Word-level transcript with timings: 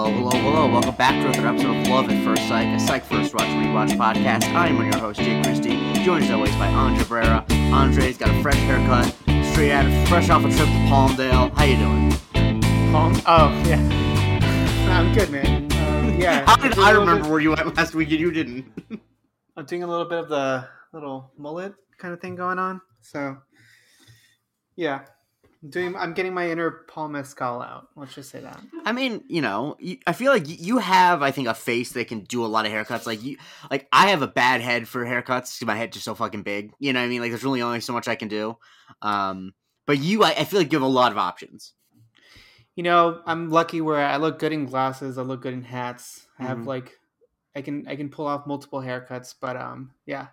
Hello, 0.00 0.30
hello, 0.30 0.30
hello. 0.30 0.66
Welcome 0.66 0.94
back 0.94 1.12
to 1.12 1.28
another 1.28 1.48
episode 1.48 1.76
of 1.76 1.88
Love 1.88 2.08
at 2.08 2.24
First 2.24 2.48
Sight, 2.48 2.74
a 2.74 2.80
Psych 2.80 3.04
First 3.04 3.34
Watch 3.34 3.48
Rewatch 3.48 3.90
podcast. 3.98 4.44
I 4.54 4.68
am 4.68 4.78
your 4.82 4.96
host, 4.96 5.20
Jake 5.20 5.44
Christie, 5.44 5.76
joined 6.02 6.24
as 6.24 6.30
always 6.30 6.56
by 6.56 6.68
Andre 6.68 7.04
Barrera. 7.04 7.50
Andre's 7.70 8.16
got 8.16 8.30
a 8.30 8.42
fresh 8.42 8.56
haircut, 8.56 9.14
straight 9.52 9.72
out 9.72 9.84
of, 9.84 10.08
fresh 10.08 10.30
off 10.30 10.42
a 10.42 10.48
trip 10.48 10.60
to 10.60 10.64
Palmdale. 10.88 11.52
How 11.52 11.64
you 11.64 11.76
doing? 11.76 12.90
Palm? 12.90 13.12
Oh, 13.26 13.50
yeah. 13.66 13.78
I'm 14.90 15.12
good, 15.12 15.28
man. 15.28 15.70
Uh, 15.70 16.16
yeah. 16.18 16.44
How 16.46 16.56
did 16.56 16.78
I 16.78 16.92
remember 16.92 17.24
bit- 17.24 17.30
where 17.32 17.40
you 17.40 17.50
went 17.50 17.76
last 17.76 17.94
week 17.94 18.10
and 18.10 18.20
you 18.20 18.30
didn't? 18.30 18.72
I'm 19.54 19.66
doing 19.66 19.82
a 19.82 19.86
little 19.86 20.06
bit 20.06 20.20
of 20.20 20.30
the 20.30 20.66
little 20.94 21.30
mullet 21.36 21.74
kind 21.98 22.14
of 22.14 22.22
thing 22.22 22.36
going 22.36 22.58
on. 22.58 22.80
So, 23.02 23.36
yeah. 24.76 25.00
I'm 25.62 25.70
doing. 25.70 25.96
I'm 25.96 26.14
getting 26.14 26.32
my 26.32 26.50
inner 26.50 26.70
Paul 26.88 27.08
Mescal 27.08 27.60
out. 27.60 27.88
Let's 27.94 28.14
just 28.14 28.30
say 28.30 28.40
that. 28.40 28.60
I 28.84 28.92
mean, 28.92 29.22
you 29.28 29.42
know, 29.42 29.76
you, 29.78 29.98
I 30.06 30.14
feel 30.14 30.32
like 30.32 30.44
you 30.46 30.78
have, 30.78 31.22
I 31.22 31.30
think, 31.32 31.48
a 31.48 31.54
face 31.54 31.92
that 31.92 32.08
can 32.08 32.20
do 32.20 32.44
a 32.44 32.46
lot 32.46 32.64
of 32.64 32.72
haircuts. 32.72 33.06
Like 33.06 33.22
you, 33.22 33.36
like 33.70 33.86
I 33.92 34.08
have 34.08 34.22
a 34.22 34.26
bad 34.26 34.62
head 34.62 34.88
for 34.88 35.04
haircuts 35.04 35.58
because 35.58 35.66
my 35.66 35.76
head's 35.76 35.94
just 35.94 36.04
so 36.06 36.14
fucking 36.14 36.42
big. 36.42 36.72
You 36.78 36.92
know 36.94 37.00
what 37.00 37.04
I 37.06 37.08
mean? 37.08 37.20
Like 37.20 37.30
there's 37.30 37.44
really 37.44 37.60
only 37.62 37.80
so 37.80 37.92
much 37.92 38.08
I 38.08 38.14
can 38.14 38.28
do. 38.28 38.56
Um, 39.02 39.52
but 39.86 39.98
you, 39.98 40.24
I, 40.24 40.30
I 40.30 40.44
feel 40.44 40.60
like 40.60 40.72
you 40.72 40.78
have 40.78 40.86
a 40.86 40.90
lot 40.90 41.12
of 41.12 41.18
options. 41.18 41.74
You 42.74 42.84
know, 42.84 43.20
I'm 43.26 43.50
lucky 43.50 43.82
where 43.82 43.98
I 44.02 44.16
look 44.16 44.38
good 44.38 44.52
in 44.52 44.64
glasses. 44.64 45.18
I 45.18 45.22
look 45.22 45.42
good 45.42 45.52
in 45.52 45.62
hats. 45.62 46.26
I 46.38 46.44
have 46.44 46.58
Mhm. 46.58 46.66
like, 46.66 46.98
I 47.54 47.60
can 47.60 47.86
I 47.86 47.96
can 47.96 48.08
pull 48.08 48.26
off 48.26 48.46
multiple 48.46 48.80
haircuts. 48.80 49.34
But 49.38 49.56
um, 49.56 49.90
yeah, 50.06 50.28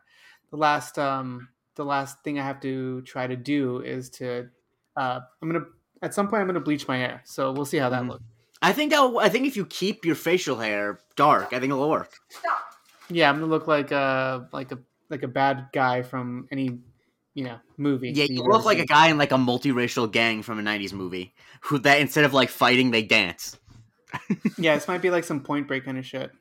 the 0.52 0.58
last 0.58 0.98
um 0.98 1.50
the 1.76 1.84
last 1.84 2.24
thing 2.24 2.40
I 2.40 2.44
have 2.44 2.62
to 2.62 3.02
try 3.02 3.28
to 3.28 3.36
do 3.36 3.82
is 3.82 4.10
to 4.12 4.50
uh 4.98 5.20
I'm 5.42 5.50
gonna 5.52 5.66
at 6.02 6.14
some 6.14 6.28
point 6.28 6.42
I'm 6.42 6.48
gonna 6.48 6.60
bleach 6.60 6.88
my 6.88 6.98
hair. 6.98 7.22
So 7.26 7.52
we'll 7.52 7.66
see 7.66 7.78
how 7.78 7.90
that 7.90 8.04
Mhm. 8.04 8.10
looks. 8.10 8.24
I 8.62 8.74
think 8.74 8.92
I'll, 8.94 9.20
I 9.20 9.30
think 9.30 9.46
if 9.46 9.56
you 9.56 9.66
keep 9.68 10.04
your 10.04 10.16
facial 10.16 10.58
hair 10.58 11.00
dark, 11.16 11.54
I 11.54 11.60
think 11.60 11.72
it'll 11.72 11.90
work. 11.90 12.12
Stop. 12.30 12.60
Yeah, 13.10 13.30
I'm 13.30 13.36
gonna 13.40 13.46
look 13.52 13.68
like 13.68 13.92
a 13.92 14.50
like 14.52 14.72
a 14.72 14.80
like 15.10 15.24
a 15.24 15.28
bad 15.28 15.68
guy 15.72 16.02
from 16.02 16.48
any 16.52 16.80
you 17.36 17.44
know 17.44 17.60
movie. 17.78 18.10
Yeah, 18.10 18.26
you 18.28 18.42
look 18.44 18.66
like 18.66 18.80
a 18.80 18.86
guy 18.86 19.08
in 19.10 19.18
like 19.20 19.32
a 19.32 19.36
multiracial 19.38 20.12
gang 20.12 20.42
from 20.42 20.58
a 20.60 20.64
'90s 20.64 20.92
movie 20.92 21.34
who 21.62 21.78
that 21.80 22.02
instead 22.02 22.26
of 22.26 22.34
like 22.34 22.50
fighting, 22.50 22.92
they 22.92 23.04
dance. 23.04 23.58
Yeah, 24.58 24.74
this 24.76 24.88
might 24.88 25.02
be 25.04 25.12
like 25.12 25.24
some 25.24 25.42
Point 25.42 25.68
Break 25.68 25.86
kind 25.86 25.98
of 25.98 26.06
shit. 26.06 26.32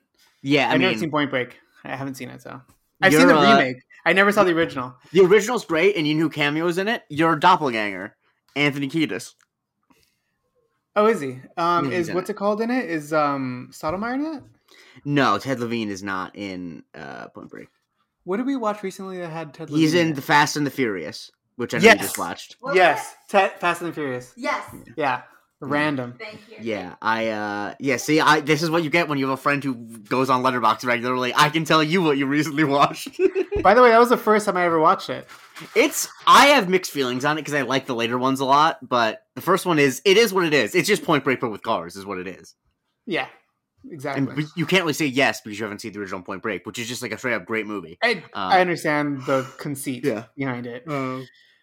Yeah, 0.41 0.69
I 0.69 0.73
I've 0.73 0.81
never 0.81 0.97
seen 0.97 1.11
Point 1.11 1.29
Break. 1.29 1.59
I 1.83 1.95
haven't 1.95 2.15
seen 2.15 2.29
it, 2.29 2.41
so 2.41 2.61
I've 3.01 3.11
seen 3.13 3.21
You're, 3.21 3.33
the 3.33 3.37
uh, 3.39 3.57
remake. 3.57 3.77
I 4.05 4.13
never 4.13 4.31
saw 4.31 4.43
the 4.43 4.53
original. 4.53 4.95
the 5.11 5.21
original's 5.21 5.65
great, 5.65 5.95
and 5.97 6.07
you 6.07 6.15
knew 6.15 6.29
cameos 6.29 6.77
in 6.79 6.87
it? 6.87 7.03
You're 7.09 7.33
a 7.33 7.39
doppelganger, 7.39 8.15
Anthony 8.55 8.87
Kiedis. 8.89 9.33
Oh, 10.95 11.05
is 11.05 11.21
he? 11.21 11.39
Um, 11.57 11.91
Yeah, 11.91 11.97
is 11.97 12.11
what's 12.11 12.29
it 12.29 12.35
called 12.35 12.61
in 12.61 12.71
it? 12.71 12.89
Is 12.89 13.13
um 13.13 13.69
Sotomayor 13.71 14.13
in 14.15 14.25
it? 14.25 14.43
No, 15.05 15.37
Ted 15.37 15.59
Levine 15.59 15.89
is 15.89 16.01
not 16.03 16.35
in 16.35 16.83
uh, 16.95 17.27
Point 17.29 17.49
Break. 17.49 17.69
What 18.23 18.37
did 18.37 18.45
we 18.47 18.55
watch 18.55 18.83
recently 18.83 19.19
that 19.19 19.29
had 19.29 19.53
Ted? 19.53 19.69
He's 19.69 19.93
Levine 19.93 20.09
in 20.09 20.15
The 20.15 20.21
Fast 20.21 20.57
and 20.57 20.65
the 20.65 20.71
Furious, 20.71 21.31
which 21.55 21.73
I 21.73 21.77
Yes. 21.77 21.99
just 22.01 22.17
watched. 22.17 22.53
it? 22.67 22.75
Yes, 22.75 23.15
Ted, 23.29 23.51
Fast 23.59 23.81
and 23.81 23.91
the 23.91 23.93
Furious. 23.93 24.33
Yes. 24.35 24.63
Yeah, 24.97 25.21
random. 25.59 26.19
Yeah, 26.59 26.95
I 27.01 27.27
uh 27.29 27.73
yeah, 27.79 27.97
see 27.97 28.19
I 28.19 28.39
this 28.41 28.61
is 28.63 28.69
what 28.69 28.83
you 28.83 28.89
get 28.89 29.07
when 29.07 29.17
you 29.17 29.27
have 29.27 29.37
a 29.37 29.41
friend 29.41 29.63
who 29.63 29.75
goes 29.75 30.29
on 30.29 30.43
Letterboxd 30.43 30.85
regularly. 30.85 31.33
I 31.35 31.49
can 31.49 31.65
tell 31.65 31.83
you 31.83 32.01
what 32.01 32.17
you 32.17 32.25
recently 32.25 32.63
watched. 32.63 33.17
By 33.63 33.73
the 33.73 33.81
way, 33.81 33.89
that 33.89 33.99
was 33.99 34.09
the 34.09 34.17
first 34.17 34.45
time 34.45 34.57
I 34.57 34.65
ever 34.65 34.79
watched 34.79 35.09
it. 35.09 35.27
it's 35.75 36.07
I 36.25 36.47
have 36.47 36.69
mixed 36.69 36.91
feelings 36.91 37.25
on 37.25 37.37
it 37.37 37.41
because 37.41 37.53
I 37.53 37.61
like 37.63 37.85
the 37.85 37.95
later 37.95 38.17
ones 38.17 38.39
a 38.39 38.45
lot, 38.45 38.77
but 38.87 39.23
the 39.35 39.41
first 39.41 39.65
one 39.65 39.79
is 39.79 40.01
it 40.05 40.17
is 40.17 40.33
what 40.33 40.45
it 40.45 40.53
is. 40.53 40.75
It's 40.75 40.87
just 40.87 41.03
Point 41.03 41.23
Break 41.23 41.39
but 41.39 41.49
with 41.51 41.63
cars 41.63 41.95
is 41.95 42.05
what 42.05 42.17
it 42.19 42.27
is. 42.27 42.55
Yeah, 43.05 43.27
exactly. 43.89 44.35
b- 44.35 44.49
you 44.55 44.65
can't 44.65 44.83
really 44.83 44.93
say 44.93 45.05
yes 45.07 45.41
because 45.41 45.57
you 45.59 45.65
haven't 45.65 45.79
seen 45.79 45.93
the 45.93 45.99
original 45.99 46.21
Point 46.21 46.41
Break, 46.43 46.65
which 46.65 46.77
is 46.77 46.87
just 46.87 47.01
like 47.01 47.11
a 47.11 47.17
straight 47.17 47.33
up 47.35 47.45
great 47.45 47.65
movie. 47.65 47.97
I, 48.03 48.11
Um, 48.11 48.23
I 48.33 48.61
understand 48.61 49.25
the 49.25 49.47
conceit 49.57 50.05
Yeah. 50.05 50.25
behind 50.35 50.67
it. 50.67 50.83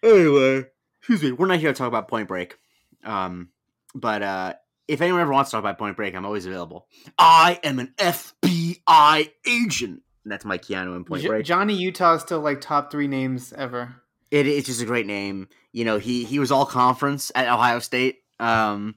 anyway, 0.03 0.65
excuse 0.99 1.21
me. 1.23 1.31
We're 1.31 1.47
not 1.47 1.59
here 1.59 1.71
to 1.71 1.77
talk 1.77 1.87
about 1.87 2.07
Point 2.07 2.27
Break. 2.27 2.57
Um, 3.03 3.49
but 3.95 4.21
uh, 4.21 4.53
if 4.87 5.01
anyone 5.01 5.21
ever 5.21 5.31
wants 5.31 5.49
to 5.49 5.55
talk 5.55 5.63
about 5.63 5.79
Point 5.79 5.95
Break, 5.95 6.13
I'm 6.13 6.25
always 6.25 6.45
available. 6.45 6.87
I 7.17 7.59
am 7.63 7.79
an 7.79 7.93
FBI 7.97 9.31
agent. 9.47 10.01
That's 10.25 10.45
my 10.45 10.57
Keanu 10.57 10.95
in 10.95 11.05
Point 11.05 11.23
Jo- 11.23 11.29
Break. 11.29 11.45
Johnny 11.45 11.75
Utah 11.75 12.15
is 12.15 12.21
still 12.21 12.41
like 12.41 12.61
top 12.61 12.91
three 12.91 13.07
names 13.07 13.53
ever. 13.53 13.95
It, 14.31 14.47
it's 14.47 14.67
just 14.67 14.81
a 14.81 14.85
great 14.85 15.05
name. 15.05 15.47
You 15.71 15.85
know, 15.85 15.97
he 15.97 16.23
he 16.25 16.39
was 16.39 16.51
all 16.51 16.65
conference 16.65 17.31
at 17.33 17.47
Ohio 17.47 17.79
State. 17.79 18.19
Um, 18.39 18.95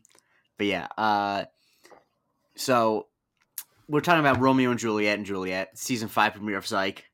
but 0.56 0.66
yeah. 0.66 0.88
Uh, 0.96 1.44
so 2.56 3.06
we're 3.88 4.00
talking 4.00 4.20
about 4.20 4.40
Romeo 4.40 4.70
and 4.70 4.80
Juliet 4.80 5.16
and 5.16 5.26
Juliet, 5.26 5.78
season 5.78 6.08
five 6.08 6.34
premiere 6.34 6.58
of 6.58 6.66
Psych. 6.66 7.04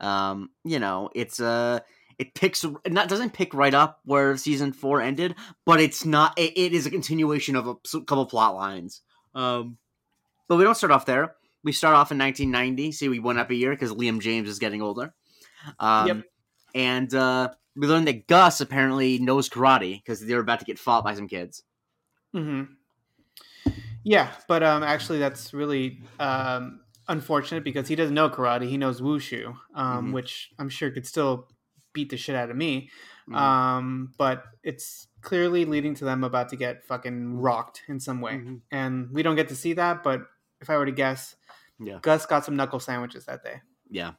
Um, 0.00 0.50
you 0.64 0.78
know, 0.80 1.10
it's 1.14 1.38
uh 1.40 1.80
it 2.18 2.34
picks 2.34 2.64
not 2.86 3.08
doesn't 3.08 3.32
pick 3.32 3.54
right 3.54 3.74
up 3.74 4.00
where 4.04 4.36
season 4.36 4.72
four 4.72 5.00
ended, 5.00 5.34
but 5.64 5.80
it's 5.80 6.04
not. 6.04 6.38
It, 6.38 6.56
it 6.56 6.72
is 6.72 6.86
a 6.86 6.90
continuation 6.90 7.56
of 7.56 7.66
a 7.66 7.74
couple 8.00 8.26
plot 8.26 8.54
lines. 8.54 9.00
Um, 9.34 9.78
but 10.48 10.56
we 10.56 10.64
don't 10.64 10.74
start 10.76 10.92
off 10.92 11.06
there. 11.06 11.34
We 11.62 11.72
start 11.72 11.94
off 11.94 12.12
in 12.12 12.18
1990. 12.18 12.92
See, 12.92 13.08
we 13.08 13.18
went 13.18 13.38
up 13.38 13.50
a 13.50 13.54
year 13.54 13.70
because 13.70 13.92
Liam 13.92 14.20
James 14.20 14.48
is 14.48 14.58
getting 14.58 14.82
older. 14.82 15.14
Um, 15.78 16.06
Yep. 16.08 16.22
And 16.74 17.14
uh, 17.14 17.50
we 17.76 17.86
learned 17.86 18.08
that 18.08 18.26
Gus 18.26 18.60
apparently 18.60 19.18
knows 19.18 19.48
karate 19.48 19.96
because 20.02 20.20
they're 20.20 20.40
about 20.40 20.58
to 20.58 20.64
get 20.64 20.78
fought 20.78 21.04
by 21.04 21.14
some 21.14 21.28
kids. 21.28 21.62
hmm 22.32 22.64
Yeah, 24.02 24.30
but 24.48 24.62
um, 24.62 24.82
actually, 24.82 25.18
that's 25.18 25.54
really 25.54 26.02
um, 26.20 26.80
unfortunate 27.08 27.64
because 27.64 27.88
he 27.88 27.96
doesn't 27.96 28.14
know 28.14 28.28
karate. 28.28 28.68
He 28.68 28.76
knows 28.76 29.00
wushu, 29.00 29.56
um, 29.74 30.08
Mhm. 30.10 30.12
which 30.12 30.50
I'm 30.58 30.68
sure 30.68 30.90
could 30.90 31.06
still 31.06 31.48
beat 31.94 32.10
the 32.10 32.16
shit 32.18 32.36
out 32.36 32.50
of 32.50 32.56
me. 32.56 32.90
Mhm. 33.28 33.36
Um, 33.36 34.12
but 34.18 34.44
it's 34.62 35.06
clearly 35.22 35.64
leading 35.64 35.94
to 35.94 36.04
them 36.04 36.22
about 36.22 36.50
to 36.50 36.56
get 36.56 36.84
fucking 36.84 37.38
rocked 37.38 37.82
in 37.88 37.98
some 37.98 38.20
way, 38.20 38.34
Mhm. 38.34 38.60
and 38.70 39.10
we 39.10 39.22
don't 39.22 39.36
get 39.36 39.48
to 39.48 39.56
see 39.56 39.72
that. 39.72 40.02
But 40.02 40.28
if 40.60 40.68
I 40.68 40.76
were 40.76 40.84
to 40.86 40.92
guess, 40.92 41.36
Yeah. 41.78 41.98
Gus 42.02 42.26
got 42.26 42.44
some 42.44 42.54
knuckle 42.56 42.78
sandwiches 42.80 43.24
that 43.24 43.42
day. 43.42 43.62
Yeah. 43.88 44.12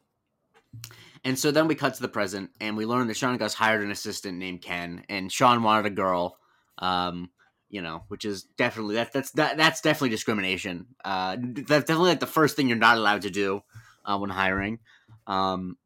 And 1.24 1.40
so 1.40 1.52
then 1.52 1.68
we 1.68 1.76
cut 1.76 1.94
to 1.96 2.02
the 2.02 2.10
present, 2.10 2.52
and 2.60 2.76
we 2.76 2.86
learn 2.86 3.08
that 3.08 3.16
Sean 3.16 3.32
and 3.32 3.40
Gus 3.40 3.54
hired 3.54 3.84
an 3.84 3.92
assistant 3.92 4.38
named 4.38 4.62
Ken, 4.62 5.06
and 5.10 5.32
Sean 5.32 5.64
wanted 5.64 5.86
a 5.86 5.96
girl. 5.96 6.38
Um, 6.80 7.30
you 7.70 7.82
know, 7.82 8.04
which 8.10 8.26
is 8.26 8.44
definitely 8.44 8.96
that 8.96 9.12
that's 9.12 9.32
that 9.32 9.58
that's 9.58 9.82
definitely 9.82 10.10
discrimination. 10.10 10.88
Uh, 11.04 11.36
that's 11.40 11.86
definitely 11.86 12.10
like 12.10 12.20
the 12.20 12.28
first 12.28 12.56
thing 12.56 12.68
you're 12.68 12.78
not 12.78 12.98
allowed 12.98 13.24
to 13.24 13.30
do 13.32 13.62
uh, 14.06 14.18
when 14.18 14.30
hiring. 14.30 14.80
Um, 15.28 15.78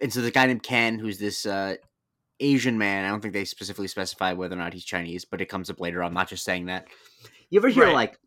and 0.00 0.12
so 0.12 0.20
the 0.20 0.30
guy 0.30 0.46
named 0.46 0.62
Ken, 0.62 0.98
who's 0.98 1.18
this 1.18 1.46
uh, 1.46 1.76
Asian 2.40 2.78
man, 2.78 3.04
I 3.04 3.08
don't 3.08 3.20
think 3.20 3.34
they 3.34 3.44
specifically 3.44 3.88
specify 3.88 4.32
whether 4.32 4.54
or 4.54 4.58
not 4.58 4.72
he's 4.72 4.84
Chinese, 4.84 5.24
but 5.24 5.40
it 5.40 5.46
comes 5.46 5.70
up 5.70 5.80
later. 5.80 6.02
I'm 6.02 6.14
not 6.14 6.28
just 6.28 6.44
saying 6.44 6.66
that. 6.66 6.86
You 7.50 7.60
ever 7.60 7.68
hear 7.68 7.84
Right. 7.86 7.94
like? 7.94 8.18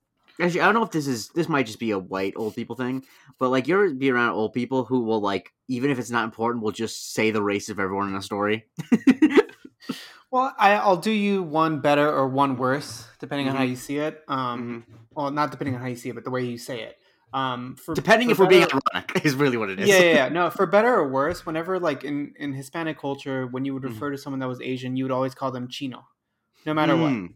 Actually, 0.41 0.61
I 0.61 0.65
don't 0.65 0.73
know 0.73 0.83
if 0.83 0.91
this 0.91 1.05
is 1.07 1.29
this 1.29 1.47
might 1.47 1.67
just 1.67 1.79
be 1.79 1.91
a 1.91 1.99
white 1.99 2.33
old 2.35 2.55
people 2.55 2.75
thing, 2.75 3.05
but 3.37 3.49
like 3.49 3.67
you 3.67 3.75
ever 3.75 3.93
be 3.93 4.09
around 4.11 4.31
old 4.33 4.53
people 4.53 4.83
who 4.83 5.01
will 5.01 5.21
like 5.21 5.53
even 5.67 5.91
if 5.91 5.99
it's 5.99 6.09
not 6.09 6.23
important, 6.25 6.63
will 6.63 6.71
just 6.71 7.13
say 7.13 7.29
the 7.31 7.41
race 7.41 7.69
of 7.69 7.79
everyone 7.79 8.09
in 8.09 8.15
a 8.15 8.21
story. 8.21 8.65
Well, 10.31 10.51
I, 10.57 10.73
I'll 10.73 10.97
do 10.97 11.11
you 11.11 11.43
one 11.43 11.79
better 11.79 12.09
or 12.09 12.27
one 12.27 12.57
worse, 12.57 13.05
depending 13.19 13.49
on 13.49 13.55
how 13.55 13.61
Mhm. 13.61 13.69
you 13.69 13.75
see 13.75 13.97
it. 13.99 14.23
Um, 14.27 14.83
well, 15.13 15.29
not 15.29 15.51
depending 15.51 15.75
on 15.75 15.81
how 15.81 15.87
you 15.87 15.95
see 15.95 16.09
it, 16.09 16.15
but 16.15 16.23
the 16.23 16.31
way 16.31 16.43
you 16.43 16.57
say 16.57 16.81
it. 16.81 16.97
Um, 17.33 17.75
for, 17.75 17.95
Depending 17.95 18.27
for 18.27 18.31
if 18.33 18.39
we're 18.39 18.47
being 18.47 18.67
ironic, 18.93 19.21
is 19.25 19.35
really 19.35 19.57
what 19.57 19.69
it 19.69 19.79
is. 19.79 19.89
yeah, 19.89 19.99
yeah, 20.01 20.13
yeah. 20.13 20.29
No, 20.37 20.49
for 20.49 20.65
better 20.65 20.93
or 20.93 21.07
worse, 21.09 21.45
whenever 21.45 21.79
like 21.79 22.03
in 22.03 22.33
in 22.37 22.53
Hispanic 22.53 22.99
culture, 22.99 23.47
when 23.47 23.65
you 23.65 23.73
would 23.73 23.83
Mhm. 23.83 23.89
refer 23.89 24.11
to 24.11 24.17
someone 24.17 24.39
that 24.39 24.47
was 24.47 24.61
Asian, 24.61 24.95
you 24.95 25.03
would 25.05 25.11
always 25.11 25.33
call 25.33 25.51
them 25.51 25.67
Chino, 25.67 26.05
no 26.65 26.73
matter 26.73 26.95
what. 26.95 27.11
Mm. 27.13 27.33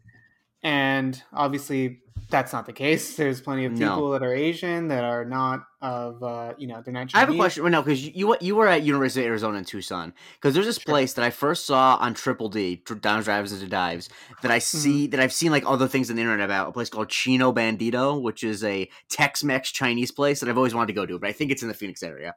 And 0.64 1.24
obviously, 1.34 2.02
that's 2.30 2.54
not 2.54 2.66
the 2.66 2.74
case. 2.74 3.16
There's 3.18 3.42
plenty 3.42 3.66
of 3.66 3.72
No. 3.74 3.90
people 3.90 4.12
that 4.12 4.24
are 4.24 4.34
Asian 4.34 4.88
that 4.90 5.04
are 5.04 5.24
not 5.26 5.66
of, 5.82 6.22
uh, 6.24 6.54
you 6.58 6.68
know, 6.68 6.82
they're 6.84 6.94
not. 6.94 7.10
Chinese. 7.10 7.16
I 7.16 7.20
have 7.20 7.30
a 7.30 7.36
question. 7.36 7.64
Well, 7.64 7.72
no, 7.72 7.82
because 7.82 8.08
you 8.08 8.36
you 8.42 8.56
were 8.56 8.68
at 8.68 8.84
University 8.84 9.22
of 9.22 9.28
Arizona 9.28 9.58
in 9.60 9.66
Tucson. 9.66 10.14
Because 10.36 10.54
there's 10.54 10.66
this 10.66 10.78
Sure. 10.80 10.92
place 10.92 11.14
that 11.14 11.24
I 11.24 11.30
first 11.30 11.66
saw 11.66 11.98
on 12.02 12.14
Triple 12.14 12.50
D, 12.50 12.82
Downs 13.02 13.26
Drives 13.26 13.54
into 13.54 13.68
Dives, 13.68 14.10
that 14.42 14.52
I 14.52 14.58
Mm-hmm. 14.58 14.78
see 14.80 15.08
that 15.08 15.20
I've 15.20 15.34
seen 15.34 15.52
like 15.52 15.64
other 15.66 15.88
things 15.88 16.10
on 16.10 16.16
the 16.16 16.22
internet 16.22 16.44
about 16.46 16.70
a 16.70 16.72
place 16.72 16.90
called 16.90 17.10
Chino 17.10 17.52
Bandito, 17.54 18.22
which 18.22 18.44
is 18.44 18.64
a 18.64 18.90
Tex-Mex 19.10 19.72
Chinese 19.72 20.12
place 20.12 20.40
that 20.40 20.50
I've 20.50 20.58
always 20.58 20.74
wanted 20.74 20.88
to 20.88 20.94
go 20.94 21.06
to, 21.06 21.20
but 21.20 21.30
I 21.30 21.34
think 21.34 21.52
it's 21.52 21.62
in 21.62 21.68
the 21.68 21.74
Phoenix 21.74 22.02
area. 22.04 22.36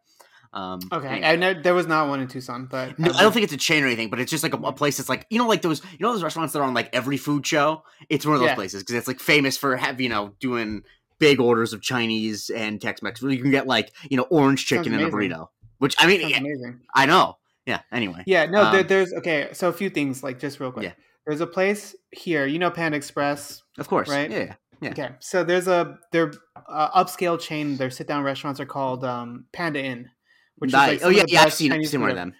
Um, 0.52 0.80
Okay, 0.92 1.22
I 1.24 1.36
know 1.36 1.54
there 1.54 1.74
was 1.74 1.86
not 1.86 2.08
one 2.08 2.20
in 2.20 2.26
Tucson, 2.28 2.66
but 2.66 2.98
No, 2.98 3.06
I 3.06 3.08
would- 3.08 3.18
don't 3.18 3.32
think 3.32 3.44
it's 3.44 3.52
a 3.52 3.56
chain 3.56 3.84
or 3.84 3.86
anything, 3.86 4.10
but 4.10 4.18
it's 4.20 4.30
just 4.30 4.42
like 4.42 4.52
a, 4.54 4.56
a 4.58 4.72
place 4.72 4.96
that's 4.96 5.08
like 5.08 5.26
you 5.30 5.38
know, 5.38 5.46
like 5.46 5.62
those 5.62 5.80
you 5.92 5.98
know 6.00 6.12
those 6.12 6.22
restaurants 6.22 6.52
that 6.52 6.58
are 6.60 6.64
on 6.64 6.74
like 6.74 6.90
every 6.92 7.16
food 7.16 7.46
show. 7.46 7.84
It's 8.08 8.26
one 8.26 8.34
of 8.34 8.40
those 8.40 8.48
Yeah. 8.50 8.54
places 8.56 8.82
because 8.82 8.96
it's 8.96 9.06
like 9.08 9.20
famous 9.20 9.56
for 9.56 9.76
have 9.76 10.00
you 10.00 10.08
know 10.08 10.34
doing 10.40 10.82
big 11.18 11.38
orders 11.38 11.72
of 11.72 11.82
Chinese 11.82 12.50
and 12.50 12.80
Tex-Mex. 12.80 13.22
You 13.22 13.40
can 13.40 13.50
get 13.50 13.66
like 13.66 13.92
you 14.10 14.16
know 14.16 14.24
orange 14.30 14.66
chicken 14.66 14.92
and 14.92 15.02
a 15.02 15.10
burrito. 15.10 15.48
Which 15.78 15.94
I 15.98 16.06
mean, 16.06 16.28
yeah, 16.28 16.38
amazing. 16.38 16.80
I 16.94 17.06
know. 17.06 17.36
Yeah. 17.66 17.80
Anyway. 17.92 18.24
Yeah, 18.26 18.46
no, 18.46 18.72
there, 18.72 18.80
Um, 18.80 18.86
there's 18.88 19.12
okay. 19.14 19.48
So 19.52 19.68
a 19.68 19.72
few 19.72 19.88
things, 19.90 20.22
like 20.24 20.38
just 20.40 20.58
real 20.60 20.72
quick. 20.72 20.84
Yeah. 20.84 20.92
There's 21.26 21.40
a 21.40 21.46
place 21.46 21.94
here, 22.10 22.44
you 22.46 22.58
know, 22.58 22.70
Panda 22.70 22.96
Express, 22.96 23.62
Of 23.78 23.86
course. 23.86 24.08
Right? 24.08 24.30
Yeah. 24.30 24.54
Yeah. 24.82 24.90
Okay, 24.90 25.08
so 25.20 25.44
there's 25.44 25.68
a 25.68 25.98
their 26.10 26.32
uh, 26.68 27.04
upscale 27.04 27.38
chain. 27.38 27.76
Their 27.76 27.90
sit 27.90 28.06
down 28.08 28.24
restaurants 28.24 28.58
are 28.60 28.66
called 28.66 29.04
um, 29.04 29.44
Panda 29.52 29.78
Inn, 29.84 30.08
which 30.60 30.72
Nice. 30.72 30.96
is 30.96 31.02
like 31.02 31.06
oh 31.06 31.10
yeah, 31.10 31.24
yeah, 31.26 31.42
I've 31.42 31.52
seen, 31.52 31.70
Chinese 31.72 31.90
seen 31.90 32.00
one 32.00 32.10
of 32.10 32.16
them. 32.16 32.32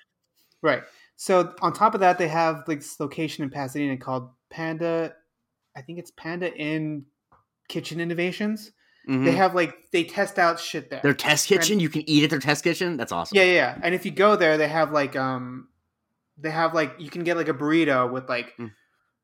Right. 0.63 0.83
So 1.17 1.55
on 1.61 1.73
top 1.73 1.95
of 1.95 2.01
that, 2.01 2.17
they 2.17 2.29
have 2.29 2.63
like 2.69 2.79
this 2.79 2.99
location 3.01 3.45
in 3.45 3.51
Pasadena 3.51 3.97
called 3.97 4.31
Panda. 4.49 5.15
I 5.77 5.83
think 5.83 5.99
it's 5.99 6.13
Panda 6.13 6.55
Inn 6.57 7.05
Kitchen 7.69 8.01
Innovations. 8.01 8.73
Mhm. 9.09 9.25
They 9.25 9.33
have 9.33 9.55
like 9.55 9.75
they 9.93 10.05
test 10.05 10.39
out 10.39 10.61
shit 10.61 10.91
there. 10.91 11.01
Their 11.03 11.15
test 11.15 11.47
kitchen, 11.49 11.81
you 11.81 11.89
can 11.89 12.09
eat 12.09 12.25
at 12.25 12.31
their 12.31 12.39
test 12.39 12.63
kitchen. 12.65 12.97
That's 12.97 13.13
awesome. 13.13 13.37
yeah, 13.37 13.45
yeah, 13.45 13.53
yeah. 13.53 13.79
And 13.83 13.95
if 13.95 14.05
you 14.05 14.11
go 14.11 14.37
there, 14.37 14.57
they 14.59 14.69
have 14.69 14.93
like 14.93 15.17
um, 15.17 15.69
they 16.39 16.51
have 16.51 16.75
like 16.75 16.95
you 16.99 17.11
can 17.11 17.25
get 17.25 17.37
like 17.37 17.49
a 17.49 17.55
burrito 17.55 18.11
with 18.11 18.29
like. 18.29 18.55
Mm. 18.59 18.71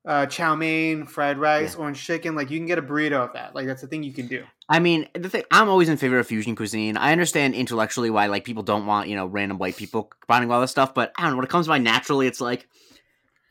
Uh, 0.07 0.25
chow 0.25 0.55
mein, 0.55 1.05
fried 1.05 1.37
rice, 1.37 1.75
orange 1.75 2.01
chicken. 2.05 2.37
Like 2.37 2.49
you 2.49 2.59
can 2.61 2.67
get 2.67 2.79
a 2.79 2.83
burrito 2.83 3.15
of 3.27 3.33
that. 3.33 3.57
Like 3.57 3.67
that's 3.67 3.83
the 3.83 3.89
thing 3.89 4.05
you 4.05 4.13
can 4.13 4.29
do. 4.29 4.45
I 4.69 4.79
mean, 4.79 5.09
the 5.15 5.29
thing 5.29 5.43
I'm 5.51 5.69
always 5.69 5.89
in 5.89 5.97
favor 5.97 6.19
of 6.21 6.27
fusion 6.29 6.55
cuisine. 6.55 6.97
I 6.97 7.11
understand 7.11 7.55
intellectually 7.57 8.09
why 8.11 8.27
like 8.27 8.45
people 8.45 8.63
don't 8.63 8.87
want 8.87 9.09
you 9.09 9.17
know 9.17 9.27
random 9.27 9.59
white 9.59 9.77
people 9.77 10.05
combining 10.21 10.51
all 10.53 10.61
this 10.61 10.71
stuff, 10.71 10.95
but 10.95 11.13
I 11.19 11.23
don't 11.23 11.33
know 11.33 11.37
when 11.39 11.45
it 11.45 11.51
comes 11.51 11.67
by 11.67 11.79
naturally, 11.79 12.29
it's 12.29 12.41
like, 12.41 12.69
I 12.93 12.97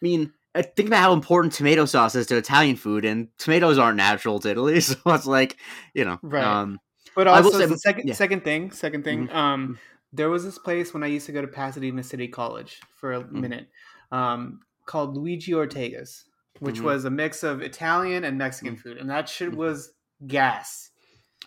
mean, 0.02 0.32
uh, 0.56 0.64
think 0.78 0.88
about 0.88 1.02
how 1.02 1.12
important 1.12 1.54
tomato 1.54 1.84
sauce 1.84 2.16
is 2.16 2.26
to 2.28 2.38
Italian 2.38 2.78
food, 2.78 3.04
and 3.04 3.28
tomatoes 3.38 3.78
aren't 3.78 3.98
natural 3.98 4.40
to 4.40 4.50
Italy, 4.50 4.80
so 4.82 4.96
it's 5.08 5.26
like, 5.26 5.58
you 5.94 6.06
know, 6.06 6.20
Right. 6.24 6.42
Um, 6.44 6.80
But 7.16 7.28
also 7.28 7.60
say- 7.60 7.66
the 7.66 7.78
second 7.78 8.08
yeah. 8.08 8.14
second 8.14 8.46
thing, 8.46 8.72
second 8.72 9.04
thing. 9.04 9.28
Mhm. 9.28 9.36
Um, 9.36 9.80
there 10.14 10.30
was 10.30 10.46
this 10.46 10.58
place 10.58 10.94
when 10.94 11.04
I 11.04 11.08
used 11.08 11.26
to 11.26 11.34
go 11.34 11.42
to 11.42 11.48
Pasadena 11.48 12.02
City 12.02 12.30
College 12.30 12.80
for 12.94 13.12
a 13.12 13.22
Mhm. 13.24 13.32
minute, 13.34 13.68
um, 14.14 14.62
called 14.86 15.18
Luigi 15.18 15.54
Ortega's, 15.54 16.24
which 16.60 16.78
Mhm. 16.80 16.84
was 16.84 17.06
a 17.06 17.10
mix 17.10 17.44
of 17.44 17.62
Italian 17.62 18.24
and 18.24 18.38
Mexican 18.38 18.76
food, 18.76 18.98
and 18.98 19.10
that 19.10 19.28
shit 19.30 19.52
Mhm. 19.52 19.56
was 19.56 19.92
gas. 20.28 20.90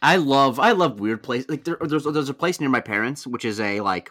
I 0.03 0.17
love 0.17 0.61
I 0.61 0.73
love 0.73 1.01
weird 1.01 1.23
places. 1.23 1.49
Like 1.49 1.65
there, 1.65 1.77
there's 1.81 2.05
there's 2.05 2.29
a 2.29 2.35
place 2.35 2.61
near 2.61 2.69
my 2.71 2.81
parents, 2.81 3.27
which 3.27 3.45
is 3.45 3.59
a 3.61 3.81
like. 3.81 4.11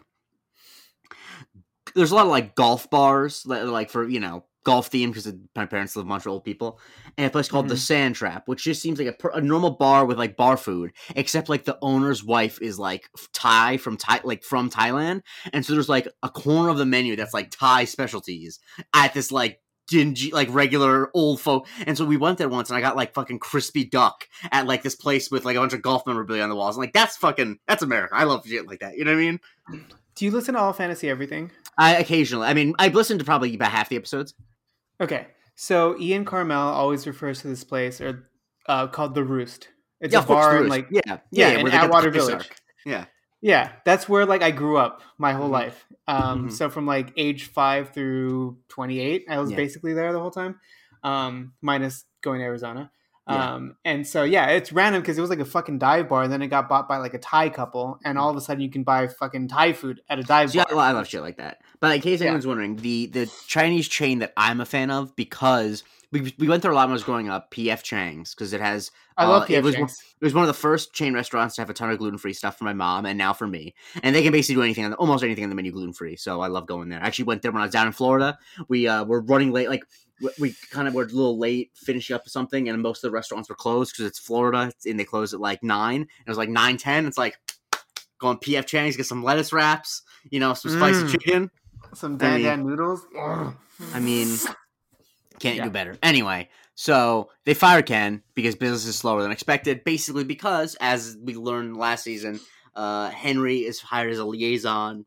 There's 1.96 2.12
a 2.12 2.16
lot 2.16 2.26
of 2.26 2.32
like 2.32 2.56
golf 2.56 2.90
bars, 2.90 3.44
that 3.44 3.66
like 3.68 3.90
for 3.90 4.08
you 4.08 4.20
know 4.20 4.46
golf 4.66 4.88
theme 4.88 5.12
because 5.12 5.32
my 5.56 5.66
parents 5.66 5.96
live 5.96 6.06
Montreal 6.06 6.36
old 6.36 6.44
people, 6.44 6.80
and 7.18 7.26
a 7.26 7.30
place 7.30 7.48
called 7.48 7.70
the 7.70 7.76
Mhm. 7.76 7.80
Sand 7.80 8.16
Trap, 8.16 8.44
which 8.50 8.66
just 8.66 8.82
seems 8.82 9.00
like 9.00 9.18
a, 9.24 9.28
a 9.30 9.40
normal 9.40 9.72
bar 9.72 10.06
with 10.06 10.18
like 10.18 10.36
bar 10.36 10.58
food, 10.58 10.92
except 11.16 11.48
like 11.48 11.64
the 11.64 11.78
owner's 11.82 12.22
wife 12.24 12.62
is 12.62 12.78
like 12.78 13.10
Thai 13.32 13.78
from 13.78 13.96
Thai, 13.96 14.20
like 14.26 14.44
from 14.44 14.70
Thailand, 14.70 15.22
and 15.54 15.66
so 15.66 15.72
there's 15.74 15.88
like 15.88 16.10
a 16.22 16.30
corner 16.30 16.68
of 16.68 16.78
the 16.78 16.86
menu 16.86 17.16
that's 17.16 17.34
like 17.34 17.50
Thai 17.50 17.86
specialties 17.86 18.60
at 18.94 19.14
this 19.14 19.32
like 19.32 19.62
dingy 19.88 20.31
like 20.31 20.48
regular 20.51 21.10
old 21.13 21.39
folk 21.39 21.66
and 21.86 21.98
so 21.98 22.04
we 22.04 22.18
went 22.18 22.38
there 22.38 22.50
once 22.50 22.69
and 22.69 22.78
i 22.78 22.81
got 22.81 22.95
like 22.98 23.13
fucking 23.13 23.39
crispy 23.39 23.86
duck 23.86 24.28
at 24.51 24.68
like 24.68 24.84
this 24.84 24.95
place 24.95 25.31
with 25.31 25.45
like 25.45 25.56
a 25.56 25.60
bunch 25.60 25.74
of 25.74 25.81
golf 25.81 26.06
memorabilia 26.06 26.44
on 26.44 26.50
the 26.50 26.56
walls. 26.56 26.78
I'm 26.78 26.81
like, 26.81 26.94
that's 26.94 27.18
fucking 27.18 27.60
that's 27.68 27.84
America. 27.84 28.16
I 28.16 28.24
love 28.24 28.45
shit 28.45 28.68
like 28.68 28.80
that. 28.80 28.98
You 28.98 29.06
know 29.06 29.13
what 29.13 29.19
I 29.19 29.22
mean? 29.22 29.39
Do 30.16 30.25
you 30.25 30.31
listen 30.31 30.56
to 30.56 30.60
All 30.60 30.74
Fantasy 30.74 31.10
Everything? 31.10 31.51
I 31.78 31.95
occasionally. 31.95 32.48
I 32.48 32.54
mean, 32.54 32.74
I've 32.80 32.95
listened 32.95 33.19
to 33.19 33.25
probably 33.25 33.54
about 33.54 33.72
half 33.72 33.89
the 33.89 33.95
episodes. 33.95 34.34
Okay, 35.00 35.28
so 35.56 35.98
Ian 36.00 36.25
Karmel 36.25 36.57
always 36.57 37.06
refers 37.06 37.42
to 37.42 37.48
this 37.48 37.63
place 37.63 38.01
or 38.01 38.28
uh, 38.68 38.88
called 38.88 39.13
the 39.13 39.24
Roost. 39.24 39.69
It's 40.01 40.13
yeah, 40.13 40.24
a 40.24 40.25
bar 40.25 40.63
in 40.63 40.69
like 40.69 40.88
yeah, 40.92 41.01
yeah, 41.06 41.18
yeah, 41.31 41.48
yeah, 41.48 41.57
in 41.57 41.63
where 41.63 41.72
they 41.72 41.78
get 41.78 41.81
the 41.81 41.86
Atwater 41.86 42.12
Village. 42.12 42.50
Yeah, 42.86 43.06
Yeah, 43.48 43.72
that's 43.86 44.10
where 44.10 44.26
like 44.26 44.42
I 44.44 44.52
grew 44.52 44.76
up 44.78 45.02
my 45.18 45.32
whole 45.32 45.48
Mhm. 45.48 45.52
life. 45.52 45.86
Um, 46.06 46.48
Mhm. 46.48 46.52
so 46.52 46.70
from 46.70 46.86
like 46.86 47.14
age 47.16 47.46
five 47.46 47.94
through 47.94 48.58
twenty 48.68 49.00
eight, 49.00 49.24
I 49.30 49.40
was 49.40 49.52
Yeah. 49.52 49.56
basically 49.56 49.94
there 49.94 50.12
the 50.12 50.20
whole 50.20 50.32
time, 50.32 50.60
um, 51.02 51.54
minus 51.62 52.04
going 52.22 52.40
to 52.40 52.46
Arizona. 52.46 52.92
Yeah. 53.30 53.54
Um, 53.56 53.76
and 53.86 54.06
so 54.06 54.24
yeah, 54.24 54.48
it's 54.48 54.74
random 54.74 55.02
because 55.02 55.18
it 55.18 55.22
was 55.22 55.30
like 55.30 55.40
a 55.40 55.46
fucking 55.46 55.80
dive 55.80 56.10
bar, 56.10 56.24
and 56.24 56.32
then 56.32 56.42
it 56.42 56.48
got 56.48 56.68
bought 56.68 56.90
by 56.90 56.98
like 56.98 57.14
a 57.14 57.20
Thai 57.20 57.48
couple, 57.50 58.00
and 58.04 58.18
all 58.18 58.30
of 58.30 58.36
a 58.36 58.42
sudden 58.42 58.62
you 58.62 58.70
can 58.70 58.84
buy 58.84 59.08
fucking 59.08 59.48
Thai 59.48 59.72
food 59.72 60.02
at 60.10 60.20
a 60.20 60.24
dive 60.24 60.54
Yeah, 60.54 60.66
bar. 60.66 60.76
well, 60.78 60.86
I 60.86 60.92
love 60.92 61.08
shit 61.08 61.22
like 61.22 61.38
that. 61.38 61.62
But 61.80 61.96
in 61.96 62.02
case 62.02 62.20
Yeah. 62.20 62.26
anyone's 62.28 62.48
wondering, 62.48 62.76
the 62.78 63.06
the 63.08 63.32
Chinese 63.48 63.88
chain 63.88 64.20
that 64.20 64.34
I'm 64.36 64.60
a 64.60 64.66
fan 64.66 64.92
of 64.92 65.16
because 65.16 65.84
we, 66.12 66.33
we 66.39 66.48
went 66.48 66.62
there 66.62 66.71
a 66.71 66.75
lot 66.75 66.83
when 66.88 66.92
I 66.92 66.94
was 66.94 67.04
growing 67.04 67.30
up, 67.30 67.51
PF 67.51 67.83
Chang's, 67.83 68.33
because 68.33 68.54
it 68.54 68.62
has 68.62 68.92
I 69.18 69.25
love 69.25 69.44
uh, 69.44 69.45
PF 69.48 69.50
it 69.57 69.63
was 69.63 69.75
Chang's. 69.75 70.00
It 70.21 70.25
was 70.25 70.33
one 70.33 70.44
of 70.44 70.48
the 70.48 70.54
first 70.54 70.94
chain 70.94 71.13
restaurants 71.13 71.56
to 71.56 71.62
have 71.62 71.69
a 71.69 71.74
ton 71.74 71.89
of 71.92 71.98
gluten 71.98 72.18
free 72.18 72.33
stuff 72.33 72.57
for 72.57 72.63
my 72.63 72.74
mom 72.74 73.06
and 73.06 73.18
now 73.18 73.33
for 73.33 73.45
me. 73.48 73.74
And 74.04 74.15
they 74.15 74.24
can 74.24 74.31
basically 74.31 74.56
do 74.56 74.63
anything 74.63 74.86
on 74.86 74.92
the, 74.92 74.98
almost 74.98 75.24
anything 75.24 75.44
on 75.44 75.50
the 75.50 75.56
menu 75.56 75.71
gluten 75.71 75.94
free. 75.94 76.15
So 76.15 76.39
I 76.42 76.48
love 76.48 76.65
going 76.65 76.88
there. 76.89 77.01
I 77.01 77.07
actually 77.07 77.25
went 77.25 77.42
there 77.42 77.51
when 77.51 77.62
I 77.62 77.65
was 77.65 77.74
down 77.74 77.88
in 77.88 77.94
Florida. 77.94 78.38
We 78.69 78.88
uh, 78.88 79.04
were 79.04 79.21
running 79.21 79.51
late, 79.51 79.69
like 79.69 79.83
we- 80.39 80.56
kind 80.71 80.88
of 80.88 80.94
were 80.94 81.04
a 81.04 81.07
little 81.07 81.38
late 81.38 81.71
finishing 81.75 82.15
up 82.15 82.27
something, 82.30 82.69
and 82.69 82.81
most 82.81 83.03
of 83.03 83.10
the 83.10 83.13
restaurants 83.13 83.50
were 83.50 83.56
closed 83.56 83.94
because 83.94 84.06
it's 84.06 84.19
Florida 84.19 84.71
and 84.86 85.00
they 85.00 85.03
close 85.03 85.33
at 85.33 85.39
like 85.42 85.62
nine. 85.62 86.01
It 86.03 86.30
was 86.30 86.38
like 86.38 86.50
nine 86.50 86.77
ten. 86.77 87.06
It's 87.06 87.18
like 87.18 87.38
going 88.19 88.38
PF 88.38 88.65
Chang's, 88.65 88.95
get 88.98 89.06
some 89.06 89.24
lettuce 89.24 89.51
wraps, 89.53 90.01
you 90.31 90.39
know, 90.39 90.53
some 90.53 90.71
spicy 90.71 91.03
Mm. 91.03 91.12
chicken. 91.12 91.51
Some 91.94 92.15
I 92.15 92.18
Dan 92.18 92.33
mean- 92.36 92.44
Dan 92.44 92.65
noodles. 92.65 93.06
I 93.94 94.00
mean, 94.00 94.36
can't 95.39 95.57
Yeah. 95.57 95.66
do 95.66 95.69
better. 95.69 95.98
Anyway, 96.04 96.50
so 96.75 97.30
they 97.45 97.54
fire 97.54 97.81
Ken 97.81 98.24
because 98.36 98.56
business 98.56 98.86
is 98.86 98.95
slower 98.95 99.22
than 99.22 99.31
expected. 99.31 99.84
Basically, 99.84 100.24
because 100.24 100.75
as 100.81 101.18
we 101.22 101.36
learned 101.36 101.78
last 101.78 102.04
season, 102.04 102.39
uh, 102.75 103.10
Henry 103.10 103.66
is 103.66 103.80
hired 103.81 104.12
as 104.12 104.19
a 104.19 104.25
liaison 104.25 105.06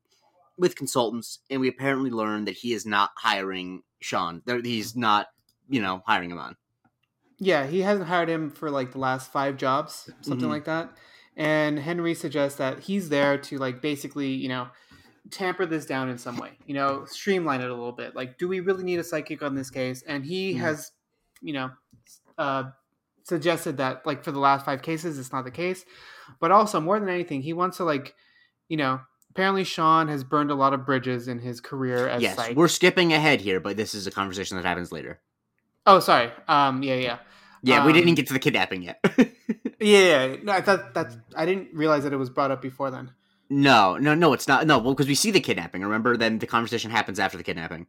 with 0.59 0.77
consultants, 0.77 1.39
and 1.49 1.61
we 1.61 1.69
apparently 1.69 2.11
learned 2.11 2.47
that 2.47 2.57
he 2.57 2.73
is 2.73 2.85
not 2.85 3.11
hiring 3.17 3.83
Sean. 4.01 4.43
He's 4.65 4.97
not, 4.97 5.29
you 5.69 5.81
know, 5.81 6.03
hiring 6.07 6.31
him 6.31 6.39
on. 6.39 6.57
Yeah, 7.39 7.67
he 7.67 7.81
hasn't 7.81 8.09
hired 8.09 8.29
him 8.29 8.51
for 8.51 8.71
like 8.71 8.93
the 8.93 8.99
last 8.99 9.33
five 9.33 9.57
jobs, 9.57 10.11
something 10.21 10.49
Mhm. 10.49 10.53
like 10.53 10.65
that. 10.67 10.91
And 11.37 11.79
Henry 11.79 12.15
suggests 12.15 12.59
that 12.59 12.81
he's 12.81 13.09
there 13.09 13.39
to 13.39 13.57
like 13.59 13.81
basically, 13.81 14.29
you 14.29 14.49
know, 14.49 14.69
tamper 15.31 15.67
this 15.67 15.87
down 15.87 16.09
in 16.09 16.19
some 16.19 16.37
way, 16.37 16.51
you 16.67 16.75
know, 16.75 17.05
streamline 17.07 17.61
it 17.61 17.69
a 17.69 17.75
little 17.75 17.93
bit. 17.93 18.17
Like, 18.17 18.39
do 18.39 18.49
we 18.49 18.61
really 18.61 18.85
need 18.85 18.99
a 18.99 19.05
psychic 19.05 19.43
on 19.43 19.55
this 19.55 19.71
case? 19.71 20.03
And 20.07 20.25
he 20.25 20.55
Mhm. 20.55 20.59
has, 20.61 20.93
you 21.43 21.53
know, 21.53 21.71
uh, 22.39 22.65
suggested 23.25 23.77
that 23.77 24.05
like 24.07 24.25
for 24.25 24.33
the 24.33 24.39
last 24.39 24.65
five 24.65 24.83
cases, 24.83 25.19
it's 25.19 25.33
not 25.33 25.45
the 25.45 25.51
case. 25.51 25.85
But 26.41 26.51
also, 26.51 26.81
more 26.81 26.99
than 26.99 27.09
anything, 27.09 27.43
he 27.43 27.53
wants 27.53 27.77
to 27.79 27.85
like, 27.85 28.15
you 28.69 28.77
know, 28.77 29.01
apparently 29.31 29.63
Sean 29.65 30.09
has 30.09 30.25
burned 30.25 30.51
a 30.51 30.55
lot 30.55 30.73
of 30.73 30.87
bridges 30.87 31.29
in 31.29 31.39
his 31.39 31.61
career 31.61 32.09
as 32.09 32.23
yes, 32.23 32.37
psych. 32.37 32.57
we're 32.57 32.69
skipping 32.69 33.13
ahead 33.13 33.41
here, 33.41 33.61
but 33.61 33.77
this 33.77 33.95
is 33.95 34.07
a 34.07 34.11
conversation 34.11 34.57
that 34.57 34.65
happens 34.67 34.91
later. 34.91 35.21
Oh, 35.87 36.01
sorry. 36.01 36.31
Um, 36.49 36.83
yeah, 36.83 36.95
yeah. 36.97 37.19
Yeah, 37.63 37.85
we 37.85 37.93
Um, 37.93 37.99
didn't 37.99 38.15
get 38.15 38.27
to 38.29 38.33
the 38.33 38.39
kidnapping 38.39 38.83
yet. 38.83 39.05
Yeah, 39.83 40.27
yeah, 40.27 40.37
no, 40.43 40.53
I 40.53 40.61
thought 40.61 40.93
that 40.93 41.17
I 41.35 41.47
didn't 41.47 41.69
realize 41.73 42.05
that 42.05 42.13
it 42.13 42.19
was 42.19 42.29
brought 42.29 42.51
up 42.51 42.61
before 42.61 42.91
then. 42.91 43.13
No, 43.51 43.97
no, 43.97 44.15
no, 44.15 44.33
it's 44.33 44.47
not. 44.47 44.67
No, 44.67 44.79
well, 44.79 44.95
because 44.95 45.09
we 45.09 45.17
see 45.17 45.33
the 45.33 45.41
kidnapping. 45.41 45.83
Remember, 45.83 46.17
then 46.17 46.39
the 46.39 46.47
conversation 46.47 46.91
happens 46.91 47.19
after 47.19 47.37
the 47.37 47.43
kidnapping. 47.43 47.89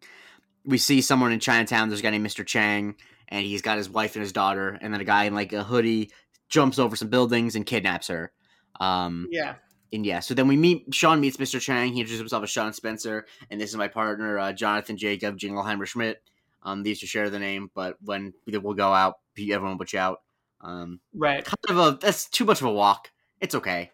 We 0.66 0.80
see 0.80 1.02
someone 1.02 1.32
in 1.32 1.40
Chinatown. 1.40 1.88
There's 1.88 2.00
a 2.00 2.04
guy 2.04 2.10
named 2.10 2.26
Mr. 2.26 2.46
Chang, 2.46 2.96
and 3.28 3.46
he's 3.46 3.62
got 3.62 3.78
his 3.78 3.90
wife 3.90 4.16
and 4.16 4.24
his 4.24 4.34
daughter, 4.34 4.78
and 4.82 4.92
then 4.92 5.02
a 5.02 5.06
guy 5.06 5.26
in 5.26 5.36
like 5.36 5.54
a 5.54 5.64
hoodie 5.64 6.12
jumps 6.50 6.80
over 6.80 6.96
some 6.96 7.10
buildings 7.10 7.56
and 7.56 7.66
kidnaps 7.66 8.08
her. 8.08 8.32
Um, 8.80 9.28
Yeah, 9.30 9.56
and 9.94 10.06
yeah, 10.06 10.20
so 10.20 10.34
then 10.34 10.48
we 10.48 10.58
meet. 10.58 10.86
Sean 10.94 11.20
meets 11.20 11.38
Mr. 11.38 11.60
Chang. 11.60 11.94
He 11.94 12.00
introduces 12.00 12.20
himself 12.20 12.44
as 12.44 12.50
Sean 12.50 12.74
Spencer, 12.74 13.28
and 13.52 13.62
this 13.62 13.70
is 13.70 13.78
my 13.78 13.88
partner, 13.88 14.40
uh, 14.40 14.54
Jonathan 14.54 14.98
Jacob 14.98 15.38
Jingleheimer 15.38 15.86
Schmidt. 15.86 16.22
Um, 16.64 16.82
these 16.82 17.00
two 17.00 17.08
share 17.08 17.30
the 17.30 17.40
name, 17.40 17.70
but 17.76 17.98
when 18.04 18.34
we'll 18.48 18.74
go 18.74 18.94
out, 18.94 19.16
everyone 19.38 19.78
will 19.78 20.00
out. 20.00 20.22
Um, 20.62 21.00
right. 21.14 21.44
kind 21.44 21.58
of 21.70 21.78
a 21.78 21.98
that's 22.00 22.30
too 22.30 22.46
much 22.46 22.62
of 22.62 22.68
a 22.68 22.72
walk. 22.72 23.12
It's 23.40 23.56
okay. 23.56 23.92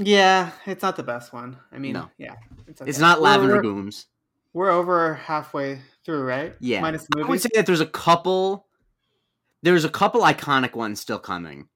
Yeah, 0.00 0.52
it's 0.64 0.82
not 0.82 0.96
the 0.96 1.02
best 1.02 1.32
one. 1.32 1.58
I 1.72 1.78
mean, 1.78 1.92
No. 1.94 2.08
yeah, 2.18 2.36
it's, 2.68 2.80
It's 2.80 2.98
not 2.98 3.18
We're- 3.20 3.30
lavender 3.32 3.56
We're, 3.56 3.62
booms. 3.62 4.06
we're 4.52 4.70
over 4.70 5.14
halfway 5.14 5.80
through, 6.04 6.22
right? 6.22 6.54
Yeah. 6.60 6.80
minus 6.80 7.06
the 7.10 7.22
I 7.24 7.28
would 7.28 7.40
say 7.40 7.48
that 7.54 7.66
there's 7.66 7.80
a 7.80 7.86
couple 7.86 8.66
there's 9.62 9.84
a 9.84 9.88
couple 9.90 10.20
iconic 10.22 10.74
ones 10.76 11.00
still 11.00 11.18
coming. 11.18 11.68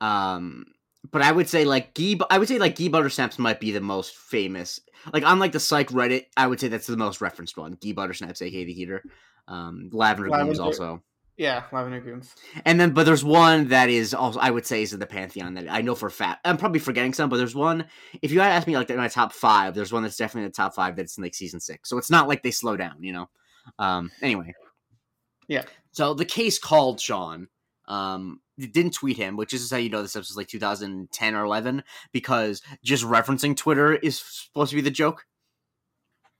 Um 0.00 0.64
but 1.12 1.22
I 1.22 1.32
would 1.32 1.48
say 1.48 1.64
like 1.64 1.94
Guy 1.94 2.16
I 2.30 2.38
would 2.38 2.48
say 2.48 2.58
like 2.58 2.76
Guy 2.76 2.86
Buttersnaps 2.88 3.38
might 3.38 3.60
be 3.60 3.70
the 3.72 3.80
most 3.80 4.16
famous. 4.16 4.80
Like 5.12 5.24
on 5.24 5.38
like 5.38 5.52
the 5.52 5.60
psych 5.60 5.88
Reddit, 5.88 6.26
I 6.36 6.46
would 6.46 6.60
say 6.60 6.68
that's 6.68 6.86
the 6.86 6.96
most 6.96 7.20
referenced 7.20 7.56
one. 7.58 7.72
Guy 7.72 7.92
Buttersnaps, 7.92 8.40
aka 8.42 8.64
the 8.64 8.72
heater. 8.72 9.02
Um 9.48 9.90
Lavender, 9.92 10.30
Lavender. 10.30 10.52
Lavender- 10.54 10.62
also. 10.62 11.02
Yeah, 11.40 11.62
Lavender 11.72 12.02
Gooms. 12.02 12.34
And 12.66 12.78
then 12.78 12.90
but 12.90 13.06
there's 13.06 13.24
one 13.24 13.68
that 13.68 13.88
is 13.88 14.12
also 14.12 14.38
I 14.38 14.50
would 14.50 14.66
say 14.66 14.82
is 14.82 14.92
in 14.92 15.00
the 15.00 15.06
Pantheon 15.06 15.54
that 15.54 15.70
I 15.70 15.80
know 15.80 15.94
for 15.94 16.08
a 16.08 16.10
fact. 16.10 16.40
I'm 16.44 16.58
probably 16.58 16.80
forgetting 16.80 17.14
some, 17.14 17.30
but 17.30 17.38
there's 17.38 17.54
one 17.54 17.86
if 18.20 18.30
you 18.30 18.40
had 18.40 18.52
asked 18.52 18.66
me 18.66 18.76
like 18.76 18.90
in 18.90 18.98
my 18.98 19.08
top 19.08 19.32
five, 19.32 19.74
there's 19.74 19.90
one 19.90 20.02
that's 20.02 20.18
definitely 20.18 20.42
in 20.42 20.48
the 20.50 20.54
top 20.54 20.74
five 20.74 20.96
that's 20.96 21.16
in 21.16 21.24
like 21.24 21.34
season 21.34 21.58
six. 21.58 21.88
So 21.88 21.96
it's 21.96 22.10
not 22.10 22.28
like 22.28 22.42
they 22.42 22.50
slow 22.50 22.76
down, 22.76 23.02
you 23.02 23.14
know. 23.14 23.30
Um 23.78 24.10
anyway. 24.20 24.52
Yeah. 25.48 25.62
So 25.92 26.12
the 26.12 26.26
case 26.26 26.58
called 26.58 27.00
Sean. 27.00 27.48
Um 27.88 28.42
didn't 28.58 28.92
tweet 28.92 29.16
him, 29.16 29.38
which 29.38 29.54
is 29.54 29.70
how 29.70 29.78
you 29.78 29.88
know 29.88 30.02
this 30.02 30.16
episode's 30.16 30.36
like 30.36 30.48
2010 30.48 31.34
or 31.34 31.44
11, 31.46 31.82
because 32.12 32.60
just 32.84 33.02
referencing 33.02 33.56
Twitter 33.56 33.94
is 33.94 34.20
supposed 34.20 34.68
to 34.68 34.76
be 34.76 34.82
the 34.82 34.90
joke. 34.90 35.24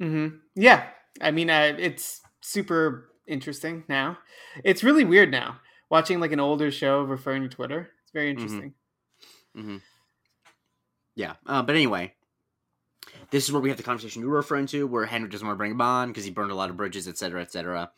Mm-hmm. 0.03 0.37
Yeah, 0.57 0.89
I 1.23 1.31
mean, 1.31 1.49
uh, 1.49 1.73
it's 1.79 2.21
super 2.43 3.10
interesting 3.31 3.85
now. 3.89 4.19
It's 4.65 4.83
really 4.85 5.05
weird 5.05 5.31
now. 5.31 5.61
watching 5.89 6.21
like 6.21 6.33
an 6.33 6.41
older 6.41 6.71
show 6.71 7.03
referring 7.03 7.43
to 7.43 7.49
Twitter. 7.49 7.91
It's 8.03 8.13
very 8.13 8.33
Mm-hmm. 8.35 8.43
interesting. 8.43 8.75
hmm 9.55 9.77
Yeah. 11.17 11.35
Uh, 11.47 11.63
but 11.63 11.75
anyway, 11.75 12.15
this 13.31 13.45
is 13.45 13.53
where 13.53 13.61
we 13.63 13.69
have 13.71 13.77
the 13.79 13.83
conversation 13.85 14.23
you 14.23 14.29
were 14.29 14.37
referring 14.37 14.67
to, 14.67 14.87
where 14.87 15.07
Henry 15.07 15.29
doesn't 15.29 15.47
want 15.47 15.57
to 15.57 15.59
bring 15.59 15.73
him 15.73 15.81
on 15.81 16.09
because 16.09 16.25
he 16.25 16.31
burned 16.31 16.53
a 16.53 16.55
lot 16.55 16.71
of 16.71 16.77
bridges, 16.77 17.09
et 17.09 17.19
cetera, 17.19 17.41
et 17.43 17.51
cetera. 17.51 17.91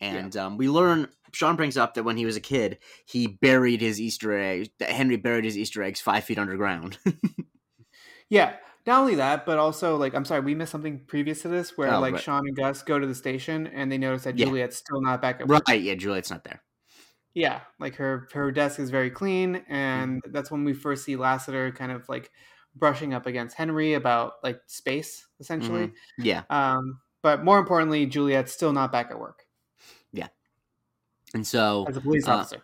And 0.00 0.36
um, 0.36 0.56
we 0.56 0.68
learn 0.68 1.08
Sean 1.32 1.56
brings 1.56 1.76
up 1.76 1.94
that 1.94 2.04
when 2.04 2.16
he 2.16 2.24
was 2.26 2.36
a 2.36 2.40
kid, 2.40 2.78
he 3.04 3.26
buried 3.26 3.80
his 3.80 4.00
Easter 4.00 4.36
eggs. 4.38 4.68
That 4.78 4.90
Henry 4.90 5.16
buried 5.16 5.44
his 5.44 5.56
Easter 5.58 5.82
eggs 5.82 6.00
five 6.00 6.24
feet 6.24 6.38
underground. 6.38 6.98
Yeah. 8.28 8.54
Not 8.86 9.00
only 9.00 9.14
that, 9.16 9.44
but 9.46 9.58
also 9.58 9.96
like 9.96 10.14
I'm 10.14 10.24
sorry, 10.24 10.40
we 10.40 10.54
missed 10.54 10.72
something 10.72 11.00
previous 11.06 11.42
to 11.42 11.48
this 11.48 11.76
where 11.76 11.92
Oh, 11.92 12.00
like 12.00 12.14
right. 12.14 12.22
Sean 12.22 12.46
and 12.46 12.56
Gus 12.56 12.82
go 12.82 12.98
to 12.98 13.06
the 13.06 13.14
station 13.14 13.66
and 13.68 13.90
they 13.92 13.98
notice 13.98 14.24
that 14.24 14.38
Yeah. 14.38 14.46
Juliet's 14.46 14.76
still 14.76 15.00
not 15.02 15.20
back 15.20 15.40
at 15.40 15.48
work. 15.48 15.62
right? 15.68 15.80
Yeah, 15.80 15.94
Juliet's 15.94 16.30
not 16.30 16.44
there. 16.44 16.62
Yeah, 17.34 17.60
like 17.78 17.94
her 17.96 18.26
her 18.32 18.50
desk 18.50 18.80
is 18.80 18.90
very 18.90 19.10
clean, 19.10 19.64
and 19.68 20.20
Mm-hmm. 20.22 20.32
that's 20.32 20.50
when 20.50 20.64
we 20.64 20.72
first 20.72 21.04
see 21.04 21.14
Lassiter 21.16 21.70
kind 21.72 21.92
of 21.92 22.08
like 22.08 22.30
brushing 22.74 23.14
up 23.14 23.26
against 23.26 23.56
Henry 23.56 23.94
about 23.94 24.34
like 24.42 24.60
space 24.66 25.26
essentially. 25.40 25.88
Mm-hmm. 25.88 26.22
Yeah. 26.24 26.42
Um, 26.50 27.00
but 27.22 27.44
more 27.44 27.58
importantly, 27.58 28.06
Juliet's 28.06 28.50
still 28.52 28.72
not 28.72 28.90
back 28.92 29.10
at 29.10 29.18
work 29.20 29.44
Yeah. 30.12 30.28
And 31.34 31.46
so 31.46 31.84
as 31.88 31.96
a 31.96 32.00
police 32.00 32.26
Uh, 32.26 32.32
officer. 32.36 32.62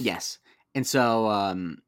Yes, 0.00 0.38
and 0.74 0.84
so 0.86 1.28
um, 1.28 1.78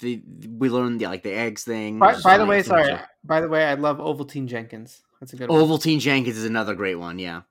the 0.00 0.22
we 0.58 0.68
learned 0.68 1.00
yeah, 1.00 1.08
like 1.08 1.22
the 1.22 1.32
eggs 1.32 1.64
thing. 1.64 1.98
By, 1.98 2.20
by 2.20 2.38
the 2.38 2.46
way, 2.46 2.62
sorry. 2.62 2.98
By 3.24 3.40
the 3.40 3.48
way, 3.48 3.64
I 3.64 3.74
love 3.74 3.98
Ovaltine 3.98 4.46
Jenkins. 4.46 5.00
That's 5.20 5.32
a 5.32 5.36
good 5.36 5.48
one. 5.48 5.60
Ovaltine 5.60 6.00
Jenkins 6.00 6.36
is 6.36 6.44
another 6.44 6.74
great 6.74 6.96
one. 6.96 7.18
Yeah. 7.18 7.42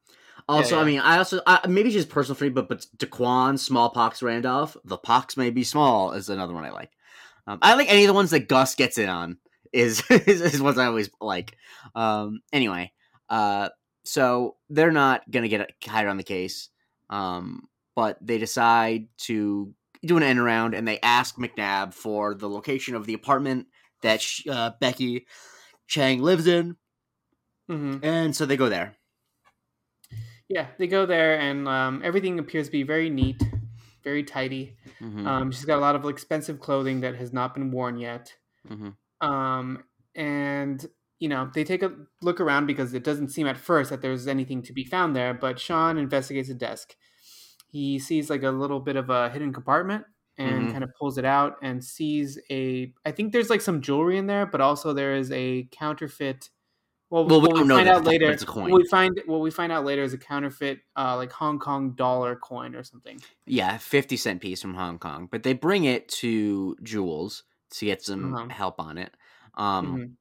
Also, 0.48 0.76
yeah. 0.76 0.82
I 0.82 0.86
mean, 0.86 1.00
I 1.00 1.18
also 1.18 1.42
I, 1.46 1.66
maybe 1.68 1.92
just 1.92 2.10
personal 2.10 2.36
for 2.36 2.44
me, 2.44 2.50
but 2.50 2.68
but 2.68 2.86
Daquan, 2.98 3.60
Smallpox, 3.60 4.22
Randolph, 4.22 4.76
the 4.84 4.98
pox 4.98 5.38
may 5.38 5.50
be 5.50 5.64
small 5.64 6.14
is 6.14 6.30
another 6.30 6.54
one 6.54 6.66
I 6.66 6.72
like. 6.72 6.92
Um, 7.48 7.60
I 7.62 7.76
like 7.76 7.92
any 7.92 8.04
of 8.04 8.08
the 8.08 8.14
ones 8.14 8.32
that 8.32 8.48
Gus 8.48 8.76
gets 8.76 8.98
in 8.98 9.10
on. 9.10 9.38
Is 9.72 10.04
is, 10.10 10.42
is 10.42 10.62
ones 10.62 10.78
I 10.78 10.86
always 10.86 11.10
like. 11.20 11.56
Um, 11.96 12.42
anyway, 12.52 12.92
uh, 13.30 13.70
so 14.04 14.58
they're 14.70 14.92
not 14.92 15.30
gonna 15.30 15.48
get 15.48 15.72
hired 15.86 16.10
on 16.10 16.18
the 16.18 16.24
case. 16.24 16.70
Um, 17.10 17.68
but 17.96 18.18
they 18.22 18.38
decide 18.38 19.08
to 19.18 19.74
do 20.06 20.18
an 20.18 20.24
end 20.24 20.40
around 20.40 20.74
and 20.74 20.88
they 20.88 21.00
ask 21.02 21.36
McNab 21.36 21.94
for 21.94 22.34
the 22.36 22.50
location 22.50 22.96
of 22.96 23.06
the 23.06 23.14
apartment 23.14 23.68
that 24.02 24.22
sh- 24.22 24.48
uh, 24.48 24.72
Becky 24.80 25.28
Chang 25.88 26.22
lives 26.22 26.48
in, 26.48 26.78
hmm 27.68 28.02
and 28.02 28.36
so 28.36 28.46
they 28.46 28.58
go 28.58 28.70
there. 28.70 28.96
Yeah, 30.50 30.68
they 30.78 30.88
go 30.88 31.06
there, 31.06 31.40
and 31.40 31.68
um, 31.68 32.02
everything 32.04 32.40
appears 32.40 32.68
to 32.68 32.72
be 32.72 32.84
very 32.84 33.10
neat, 33.10 33.42
very 34.04 34.24
tidy. 34.24 34.78
Mhm, 35.00 35.26
Um, 35.26 35.52
she's 35.52 35.66
got 35.66 35.78
a 35.78 35.82
lot 35.82 35.96
of 35.96 36.06
expensive 36.06 36.60
clothing 36.60 37.02
that 37.02 37.16
has 37.16 37.32
not 37.32 37.54
been 37.54 37.72
worn 37.72 37.98
yet. 37.98 38.36
mhm. 38.64 38.92
Um, 39.22 39.84
and 40.16 40.86
you 41.20 41.30
know, 41.30 41.52
they 41.54 41.64
take 41.64 41.84
a 41.84 41.96
look 42.22 42.42
around 42.42 42.68
because 42.68 42.94
it 42.94 43.04
doesn't 43.04 43.30
seem 43.30 43.48
at 43.48 43.58
first 43.58 43.90
that 43.92 44.02
there's 44.02 44.28
anything 44.28 44.62
to 44.64 44.74
be 44.74 44.86
found 44.86 45.16
there. 45.16 45.34
But 45.34 45.60
Sean 45.60 45.98
investigates 45.98 46.50
a 46.50 46.56
desk. 46.56 46.96
He 47.72 48.00
sees 48.00 48.30
like 48.30 48.44
a 48.44 48.52
little 48.52 48.80
bit 48.82 48.96
of 48.98 49.10
a 49.10 49.30
hidden 49.30 49.54
compartment 49.54 50.06
and 50.38 50.70
Mhm. 50.70 50.72
kind 50.72 50.84
of 50.84 50.92
pulls 51.00 51.18
it 51.18 51.26
out 51.26 51.58
and 51.64 51.84
sees 51.84 52.40
a. 52.52 52.94
I 53.06 53.12
think 53.12 53.32
there's 53.34 53.50
like 53.50 53.62
some 53.62 53.82
jewelry 53.82 54.18
in 54.18 54.28
there, 54.28 54.46
but 54.46 54.62
also 54.62 54.94
there 54.94 55.16
is 55.16 55.32
a 55.32 55.66
counterfeit. 55.72 56.50
Well, 57.10 57.26
Well, 57.28 57.42
we 57.42 57.64
what 57.64 57.68
find 57.74 57.90
out 57.90 58.06
later. 58.06 58.34
it's 58.34 58.44
a 58.44 58.46
coin. 58.46 58.72
We 58.72 58.88
find 58.90 59.22
what 59.28 59.42
we 59.42 59.52
find 59.52 59.72
out 59.72 59.86
later 59.86 60.04
is 60.04 60.14
a 60.14 60.18
counterfeit, 60.20 60.82
uh, 60.98 61.16
like 61.18 61.32
Hong 61.34 61.60
Kong 61.60 61.94
dollar 61.96 62.36
coin 62.38 62.76
or 62.76 62.84
something. 62.84 63.24
Yeah, 63.48 63.78
fifty 63.78 64.18
cent 64.18 64.42
piece 64.42 64.62
from 64.62 64.76
Hong 64.76 65.00
Kong, 65.00 65.28
but 65.32 65.44
they 65.44 65.54
bring 65.54 65.86
it 65.86 66.08
to 66.10 66.76
Jules 66.84 67.44
to 67.72 67.86
get 67.86 68.02
some 68.04 68.38
Uh-huh. 68.38 68.50
help 68.50 68.80
on 68.80 68.98
it. 68.98 69.16
Um, 69.56 70.00
Mhm. 70.00 70.18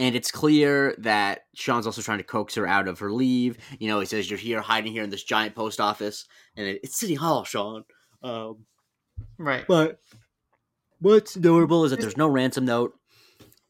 And 0.00 0.16
it's 0.16 0.30
clear 0.32 0.94
that 0.98 1.42
Sean's 1.54 1.86
also 1.86 2.02
trying 2.02 2.18
to 2.18 2.24
coax 2.24 2.54
her 2.56 2.66
out 2.66 2.88
of 2.88 2.98
her 2.98 3.12
leave. 3.12 3.58
You 3.78 3.86
know, 3.88 4.00
he 4.00 4.06
says 4.06 4.28
you're 4.28 4.38
here, 4.38 4.60
hiding 4.60 4.92
here 4.92 5.04
in 5.04 5.10
this 5.10 5.22
giant 5.22 5.54
post 5.54 5.80
office, 5.80 6.26
and 6.56 6.66
it, 6.66 6.80
it's 6.82 6.98
City 6.98 7.14
Hall, 7.14 7.44
Sean. 7.44 7.84
Um, 8.22 8.64
Right. 9.38 9.66
but 9.68 10.00
what's 11.00 11.36
notable 11.36 11.84
is 11.84 11.90
that 11.90 12.00
there's 12.00 12.16
no 12.16 12.26
ransom 12.26 12.64
note, 12.64 12.94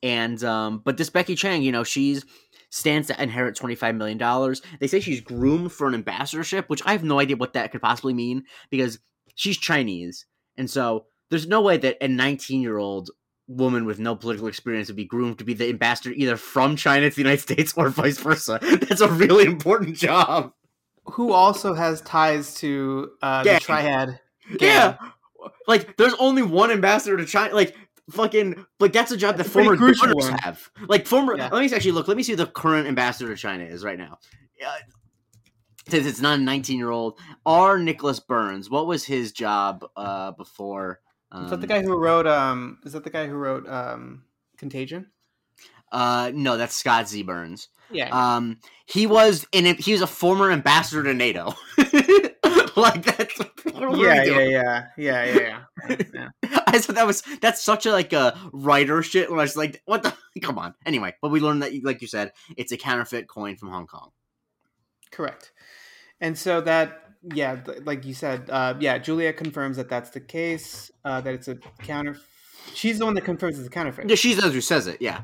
and 0.03 0.43
um, 0.45 0.81
but 0.85 0.97
this 0.97 1.11
Becky 1.11 1.35
Chang, 1.35 1.63
you 1.63 1.73
know, 1.73 1.85
she's 1.85 2.25
stands 2.71 3.09
to 3.09 3.21
inherit 3.21 3.57
twenty 3.57 3.75
five 3.75 3.97
million 3.97 4.17
dollars. 4.17 4.63
They 4.79 4.87
say 4.87 5.01
she's 5.01 5.21
groomed 5.21 5.73
for 5.73 5.89
an 5.89 5.95
ambassadorship, 5.95 6.69
which 6.69 6.83
I 6.87 6.93
have 6.93 7.03
no 7.05 7.19
idea 7.19 7.37
what 7.37 7.55
that 7.55 7.73
could 7.73 7.83
possibly 7.83 8.15
mean 8.15 8.45
because 8.71 9.01
she's 9.35 9.59
Chinese, 9.59 10.27
and 10.57 10.71
so 10.71 11.07
there's 11.31 11.49
no 11.49 11.61
way 11.61 11.77
that 11.79 11.97
a 12.01 12.09
nineteen 12.09 12.63
year 12.63 12.79
old 12.79 13.11
woman 13.50 13.85
with 13.85 13.99
no 13.99 14.14
political 14.14 14.47
experience 14.47 14.88
would 14.88 14.97
be 14.97 15.04
groomed 15.04 15.38
to 15.38 15.45
be 15.45 15.54
the 15.54 15.69
ambassador 15.69 16.12
either 16.16 16.37
from 16.37 16.76
China 16.76 17.11
to 17.11 17.14
the 17.14 17.21
United 17.21 17.40
States 17.40 17.75
or 17.76 17.88
vice 17.90 18.19
versa. 18.19 18.59
That's 18.62 19.00
a 19.00 19.09
really 19.09 19.45
important 19.45 19.97
job. 19.97 20.52
Who 21.04 21.33
also 21.33 21.75
has 21.75 22.00
ties 22.02 22.54
to 22.57 23.11
uh, 23.23 23.42
Gang. 23.42 23.54
the 23.54 23.61
triad? 23.61 24.21
Yeah. 24.61 24.97
Like, 25.66 25.97
there's 25.97 26.14
only 26.14 26.42
one 26.42 26.71
ambassador 26.71 27.16
to 27.16 27.25
China. 27.25 27.54
Like, 27.54 27.75
fucking, 28.11 28.64
like 28.78 28.92
that's 28.92 29.11
a 29.11 29.16
job 29.16 29.37
That's 29.37 29.49
that 29.49 29.52
former 29.52 29.76
governors 29.76 30.14
one. 30.14 30.38
have. 30.42 30.71
Like, 30.87 31.07
former. 31.07 31.37
Yeah. 31.37 31.49
Let 31.50 31.61
me 31.61 31.75
actually 31.75 31.92
look. 31.92 32.07
Let 32.07 32.16
me 32.16 32.23
see 32.23 32.33
who 32.33 32.37
the 32.37 32.47
current 32.47 32.87
ambassador 32.87 33.35
to 33.35 33.40
China 33.40 33.64
is 33.64 33.83
right 33.83 33.99
now. 33.99 34.19
Uh, 34.64 34.71
since 35.88 36.07
it's 36.07 36.21
not 36.21 36.38
a 36.38 36.42
19 36.42 36.78
year 36.78 36.90
old, 36.90 37.19
R. 37.47 37.78
Nicholas 37.78 38.21
Burns. 38.21 38.71
What 38.71 38.87
was 38.87 39.04
his 39.04 39.33
job 39.33 39.85
uh 39.97 40.33
before? 40.33 41.00
Um, 41.33 41.45
Is 41.45 41.51
that 41.51 41.61
the 41.61 41.67
guy 41.67 41.83
who 41.83 41.97
wrote? 41.97 42.27
Um, 42.27 42.79
is 42.85 42.93
that 42.93 43.05
the 43.05 43.11
guy 43.11 43.27
who 43.27 43.35
wrote 43.35 43.69
um, 43.69 44.25
Contagion? 44.59 45.07
Uh, 45.93 46.31
no, 46.35 46.57
that's 46.57 46.77
Scott 46.77 47.09
Z. 47.09 47.23
Burns. 47.23 47.69
Yeah. 47.93 48.09
Um, 48.11 48.59
he 48.87 49.07
was 49.07 49.47
in. 49.53 49.77
He 49.77 49.93
was 49.93 50.03
a 50.03 50.07
former 50.07 50.51
ambassador 50.51 51.05
to 51.05 51.15
NATO. 51.15 51.55
like 52.77 53.05
that's. 53.05 53.39
what 53.39 53.83
are 53.83 53.91
we 53.91 54.05
yeah, 54.05 54.23
yeah, 54.25 54.39
yeah, 54.39 54.49
yeah, 54.49 54.85
yeah, 54.97 55.25
yeah, 55.25 55.59
yeah. 56.15 56.29
I 56.67 56.79
thought 56.79 56.97
that 56.97 57.07
was 57.07 57.23
that's 57.41 57.63
such 57.63 57.87
a 57.87 57.93
like 57.93 58.13
a 58.13 58.37
writer 58.53 59.03
shit. 59.03 59.31
When 59.31 59.39
I 59.39 59.43
was 59.43 59.57
like, 59.57 59.83
what 59.87 60.03
the 60.03 60.15
come 60.43 60.59
on. 60.59 60.75
Anyway, 60.87 61.15
but 61.21 61.31
we 61.31 61.41
learned 61.41 61.63
that, 61.63 61.73
like 61.85 62.01
you 62.01 62.09
said, 62.09 62.33
it's 62.57 62.73
a 62.73 62.77
counterfeit 62.77 63.29
coin 63.29 63.57
from 63.57 63.71
Hong 63.71 63.87
Kong. 63.87 64.11
Correct. 65.11 65.53
And 66.21 66.37
so 66.37 66.61
that, 66.61 67.03
yeah, 67.23 67.61
like 67.85 68.05
you 68.05 68.15
said, 68.15 68.49
uh, 68.50 68.75
yeah, 68.81 68.99
Julia 68.99 69.33
confirms 69.33 69.77
that 69.77 69.89
that's 69.89 70.11
the 70.11 70.21
case. 70.21 70.91
Uh, 71.05 71.21
that 71.21 71.35
it's 71.35 71.49
a 71.49 71.57
counter. 71.83 72.17
She's 72.75 72.99
the 72.99 73.05
one 73.05 73.15
that 73.15 73.25
confirms 73.25 73.59
it's 73.59 73.67
a 73.69 73.71
counterfeit. 73.71 74.09
Yeah, 74.09 74.17
she's 74.17 74.37
the 74.37 74.43
one 74.43 74.53
who 74.53 74.61
says 74.61 74.87
it. 74.87 75.00
Yeah, 75.00 75.23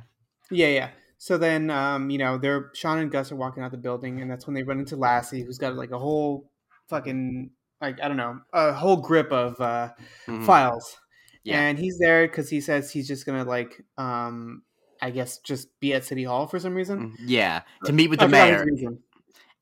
Yeah, 0.51 0.69
yeah. 0.69 0.89
So 1.19 1.39
then, 1.39 1.71
um, 1.71 2.11
you 2.11 2.19
know, 2.19 2.37
they're 2.39 2.71
Sean 2.75 2.99
and 2.99 3.11
Gus 3.11 3.33
are 3.33 3.37
walking 3.37 3.63
out 3.63 3.71
the 3.71 3.79
building, 3.79 4.21
and 4.21 4.31
that's 4.31 4.47
when 4.47 4.55
they 4.55 4.63
run 4.63 4.79
into 4.79 4.97
Lassie, 4.97 5.43
who's 5.43 5.59
got 5.59 5.75
like 5.75 5.91
a 5.91 5.99
whole 5.99 6.51
fucking 6.89 7.51
like 7.81 8.01
I 8.03 8.09
don't 8.09 8.17
know, 8.17 8.41
a 8.53 8.73
whole 8.73 8.97
grip 8.97 9.31
of 9.33 9.61
uh, 9.61 9.91
Mhm. 10.27 10.45
files. 10.45 10.97
Yeah. 11.45 11.61
And 11.61 11.79
he's 11.79 11.99
there 11.99 12.27
because 12.27 12.51
he 12.51 12.61
says 12.61 12.91
he's 12.91 13.07
just 13.07 13.25
gonna 13.27 13.45
like, 13.45 13.83
um, 13.99 14.63
I 15.01 15.11
guess, 15.11 15.39
just 15.39 15.69
be 15.81 15.95
at 15.95 16.05
City 16.05 16.25
Hall 16.25 16.47
for 16.47 16.59
some 16.59 16.75
reason. 16.75 17.11
Mhm. 17.11 17.15
yeah, 17.27 17.63
to 17.85 17.93
meet 17.93 18.11
with 18.11 18.21
the 18.21 18.29
mayor. 18.29 18.67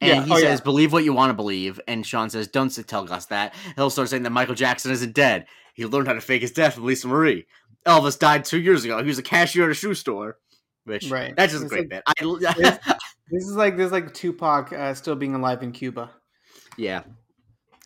And 0.01 0.09
Yeah, 0.09 0.25
he 0.25 0.33
oh, 0.33 0.37
yeah. 0.37 0.43
says, 0.51 0.61
"Believe 0.61 0.93
what 0.93 1.05
you 1.05 1.13
want 1.13 1.31
to 1.31 1.35
believe." 1.35 1.81
And 1.89 2.05
Sean 2.07 2.29
says, 2.31 2.49
"Don't 2.49 2.69
tell 2.87 3.05
Gus 3.05 3.27
that." 3.27 3.55
He'll 3.77 3.91
start 3.91 4.09
saying 4.09 4.25
that 4.25 4.31
Michael 4.31 4.55
Jackson 4.55 4.91
isn't 4.93 5.15
dead. 5.15 5.47
He 5.75 5.87
learned 5.87 6.07
how 6.09 6.15
to 6.15 6.21
fake 6.21 6.43
his 6.43 6.53
death 6.53 6.77
with 6.77 6.85
Lisa 6.85 7.09
Marie. 7.09 7.47
Elvis 7.87 8.19
died 8.19 8.45
two 8.45 8.61
years 8.61 8.85
ago. 8.85 8.99
He 9.03 9.07
was 9.09 9.19
a 9.19 9.23
cashier 9.23 9.65
at 9.65 9.71
a 9.71 9.75
shoe 9.75 9.95
store. 9.95 10.39
Which 10.85 11.11
Right. 11.11 11.35
that's 11.35 11.53
just 11.53 11.65
a 11.65 11.69
great 11.69 11.91
like- 11.91 11.91
bit. 11.91 12.03
I, 12.07 12.13
It's- 12.61 12.99
This 13.31 13.45
is 13.45 13.57
like 13.57 13.77
this 13.79 13.87
is 13.87 13.93
like 13.93 14.13
Tupac 14.13 14.71
uh, 14.73 14.93
still 14.93 15.17
being 15.17 15.35
alive 15.35 15.63
in 15.63 15.73
Cuba. 15.73 16.11
Yeah. 16.77 17.05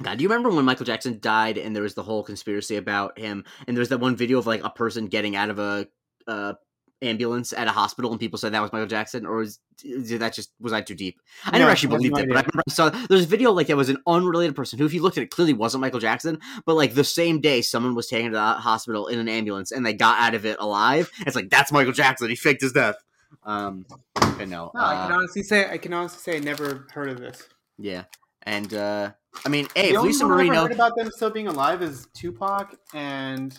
God, 0.02 0.18
do 0.18 0.22
you 0.24 0.28
remember 0.28 0.50
when 0.50 0.64
Michael 0.64 0.84
Jackson 0.86 1.18
died 1.20 1.58
and 1.58 1.74
there 1.76 1.82
was 1.84 1.94
the 1.94 2.02
whole 2.02 2.24
conspiracy 2.24 2.74
about 2.76 3.16
him? 3.18 3.44
And 3.66 3.76
there's 3.76 3.88
that 3.90 3.98
one 4.00 4.16
video 4.16 4.38
of 4.38 4.46
like 4.48 4.64
a 4.64 4.70
person 4.70 5.06
getting 5.06 5.36
out 5.36 5.50
of 5.50 5.58
a 5.60 5.86
uh, 6.26 6.54
ambulance 7.00 7.52
at 7.52 7.66
a 7.68 7.70
hospital 7.70 8.10
and 8.10 8.18
people 8.18 8.38
said 8.38 8.52
that 8.52 8.60
was 8.62 8.72
Michael 8.72 8.86
Jackson, 8.88 9.24
or 9.26 9.42
is, 9.42 9.60
did 9.80 10.20
that 10.20 10.32
just 10.34 10.50
was 10.60 10.72
I 10.72 10.80
too 10.80 10.94
deep? 10.94 11.20
I 11.44 11.52
No, 11.52 11.58
never 11.60 11.70
actually 11.70 11.94
I 11.94 11.96
believed 11.98 12.14
no 12.16 12.22
it, 12.22 12.28
but 12.28 12.36
I 12.36 12.40
remember 12.40 12.62
I 12.68 12.72
saw 12.72 12.90
there's 12.90 13.24
a 13.24 13.28
video 13.28 13.52
like 13.52 13.68
that 13.68 13.76
was 13.76 13.88
an 13.88 13.98
unrelated 14.06 14.56
person 14.56 14.78
who, 14.78 14.86
if 14.86 14.92
you 14.92 15.02
looked 15.02 15.16
at 15.18 15.22
it, 15.22 15.30
clearly 15.30 15.52
wasn't 15.52 15.80
Michael 15.80 16.00
Jackson. 16.00 16.38
But 16.66 16.74
like 16.74 16.94
the 16.94 17.04
same 17.04 17.40
day, 17.40 17.62
someone 17.62 17.94
was 17.94 18.08
taken 18.08 18.32
to 18.32 18.36
the 18.36 18.42
hospital 18.54 19.06
in 19.08 19.18
an 19.18 19.28
ambulance 19.28 19.70
and 19.72 19.84
they 19.86 19.92
got 19.92 20.18
out 20.20 20.34
of 20.34 20.44
it 20.44 20.56
alive. 20.60 21.10
It's 21.26 21.36
like 21.36 21.50
that's 21.50 21.70
Michael 21.72 21.92
Jackson. 21.92 22.28
He 22.28 22.36
faked 22.36 22.62
his 22.62 22.72
death. 22.72 22.96
Um, 23.44 23.86
but 24.14 24.48
no, 24.48 24.70
No, 24.74 24.80
I 24.80 24.94
can 25.06 25.12
uh, 25.12 25.16
honestly 25.16 25.42
say 25.42 25.70
I 25.70 25.78
can 25.78 25.92
honestly 25.92 26.20
say 26.32 26.36
I 26.38 26.40
never 26.40 26.86
heard 26.92 27.08
of 27.10 27.18
this. 27.20 27.46
yeah, 27.78 28.04
and 28.42 28.72
uh, 28.74 29.12
I 29.44 29.48
mean, 29.48 29.68
hey, 29.74 29.88
the 29.88 29.90
if 29.90 29.96
only 29.98 30.08
Lisa 30.12 30.24
one 30.26 30.32
I 30.32 30.36
Marie 30.36 30.46
ever 30.46 30.54
knows. 30.54 30.62
heard 30.68 30.72
about 30.72 30.96
them 30.96 31.10
still 31.10 31.30
being 31.30 31.46
alive 31.48 31.82
is 31.82 32.06
Tupac 32.14 32.74
and 32.94 33.56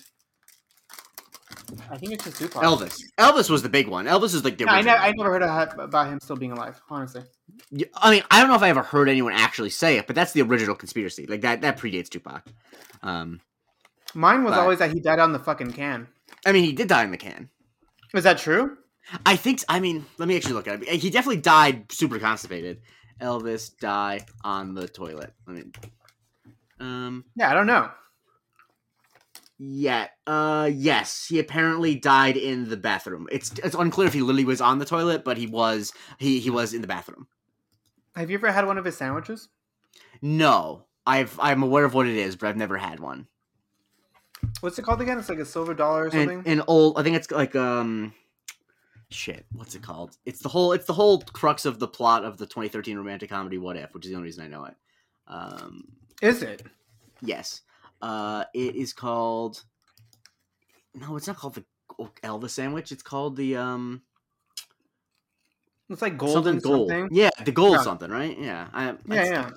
I 1.89 1.97
think 1.97 2.13
it's 2.13 2.23
just 2.23 2.37
Tupac. 2.37 2.61
Elvis. 2.63 2.97
Elvis 3.17 3.49
was 3.49 3.61
the 3.61 3.69
big 3.69 3.87
one. 3.87 4.05
Elvis 4.05 4.33
is 4.35 4.43
like 4.43 4.57
the 4.57 4.65
Yeah, 4.65 4.71
I, 4.73 4.81
ne- 4.81 4.91
I 4.91 5.11
never 5.13 5.31
heard 5.31 5.41
about 5.79 6.07
him 6.07 6.19
still 6.21 6.35
being 6.35 6.51
alive. 6.51 6.81
Honestly, 6.89 7.23
I 7.95 8.11
mean, 8.11 8.23
I 8.31 8.39
don't 8.39 8.49
know 8.49 8.55
if 8.55 8.61
I 8.61 8.69
ever 8.69 8.81
heard 8.83 9.09
anyone 9.09 9.33
actually 9.33 9.69
say 9.69 9.97
it, 9.97 10.07
but 10.07 10.15
that's 10.15 10.31
the 10.33 10.41
original 10.41 10.75
conspiracy. 10.75 11.25
Like 11.27 11.41
that 11.41 11.61
that 11.61 11.77
predates 11.77 12.09
Tupac. 12.09 12.43
Um, 13.03 13.41
mine 14.13 14.43
was 14.43 14.51
But- 14.53 14.59
always 14.61 14.79
that 14.79 14.91
he 14.91 14.99
died 14.99 15.19
on 15.19 15.31
the 15.33 15.39
fucking 15.39 15.73
can. 15.73 16.07
I 16.45 16.51
mean, 16.51 16.63
he 16.63 16.73
did 16.73 16.87
die 16.87 17.03
in 17.03 17.11
the 17.11 17.17
can. 17.17 17.49
Is 18.13 18.23
that 18.23 18.37
true? 18.37 18.77
I 19.25 19.35
think. 19.35 19.63
I 19.67 19.79
mean, 19.79 20.05
let 20.17 20.27
me 20.27 20.35
actually 20.35 20.53
look 20.53 20.67
at 20.67 20.81
it. 20.83 20.87
He 20.99 21.09
definitely 21.09 21.41
died 21.41 21.91
super 21.91 22.19
constipated. 22.19 22.81
Elvis 23.21 23.77
die 23.79 24.21
on 24.43 24.73
the 24.73 24.87
toilet. 24.87 25.33
I 25.47 25.51
mean, 25.51 25.73
um, 26.79 27.25
Yeah, 27.35 27.49
I 27.51 27.53
don't 27.53 27.67
know. 27.67 27.89
Yeah, 29.59 30.07
uh, 30.25 30.69
yes, 30.73 31.27
he 31.27 31.37
apparently 31.37 31.93
died 31.93 32.37
in 32.37 32.69
the 32.69 32.77
bathroom. 32.77 33.27
It's 33.29 33.51
it's 33.63 33.75
unclear 33.75 34.07
if 34.07 34.13
he 34.13 34.21
literally 34.21 34.45
was 34.45 34.61
on 34.61 34.79
the 34.79 34.85
toilet, 34.85 35.25
but 35.25 35.37
he 35.37 35.47
was 35.47 35.91
he 36.17 36.39
he 36.39 36.49
was 36.49 36.73
in 36.73 36.81
the 36.81 36.87
bathroom. 36.87 37.27
Have 38.15 38.29
you 38.31 38.37
ever 38.37 38.51
had 38.51 38.65
one 38.65 38.77
of 38.77 38.85
his 38.85 38.97
sandwiches? 38.97 39.49
No, 40.21 40.85
I've 41.05 41.37
I'm 41.41 41.61
aware 41.61 41.83
of 41.83 41.93
what 41.93 42.07
it 42.07 42.15
is, 42.15 42.37
but 42.37 42.47
I've 42.47 42.57
never 42.57 42.77
had 42.77 43.01
one. 43.01 43.27
What's 44.61 44.79
it 44.79 44.83
called 44.83 45.01
again? 45.01 45.19
It's 45.19 45.27
like 45.27 45.39
a 45.39 45.45
silver 45.45 45.73
dollar 45.73 46.05
or 46.05 46.11
something. 46.11 46.39
An, 46.39 46.59
an 46.59 46.63
old, 46.67 46.97
I 46.97 47.03
think 47.03 47.17
it's 47.17 47.29
like 47.29 47.55
um, 47.57 48.13
shit. 49.09 49.45
What's 49.51 49.75
it 49.75 49.81
called? 49.81 50.17
It's 50.25 50.39
the 50.39 50.49
whole. 50.49 50.71
It's 50.71 50.85
the 50.85 50.93
whole 50.93 51.21
crux 51.21 51.65
of 51.65 51.79
the 51.79 51.87
plot 51.87 52.23
of 52.23 52.37
the 52.37 52.45
2013 52.45 52.97
romantic 52.97 53.29
comedy 53.29 53.57
What 53.57 53.75
If, 53.75 53.93
which 53.93 54.05
is 54.05 54.11
the 54.11 54.15
only 54.15 54.27
reason 54.27 54.45
I 54.45 54.47
know 54.47 54.65
it. 54.65 54.75
Um, 55.27 55.83
Is 56.21 56.41
it? 56.41 56.63
yes. 57.21 57.61
Uh, 58.01 58.45
it 58.53 58.75
is 58.75 58.93
called. 58.93 59.63
No, 60.95 61.15
it's 61.17 61.27
not 61.27 61.37
called 61.37 61.55
the 61.55 61.65
Elvis 62.23 62.51
sandwich. 62.51 62.91
It's 62.91 63.03
called 63.03 63.35
the 63.35 63.57
um 63.57 64.01
It's 65.89 66.01
like 66.01 66.17
gold 66.17 66.31
something 66.33 66.53
and 66.53 66.61
gold. 66.61 66.89
something. 66.89 67.09
Yeah, 67.15 67.29
the 67.43 67.51
gold 67.51 67.73
Yeah. 67.73 67.81
something, 67.81 68.09
right? 68.11 68.37
Yeah. 68.37 68.67
I, 68.73 68.95
Yeah, 69.07 69.51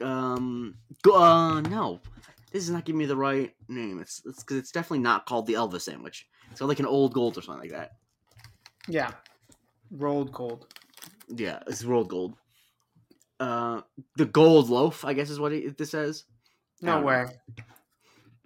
yeah. 0.00 0.22
Um. 0.30 0.76
Uh, 1.06 1.60
no, 1.62 2.00
this 2.50 2.64
is 2.64 2.70
not 2.70 2.84
giving 2.84 2.98
me 2.98 3.06
the 3.06 3.16
right 3.16 3.54
name. 3.68 4.00
It's 4.00 4.22
it's 4.24 4.42
because 4.42 4.56
it's 4.56 4.72
definitely 4.72 5.00
not 5.00 5.26
called 5.26 5.46
the 5.46 5.54
Elvis 5.54 5.82
sandwich. 5.82 6.26
It's 6.50 6.58
called 6.58 6.68
like 6.68 6.80
an 6.80 6.86
old 6.86 7.12
gold 7.14 7.36
or 7.38 7.42
something 7.42 7.62
like 7.70 7.78
that. 7.78 7.92
Yeah. 8.88 9.12
Rolled 9.90 10.32
gold. 10.32 10.66
Yeah, 11.28 11.60
it's 11.66 11.84
rolled 11.84 12.08
gold. 12.08 12.34
Uh, 13.38 13.82
the 14.16 14.24
gold 14.24 14.70
loaf, 14.70 15.04
I 15.04 15.14
guess, 15.14 15.30
is 15.30 15.38
what 15.40 15.52
it, 15.52 15.76
this 15.76 15.90
says. 15.90 16.24
No 16.82 17.00
way. 17.00 17.26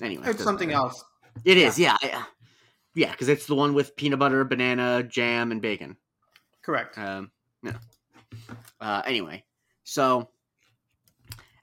Anyway, 0.02 0.24
It's 0.28 0.44
something 0.44 0.68
matter. 0.68 0.78
else. 0.80 1.04
It 1.44 1.56
is, 1.56 1.78
yeah, 1.78 1.96
I- 2.02 2.26
yeah, 2.94 3.10
because 3.10 3.28
it's 3.28 3.46
the 3.46 3.54
one 3.54 3.74
with 3.74 3.96
peanut 3.96 4.18
butter, 4.18 4.44
banana, 4.44 5.02
jam, 5.02 5.52
and 5.52 5.60
bacon. 5.60 5.96
Correct. 6.62 6.96
Um, 6.98 7.30
yeah. 7.62 7.78
Uh, 8.80 9.02
anyway, 9.06 9.44
so 9.84 10.28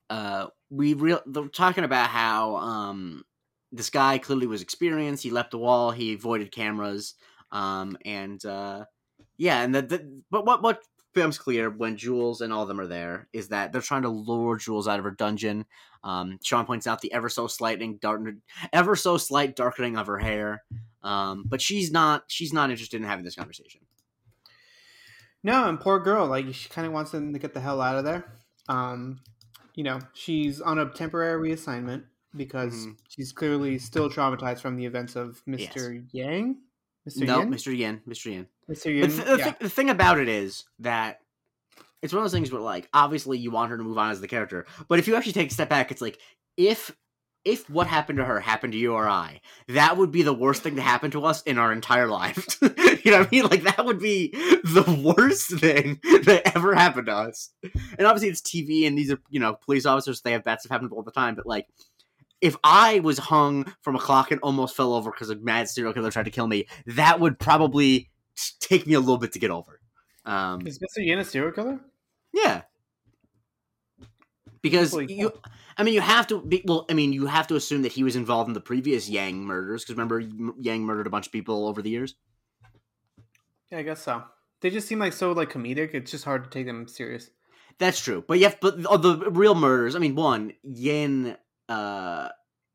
uh, 0.09 0.47
we 0.69 0.93
real 0.93 1.21
they're 1.25 1.47
talking 1.47 1.83
about 1.83 2.09
how 2.09 2.55
um 2.57 3.23
this 3.71 3.89
guy 3.89 4.17
clearly 4.17 4.47
was 4.47 4.61
experienced. 4.61 5.23
He 5.23 5.29
leapt 5.31 5.51
the 5.51 5.57
wall. 5.57 5.91
He 5.91 6.13
avoided 6.13 6.51
cameras. 6.51 7.15
Um, 7.51 7.97
and 8.05 8.43
uh, 8.45 8.85
yeah, 9.37 9.61
and 9.61 9.73
the, 9.73 9.81
the 9.81 10.21
but 10.31 10.45
what 10.45 10.61
what 10.63 10.83
becomes 11.13 11.38
clear 11.38 11.70
when 11.70 11.96
Jules 11.98 12.41
and 12.41 12.51
all 12.51 12.63
of 12.63 12.67
them 12.67 12.79
are 12.79 12.88
there 12.88 13.27
is 13.34 13.50
that 13.50 13.72
they're 13.72 13.82
trying 13.82 14.01
to 14.03 14.10
lure 14.10 14.58
Jules 14.58 14.88
out 14.88 15.00
of 15.00 15.05
her 15.05 15.12
dungeon. 15.12 15.65
Um, 16.03 16.39
Sean 16.43 16.65
points 16.65 16.88
out 16.88 17.01
the 17.01 17.13
ever 17.13 17.29
so 17.29 17.48
slightening 17.48 17.98
dark, 17.98 18.22
ever 18.74 18.96
so 18.96 19.17
slight 19.17 19.55
darkening 19.55 19.98
of 19.98 20.08
her 20.08 20.17
hair. 20.17 20.63
Um, 21.03 21.43
but 21.48 21.62
she's 21.62 21.91
not 21.91 22.24
she's 22.27 22.53
not 22.53 22.70
interested 22.72 23.01
in 23.01 23.08
having 23.08 23.25
this 23.25 23.36
conversation. 23.36 23.82
No, 25.43 25.67
and 25.67 25.79
poor 25.79 26.00
girl, 26.00 26.27
like 26.27 26.53
she 26.53 26.70
kind 26.70 26.88
of 26.88 26.93
wants 26.93 27.12
them 27.12 27.34
to 27.34 27.39
get 27.39 27.53
the 27.53 27.60
hell 27.60 27.82
out 27.82 27.98
of 27.98 28.05
there. 28.05 28.25
Um, 28.70 29.20
you 29.75 29.84
know, 29.84 30.00
she's 30.13 30.62
on 30.62 30.79
a 30.79 30.89
temporary 30.89 31.51
reassignment 31.51 32.03
because 32.36 32.88
Mhm. 32.88 32.98
she's 33.10 33.32
clearly 33.32 33.77
still 33.77 34.10
traumatized 34.10 34.62
from 34.62 34.77
the 34.77 34.86
events 34.86 35.15
of 35.15 35.41
Yes. 35.46 35.74
Mr. 35.74 36.08
Yang. 36.12 36.58
Mr. 37.08 37.26
No? 37.28 37.41
Mr. 37.41 37.76
Yin, 37.76 38.02
Mr. 38.08 38.32
Yin. 38.32 38.47
Mr. 38.69 38.86
Yin. 38.86 39.10
th- 39.10 39.23
the, 39.23 39.38
yeah. 39.38 39.52
thi- 39.52 39.58
the 39.62 39.69
thing 39.69 39.89
about 39.89 40.19
it 40.19 40.28
is 40.28 40.65
that 40.80 41.19
it's 42.02 42.13
one 42.13 42.19
of 42.19 42.26
those 42.26 42.38
things 42.38 42.52
where, 42.52 42.62
like, 42.62 42.89
obviously 42.93 43.38
you 43.38 43.52
want 43.52 43.71
her 43.71 43.78
to 43.78 43.84
move 43.84 43.97
on 43.97 44.12
as 44.12 44.21
the 44.21 44.28
character, 44.28 44.65
but 44.88 44.99
if 44.99 45.08
you 45.08 45.15
actually 45.15 45.34
take 45.34 45.52
a 45.52 45.54
step 45.54 45.69
back, 45.69 45.91
it's 45.91 46.02
like 46.02 46.19
if 46.58 46.95
if 47.45 47.69
what 47.69 47.88
happened 47.88 48.17
to 48.17 48.26
her 48.26 48.39
happened 48.39 48.73
to 48.73 48.80
you 48.80 48.93
or 48.93 49.08
I, 49.08 49.41
that 49.67 49.97
would 49.97 50.12
be 50.12 50.21
the 50.21 50.34
worst 50.34 50.63
thing 50.63 50.78
to 50.78 50.82
happen 50.82 51.12
to 51.12 51.26
us 51.26 51.41
in 51.43 51.58
our 51.58 51.73
entire 51.73 52.08
life. 52.08 52.58
you 52.62 53.12
know 53.12 53.19
what 53.19 53.28
I 53.28 53.30
mean? 53.32 53.43
Like 53.43 53.63
that 53.63 53.86
would 53.86 53.99
be 53.99 54.30
the 54.32 55.02
worst 55.04 55.60
thing 55.60 55.99
that 56.23 56.56
ever 56.56 56.73
happened 56.73 57.08
to 57.08 57.13
us. 57.13 57.49
And 57.97 58.08
obviously 58.08 58.30
it's 58.30 58.41
TV, 58.41 58.88
and 58.88 58.97
these 58.97 59.12
are 59.12 59.19
you 59.30 59.39
know 59.39 59.56
police 59.56 59.86
officers. 59.86 60.21
They 60.21 60.32
have 60.32 60.43
bad 60.43 60.62
stuff 60.62 60.71
happen 60.71 60.89
all 60.91 61.04
the 61.04 61.12
time, 61.12 61.36
but 61.36 61.45
like. 61.45 61.67
If 62.41 62.58
I 62.62 62.99
was 62.99 63.17
hung 63.17 63.73
from 63.84 63.95
a 63.95 63.99
clock 63.99 64.32
and 64.32 64.41
almost 64.41 64.76
fell 64.76 64.93
over 64.93 65.10
because 65.10 65.30
a 65.30 65.38
mad 65.38 65.69
serial 65.69 65.93
killer 65.93 66.12
tried 66.12 66.26
to 66.26 66.30
kill 66.30 66.45
me, 66.45 66.67
that 66.88 67.21
would 67.21 67.39
probably 67.39 68.12
take 68.60 68.88
me 68.88 68.93
a 68.93 69.00
little 69.00 69.17
bit 69.17 69.34
to 69.34 69.39
get 69.39 69.52
over. 69.52 69.80
Um, 70.26 70.65
Is 70.65 70.80
Mr. 70.80 71.06
Yin 71.06 71.19
a 71.19 71.26
serial 71.26 71.52
killer? 71.52 71.80
yeah, 72.34 72.62
because 74.63 74.96
you, 75.10 75.32
I 75.78 75.84
mean, 75.84 75.93
you 75.93 76.02
have 76.02 76.26
to. 76.28 76.41
Be, 76.41 76.63
well, 76.65 76.86
I 76.89 76.93
mean, 76.93 77.13
you 77.13 77.28
have 77.28 77.48
to 77.48 77.56
assume 77.56 77.84
that 77.84 77.91
he 77.91 78.04
was 78.04 78.15
involved 78.15 78.48
in 78.48 78.54
the 78.54 78.62
previous 78.62 79.10
Yang 79.10 79.43
murders 79.43 79.84
because 79.84 79.96
remember, 79.96 80.19
Yang 80.60 80.82
murdered 80.84 81.06
a 81.06 81.12
bunch 81.12 81.28
of 81.28 81.34
people 81.34 81.67
over 81.67 81.82
the 81.82 81.89
years. 81.89 82.15
Yeah, 83.69 83.80
I 83.80 83.84
guess 83.84 84.02
so. 84.02 84.24
They 84.62 84.69
just 84.69 84.88
seem 84.88 85.00
like 85.00 85.13
so 85.13 85.34
like 85.34 85.52
comedic. 85.52 85.93
It's 85.93 86.12
just 86.12 86.24
hard 86.24 86.46
to 86.46 86.50
take 86.50 86.65
them 86.65 86.88
serious. 86.88 87.30
That's 87.78 88.00
true, 88.00 88.24
but 88.26 88.39
yeah, 88.39 88.54
but 88.62 88.76
oh, 88.89 88.98
the 88.98 89.30
real 89.32 89.56
murders. 89.56 89.96
I 89.96 90.00
mean, 90.00 90.15
one 90.15 90.54
Yin, 90.63 91.36
uh, 91.67 92.30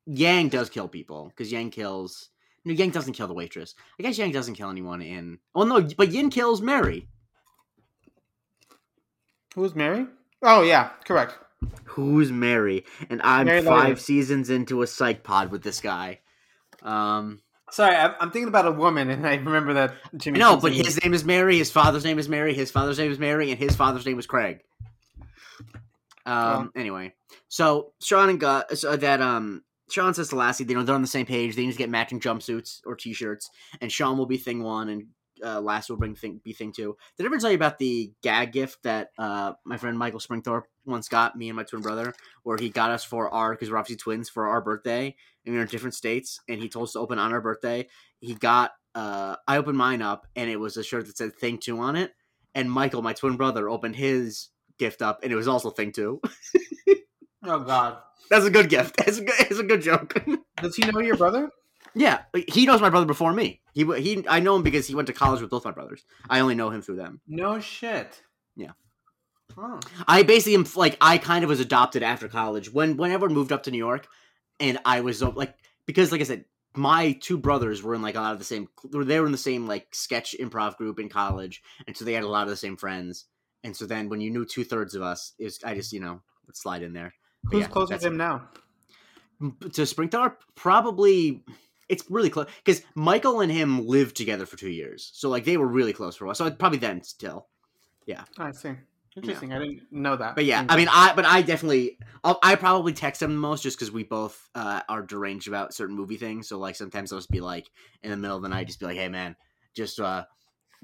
Yang 0.06 0.48
does 0.50 0.70
kill 0.70 0.88
people 0.88 1.28
because 1.28 1.50
Yang 1.50 1.70
kills. 1.70 2.28
No, 2.64 2.72
Yang 2.72 2.90
doesn't 2.90 3.12
kill 3.14 3.28
the 3.28 3.34
waitress. 3.34 3.74
I 3.98 4.02
guess 4.02 4.18
Yang 4.18 4.32
doesn't 4.32 4.54
kill 4.54 4.70
anyone 4.70 5.00
in. 5.02 5.38
Oh 5.54 5.64
no, 5.64 5.80
but 5.96 6.12
Yin 6.12 6.30
kills 6.30 6.60
Mary. 6.60 7.08
Who's 9.54 9.74
Mary? 9.74 10.06
Oh 10.42 10.62
yeah, 10.62 10.90
correct. 11.04 11.36
Who's 11.84 12.30
Mary? 12.30 12.84
And 13.10 13.20
I'm 13.22 13.46
Mary 13.46 13.62
five 13.62 13.88
Lily. 13.88 13.96
seasons 14.00 14.50
into 14.50 14.82
a 14.82 14.86
psych 14.86 15.24
pod 15.24 15.50
with 15.50 15.62
this 15.62 15.80
guy. 15.80 16.20
Um, 16.82 17.40
Sorry, 17.70 17.94
I'm, 17.96 18.14
I'm 18.20 18.30
thinking 18.30 18.48
about 18.48 18.66
a 18.66 18.72
woman, 18.72 19.10
and 19.10 19.26
I 19.26 19.34
remember 19.34 19.74
that 19.74 19.94
Jimmy. 20.16 20.38
no, 20.38 20.56
but 20.56 20.72
his 20.72 21.02
name 21.02 21.12
is 21.12 21.24
Mary. 21.24 21.58
His 21.58 21.70
father's 21.70 22.04
name 22.04 22.18
is 22.18 22.28
Mary. 22.28 22.54
His 22.54 22.70
father's 22.70 22.98
name 22.98 23.10
is 23.10 23.18
Mary, 23.18 23.50
and 23.50 23.58
his 23.58 23.74
father's 23.74 24.06
name 24.06 24.18
is 24.18 24.26
Craig. 24.26 24.60
Um. 26.24 26.70
Anyway, 26.76 27.14
so 27.48 27.92
Sean 28.00 28.28
and 28.28 28.38
Gus, 28.40 28.80
so 28.80 28.96
that 28.96 29.20
um, 29.20 29.64
Sean 29.90 30.14
says 30.14 30.28
to 30.28 30.36
Lassie, 30.36 30.64
you 30.64 30.74
know, 30.74 30.82
they're 30.82 30.94
on 30.94 31.02
the 31.02 31.08
same 31.08 31.26
page. 31.26 31.56
They 31.56 31.64
need 31.64 31.72
to 31.72 31.78
get 31.78 31.90
matching 31.90 32.20
jumpsuits 32.20 32.80
or 32.84 32.94
T-shirts, 32.94 33.50
and 33.80 33.90
Sean 33.90 34.18
will 34.18 34.26
be 34.26 34.36
thing 34.36 34.62
one, 34.62 34.88
and 34.88 35.06
uh, 35.44 35.60
Lassie 35.60 35.92
will 35.92 35.98
bring 35.98 36.14
thing 36.14 36.40
be 36.42 36.52
thing 36.52 36.72
two. 36.72 36.96
Did 37.16 37.24
I 37.24 37.26
ever 37.26 37.38
tell 37.38 37.50
you 37.50 37.56
about 37.56 37.78
the 37.78 38.12
gag 38.22 38.52
gift 38.52 38.82
that 38.82 39.10
uh 39.18 39.52
my 39.64 39.76
friend 39.76 39.98
Michael 39.98 40.20
Springthorpe 40.20 40.64
once 40.84 41.08
got 41.08 41.36
me 41.36 41.48
and 41.48 41.56
my 41.56 41.62
twin 41.62 41.82
brother, 41.82 42.14
where 42.42 42.58
he 42.58 42.70
got 42.70 42.90
us 42.90 43.04
for 43.04 43.30
our 43.30 43.52
because 43.52 43.70
we're 43.70 43.78
obviously 43.78 43.96
twins 43.96 44.28
for 44.28 44.48
our 44.48 44.60
birthday, 44.60 45.14
and 45.44 45.52
we 45.52 45.56
were 45.56 45.62
in 45.62 45.68
different 45.68 45.94
states, 45.94 46.40
and 46.48 46.60
he 46.60 46.68
told 46.68 46.88
us 46.88 46.92
to 46.92 46.98
open 46.98 47.18
on 47.18 47.32
our 47.32 47.40
birthday. 47.40 47.86
He 48.20 48.34
got 48.34 48.72
uh, 48.94 49.36
I 49.46 49.58
opened 49.58 49.78
mine 49.78 50.02
up, 50.02 50.26
and 50.34 50.50
it 50.50 50.58
was 50.58 50.76
a 50.76 50.82
shirt 50.82 51.06
that 51.06 51.16
said 51.16 51.36
"Thing 51.36 51.58
Two 51.58 51.78
on 51.78 51.96
it, 51.96 52.12
and 52.54 52.70
Michael, 52.70 53.02
my 53.02 53.12
twin 53.12 53.36
brother, 53.36 53.68
opened 53.68 53.96
his 53.96 54.48
gift 54.78 55.02
up, 55.02 55.20
and 55.22 55.32
it 55.32 55.36
was 55.36 55.48
also 55.48 55.70
"Thing 55.70 55.92
Two. 55.92 56.20
Oh 57.48 57.60
God, 57.60 57.96
That's 58.30 58.44
a 58.44 58.50
good 58.50 58.68
gift. 58.68 58.96
It's 59.06 59.18
a 59.18 59.24
good. 59.24 59.34
It's 59.38 59.58
a 59.58 59.64
good 59.64 59.82
joke. 59.82 60.22
does 60.62 60.76
he 60.76 60.86
know 60.90 61.00
your 61.00 61.16
brother? 61.16 61.50
yeah, 61.94 62.22
he 62.52 62.66
knows 62.66 62.80
my 62.80 62.90
brother 62.90 63.06
before 63.06 63.32
me. 63.32 63.60
He 63.72 63.84
he. 64.00 64.24
I 64.28 64.40
know 64.40 64.56
him 64.56 64.62
because 64.62 64.86
he 64.86 64.94
went 64.94 65.06
to 65.06 65.14
college 65.14 65.40
with 65.40 65.50
both 65.50 65.64
my 65.64 65.70
brothers. 65.70 66.04
I 66.28 66.40
only 66.40 66.54
know 66.54 66.70
him 66.70 66.82
through 66.82 66.96
them. 66.96 67.20
No 67.26 67.58
shit. 67.60 68.22
Yeah. 68.56 68.72
Huh. 69.56 69.80
I 70.06 70.22
basically 70.22 70.54
am 70.54 70.66
like 70.76 70.96
I 71.00 71.18
kind 71.18 71.42
of 71.42 71.48
was 71.48 71.60
adopted 71.60 72.02
after 72.02 72.28
college 72.28 72.72
when 72.72 72.96
when 72.96 73.10
everyone 73.10 73.34
moved 73.34 73.52
up 73.52 73.62
to 73.64 73.70
New 73.70 73.78
York, 73.78 74.06
and 74.60 74.78
I 74.84 75.00
was 75.00 75.22
like 75.22 75.54
because 75.86 76.12
like 76.12 76.20
I 76.20 76.24
said, 76.24 76.44
my 76.76 77.12
two 77.12 77.38
brothers 77.38 77.82
were 77.82 77.94
in 77.94 78.02
like 78.02 78.14
a 78.14 78.20
lot 78.20 78.32
of 78.34 78.38
the 78.38 78.44
same. 78.44 78.68
They 78.84 79.18
were 79.18 79.26
in 79.26 79.32
the 79.32 79.38
same 79.38 79.66
like 79.66 79.94
sketch 79.94 80.36
improv 80.38 80.76
group 80.76 81.00
in 81.00 81.08
college, 81.08 81.62
and 81.86 81.96
so 81.96 82.04
they 82.04 82.12
had 82.12 82.24
a 82.24 82.28
lot 82.28 82.42
of 82.44 82.50
the 82.50 82.56
same 82.56 82.76
friends. 82.76 83.24
And 83.64 83.76
so 83.76 83.86
then 83.86 84.08
when 84.08 84.20
you 84.20 84.30
knew 84.30 84.44
two 84.44 84.64
thirds 84.64 84.94
of 84.94 85.02
us, 85.02 85.32
it 85.38 85.44
was, 85.44 85.58
I 85.64 85.74
just 85.74 85.92
you 85.92 86.00
know 86.00 86.20
would 86.46 86.56
slide 86.56 86.82
in 86.82 86.92
there. 86.92 87.14
But 87.44 87.52
Who's 87.52 87.62
yeah, 87.62 87.68
close 87.68 87.88
with 87.90 88.00
that's 88.00 88.04
him 88.04 88.16
now? 88.16 88.48
to 89.40 89.82
Springthorpe? 89.86 90.36
Probably. 90.54 91.44
It's 91.88 92.04
really 92.10 92.28
close 92.28 92.46
because 92.64 92.82
Michael 92.94 93.40
and 93.40 93.50
him 93.50 93.86
lived 93.86 94.14
together 94.16 94.44
for 94.44 94.58
two 94.58 94.68
years, 94.68 95.10
so 95.14 95.30
like 95.30 95.44
they 95.44 95.56
were 95.56 95.66
really 95.66 95.92
close 95.94 96.16
for 96.16 96.24
a 96.24 96.28
while. 96.28 96.34
So 96.34 96.50
probably 96.50 96.78
then 96.78 97.02
still. 97.02 97.46
Yeah. 98.04 98.24
I 98.36 98.50
see. 98.52 98.72
Interesting. 99.16 99.52
I 99.52 99.58
didn't 99.58 99.82
know 99.90 100.14
that. 100.16 100.34
But 100.36 100.44
yeah, 100.44 100.62
Mm. 100.62 100.66
I 100.68 100.76
mean, 100.76 100.88
I 100.92 101.12
but 101.14 101.24
I 101.24 101.40
definitely 101.42 101.98
I'll, 102.22 102.38
I 102.42 102.56
probably 102.56 102.92
text 102.92 103.22
him 103.22 103.32
the 103.32 103.38
most 103.40 103.62
just 103.62 103.76
because 103.78 103.90
we 103.90 104.04
both 104.04 104.48
uh, 104.54 104.82
are 104.88 105.02
deranged 105.02 105.48
about 105.48 105.72
certain 105.74 105.96
movie 105.96 106.18
things. 106.18 106.46
So 106.48 106.58
like 106.58 106.76
sometimes 106.76 107.10
I'll 107.12 107.18
just 107.18 107.30
be 107.30 107.40
like 107.40 107.70
in 108.02 108.10
the 108.10 108.16
middle 108.16 108.36
of 108.36 108.42
the 108.42 108.48
night, 108.50 108.66
just 108.66 108.80
be 108.80 108.86
like, 108.86 108.96
hey 108.96 109.08
man, 109.08 109.34
just 109.74 109.98
uh 109.98 110.24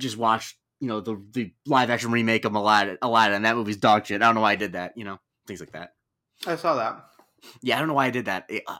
just 0.01 0.17
watch 0.17 0.59
you 0.81 0.89
know 0.89 1.01
the 1.01 1.23
the 1.33 1.53
live 1.67 1.91
action 1.91 2.11
remake 2.13 2.45
of 2.47 2.55
Aladdin. 2.55 2.97
Aladdin. 3.03 3.43
That 3.43 3.57
movie's 3.57 3.77
dog 3.77 4.07
shit. 4.07 4.23
I 4.23 4.27
don't 4.27 4.35
know 4.35 4.41
why 4.41 4.53
I 4.53 4.57
did 4.57 4.73
that. 4.73 4.97
You 4.97 5.05
know 5.05 5.21
things 5.47 5.61
like 5.61 5.73
that. 5.73 5.93
I 6.47 6.57
saw 6.57 6.77
that. 6.77 7.05
Yeah, 7.63 7.77
I 7.77 7.79
don't 7.79 7.89
know 7.89 7.95
why 7.95 8.07
I 8.07 8.11
did 8.11 8.27
that. 8.27 8.47
It, 8.49 8.63
uh, 8.67 8.79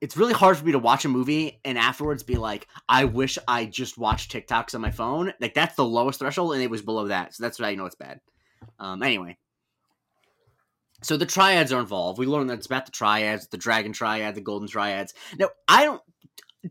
it's 0.00 0.16
really 0.16 0.32
hard 0.32 0.56
for 0.56 0.64
me 0.64 0.72
to 0.72 0.78
watch 0.78 1.04
a 1.04 1.08
movie 1.08 1.60
and 1.64 1.78
afterwards 1.78 2.24
be 2.24 2.34
like, 2.34 2.66
I 2.88 3.04
wish 3.04 3.38
I 3.46 3.66
just 3.66 3.96
watched 3.96 4.32
TikToks 4.32 4.74
on 4.74 4.80
my 4.80 4.90
phone. 4.90 5.32
Like 5.40 5.54
that's 5.54 5.76
the 5.76 5.84
lowest 5.84 6.18
threshold, 6.18 6.54
and 6.54 6.62
it 6.62 6.70
was 6.70 6.82
below 6.82 7.08
that, 7.08 7.34
so 7.34 7.42
that's 7.42 7.60
why 7.60 7.68
I 7.68 7.74
know 7.76 7.86
it's 7.86 7.94
bad. 7.94 8.20
Um, 8.78 9.02
anyway, 9.02 9.38
so 11.02 11.16
the 11.16 11.26
triads 11.26 11.72
are 11.72 11.80
involved. 11.80 12.18
We 12.18 12.26
learned 12.26 12.50
that 12.50 12.58
it's 12.58 12.66
about 12.66 12.86
the 12.86 12.92
triads, 12.92 13.48
the 13.48 13.56
dragon 13.56 13.92
triad, 13.92 14.34
the 14.34 14.40
golden 14.40 14.68
triads. 14.68 15.14
Now, 15.38 15.50
I 15.68 15.84
don't. 15.84 16.02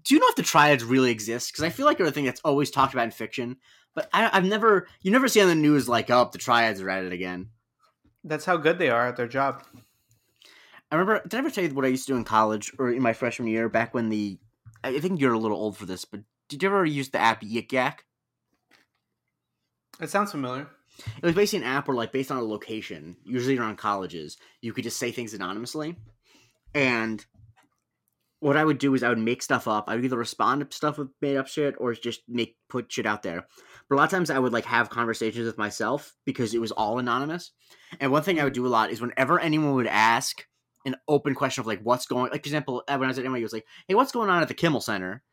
Do 0.04 0.16
you 0.16 0.22
know 0.22 0.28
if 0.30 0.38
the 0.38 0.44
triads 0.44 0.86
really 0.86 1.12
exist? 1.12 1.52
Because 1.52 1.66
I 1.66 1.70
feel 1.70 1.86
like 1.86 1.98
they're 1.98 2.08
a 2.08 2.12
thing 2.12 2.26
that's 2.26 2.42
always 2.46 2.72
talked 2.72 2.94
about 2.94 3.06
in 3.06 3.12
fiction, 3.12 3.58
but 3.94 4.10
I, 4.14 4.30
I've 4.32 4.46
never. 4.46 4.88
You 5.02 5.12
never 5.12 5.28
see 5.28 5.42
on 5.42 5.50
the 5.50 5.56
news 5.56 5.90
like, 5.90 6.10
oh, 6.10 6.30
the 6.32 6.38
triads 6.38 6.82
are 6.82 6.90
at 6.90 7.04
it 7.04 7.12
again. 7.14 7.50
That's 8.24 8.46
how 8.46 8.58
good 8.58 8.78
they 8.78 8.90
are 8.90 9.08
at 9.08 9.18
their 9.18 9.28
job. 9.28 9.64
I 10.92 10.96
remember. 10.96 11.22
Did 11.24 11.36
I 11.36 11.38
ever 11.40 11.50
tell 11.50 11.64
you 11.64 11.74
what 11.74 11.86
I 11.86 11.90
used 11.90 12.06
to 12.08 12.14
do 12.14 12.18
in 12.18 12.24
college 12.24 12.72
or 12.78 12.92
in 12.92 13.02
my 13.02 13.14
freshman 13.14 13.48
year? 13.48 13.70
Back 13.70 13.94
when 13.94 14.10
the, 14.10 14.38
I 14.84 15.00
think 15.00 15.20
you're 15.20 15.34
a 15.34 15.40
little 15.40 15.58
old 15.58 15.78
for 15.78 15.86
this, 15.86 16.06
but 16.06 16.22
did 16.50 16.62
you 16.62 16.70
ever 16.70 16.86
use 16.86 17.10
the 17.10 17.20
app 17.20 17.42
Yik 17.42 17.72
Yak? 17.72 18.04
It 20.02 20.10
sounds 20.10 20.32
familiar. 20.32 20.68
It 21.18 21.24
was 21.24 21.36
basically 21.36 21.66
an 21.66 21.72
app 21.72 21.88
where, 21.88 21.96
like, 21.96 22.12
based 22.12 22.32
on 22.32 22.38
a 22.38 22.44
location, 22.44 23.16
usually 23.24 23.58
around 23.58 23.78
colleges, 23.78 24.38
you 24.62 24.74
could 24.74 24.84
just 24.84 25.00
say 25.00 25.12
things 25.12 25.34
anonymously. 25.34 25.96
And 26.74 27.26
what 28.40 28.58
I 28.58 28.66
would 28.66 28.78
do 28.78 28.94
is 28.94 29.04
I 29.04 29.10
would 29.10 29.18
make 29.18 29.42
stuff 29.42 29.68
up. 29.68 29.86
I 29.88 29.96
would 29.96 30.04
either 30.04 30.18
respond 30.18 30.70
to 30.70 30.76
stuff 30.76 30.98
with 30.98 31.10
made 31.22 31.38
up 31.38 31.48
shit 31.48 31.76
or 31.78 31.94
just 31.94 32.22
make 32.28 32.58
put 32.70 32.92
shit 32.92 33.06
out 33.06 33.24
there. 33.24 33.48
But 33.92 33.98
a 33.98 34.00
lot 34.00 34.06
of 34.06 34.12
times 34.12 34.30
I 34.30 34.40
would 34.40 34.54
like 34.54 34.64
have 34.64 34.90
conversations 34.90 35.46
with 35.46 35.58
myself 35.58 36.16
because 36.24 36.54
it 36.54 36.62
was 36.62 36.72
all 36.72 36.98
anonymous. 36.98 37.52
And 38.00 38.10
one 38.10 38.24
thing 38.24 38.40
I 38.40 38.46
would 38.46 38.54
do 38.54 38.66
a 38.66 38.70
lot 38.70 38.90
is 38.90 39.02
whenever 39.02 39.38
anyone 39.38 39.74
would 39.74 39.86
ask 39.86 40.48
an 40.86 40.96
open 41.10 41.36
question 41.36 41.60
of 41.60 41.68
like 41.68 41.82
what's 41.82 42.06
going 42.06 42.32
like 42.32 42.42
for 42.42 42.48
example, 42.48 42.84
uh, 42.88 42.96
when 42.96 43.08
I 43.08 43.10
was 43.10 43.20
at 43.20 43.26
NYU, 43.26 43.40
it 43.40 43.44
was 43.44 43.52
like, 43.52 43.66
hey, 43.90 43.96
what's 43.96 44.14
going 44.14 44.30
on 44.30 44.42
at 44.42 44.48
the 44.48 44.54
Kimmel 44.54 44.80
Center? 44.80 45.24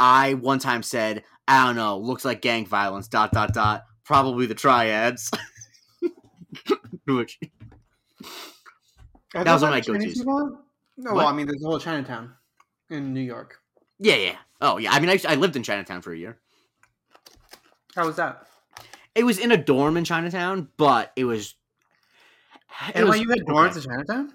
I 0.00 0.34
one 0.34 0.58
time 0.58 0.82
said, 0.82 1.22
I 1.46 1.64
don't 1.64 1.76
know, 1.76 1.96
looks 1.96 2.24
like 2.24 2.42
gang 2.42 2.66
violence, 2.66 3.06
dot 3.06 3.30
dot 3.30 3.54
dot. 3.54 3.84
Probably 4.04 4.46
the 4.46 4.56
triads. 4.56 5.30
Which 7.06 7.38
That 9.32 9.46
was 9.46 9.62
one 9.62 9.74
of 9.74 9.76
my 9.76 9.80
go-tos. 9.80 10.24
No, 10.96 11.14
well, 11.14 11.28
I 11.28 11.32
mean, 11.32 11.46
there's 11.46 11.62
a 11.62 11.68
whole 11.68 11.78
Chinatown 11.78 12.32
in 12.90 13.14
New 13.14 13.20
York. 13.20 13.58
Yeah, 14.00 14.16
yeah. 14.16 14.36
Oh, 14.60 14.78
yeah. 14.78 14.90
I 14.90 14.98
mean, 14.98 15.08
I, 15.08 15.20
I 15.28 15.36
lived 15.36 15.54
in 15.54 15.62
Chinatown 15.62 16.02
for 16.02 16.12
a 16.12 16.18
year. 16.18 16.41
How 17.94 18.06
was 18.06 18.16
that? 18.16 18.46
It 19.14 19.24
was 19.24 19.38
in 19.38 19.52
a 19.52 19.56
dorm 19.56 19.96
in 19.96 20.04
Chinatown, 20.04 20.68
but 20.76 21.12
it 21.16 21.24
was. 21.24 21.54
it 22.88 22.96
And 22.96 23.04
was- 23.08 23.16
why 23.18 23.22
you 23.22 23.28
had 23.28 23.40
dorms 23.40 23.76
in 23.76 23.82
Chinatown? 23.82 24.32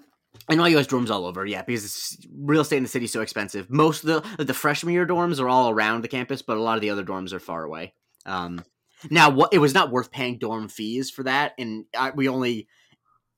NYU 0.50 0.76
has 0.76 0.86
dorms 0.86 1.10
all 1.10 1.26
over, 1.26 1.44
yeah, 1.44 1.62
because 1.62 1.84
it's, 1.84 2.16
real 2.32 2.60
estate 2.62 2.76
in 2.78 2.82
the 2.84 2.88
city 2.88 3.06
is 3.06 3.12
so 3.12 3.20
expensive. 3.22 3.68
Most 3.70 4.04
of 4.04 4.22
the 4.36 4.44
the 4.44 4.54
freshman 4.54 4.94
year 4.94 5.06
dorms 5.06 5.40
are 5.40 5.48
all 5.48 5.68
around 5.68 6.02
the 6.02 6.08
campus, 6.08 6.42
but 6.42 6.56
a 6.56 6.60
lot 6.62 6.76
of 6.76 6.80
the 6.80 6.90
other 6.90 7.04
dorms 7.04 7.32
are 7.32 7.40
far 7.40 7.64
away. 7.64 7.92
Um, 8.24 8.64
now, 9.10 9.30
what 9.30 9.52
it 9.52 9.58
was 9.58 9.74
not 9.74 9.90
worth 9.90 10.10
paying 10.10 10.38
dorm 10.38 10.68
fees 10.68 11.10
for 11.10 11.24
that, 11.24 11.52
and 11.58 11.84
I, 11.96 12.10
we 12.10 12.28
only 12.28 12.68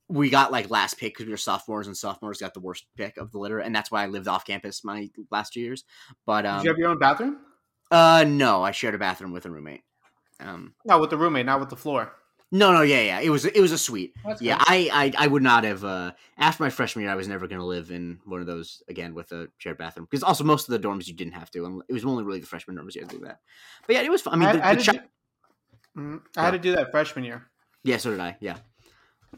we 0.07 0.29
got 0.29 0.51
like 0.51 0.69
last 0.69 0.97
pick 0.99 1.13
because 1.13 1.25
we 1.25 1.31
were 1.31 1.37
sophomores, 1.37 1.87
and 1.87 1.97
sophomores 1.97 2.39
got 2.39 2.53
the 2.53 2.59
worst 2.59 2.85
pick 2.95 3.17
of 3.17 3.31
the 3.31 3.39
litter, 3.39 3.59
and 3.59 3.75
that's 3.75 3.89
why 3.91 4.03
I 4.03 4.07
lived 4.07 4.27
off 4.27 4.45
campus 4.45 4.83
my 4.83 5.09
last 5.31 5.53
two 5.53 5.61
years. 5.61 5.83
But 6.25 6.45
um, 6.45 6.57
Did 6.59 6.65
you 6.65 6.69
have 6.71 6.77
your 6.79 6.89
own 6.89 6.99
bathroom? 6.99 7.39
uh, 7.89 8.23
no, 8.27 8.63
I 8.63 8.71
shared 8.71 8.95
a 8.95 8.99
bathroom 8.99 9.31
with 9.33 9.45
a 9.45 9.49
roommate. 9.49 9.81
Um, 10.41 10.73
No, 10.85 10.99
with 10.99 11.09
the 11.09 11.17
roommate, 11.17 11.45
not 11.45 11.59
with 11.59 11.69
the 11.69 11.75
floor. 11.77 12.11
no, 12.51 12.73
no, 12.73 12.81
yeah, 12.81 13.01
yeah, 13.01 13.19
it 13.21 13.29
was 13.29 13.45
it 13.45 13.61
was 13.61 13.71
a 13.71 13.77
suite. 13.77 14.13
That's 14.25 14.41
Yeah. 14.41 14.57
I, 14.59 14.89
I 15.17 15.25
I 15.25 15.27
would 15.27 15.43
not 15.43 15.63
have. 15.63 15.85
Uh, 15.85 16.11
after 16.37 16.63
my 16.63 16.69
freshman 16.69 17.03
year, 17.03 17.11
I 17.11 17.15
was 17.15 17.27
never 17.27 17.47
going 17.47 17.59
to 17.59 17.65
live 17.65 17.91
in 17.91 18.19
one 18.25 18.41
of 18.41 18.47
those 18.47 18.83
again 18.89 19.13
with 19.13 19.31
a 19.31 19.47
shared 19.59 19.77
bathroom 19.77 20.05
because 20.09 20.23
also 20.23 20.43
most 20.43 20.67
of 20.67 20.73
the 20.81 20.85
dorms 20.87 21.07
you 21.07 21.13
didn't 21.13 21.33
have 21.33 21.49
to, 21.51 21.65
and 21.65 21.81
it 21.87 21.93
was 21.93 22.03
only 22.03 22.23
really 22.23 22.39
the 22.39 22.47
freshman 22.47 22.75
dorms 22.75 22.95
you 22.95 23.01
had 23.01 23.09
to 23.11 23.17
do 23.19 23.25
that. 23.25 23.39
But 23.87 23.95
yeah, 23.95 24.01
it 24.01 24.11
was 24.11 24.21
fun. 24.21 24.33
I 24.33 24.37
mean, 24.37 24.49
I, 24.49 24.53
the, 24.53 24.65
I 24.65 24.75
the 24.75 24.83
had 24.83 24.85
chi- 24.85 25.01
do, 25.95 26.01
Mhm. 26.01 26.21
I 26.37 26.41
had 26.43 26.51
to 26.51 26.59
do 26.59 26.75
that 26.75 26.91
freshman 26.91 27.23
year, 27.25 27.45
yeah, 27.83 27.97
so 27.97 28.11
did 28.11 28.19
I. 28.19 28.37
Yeah, 28.39 28.57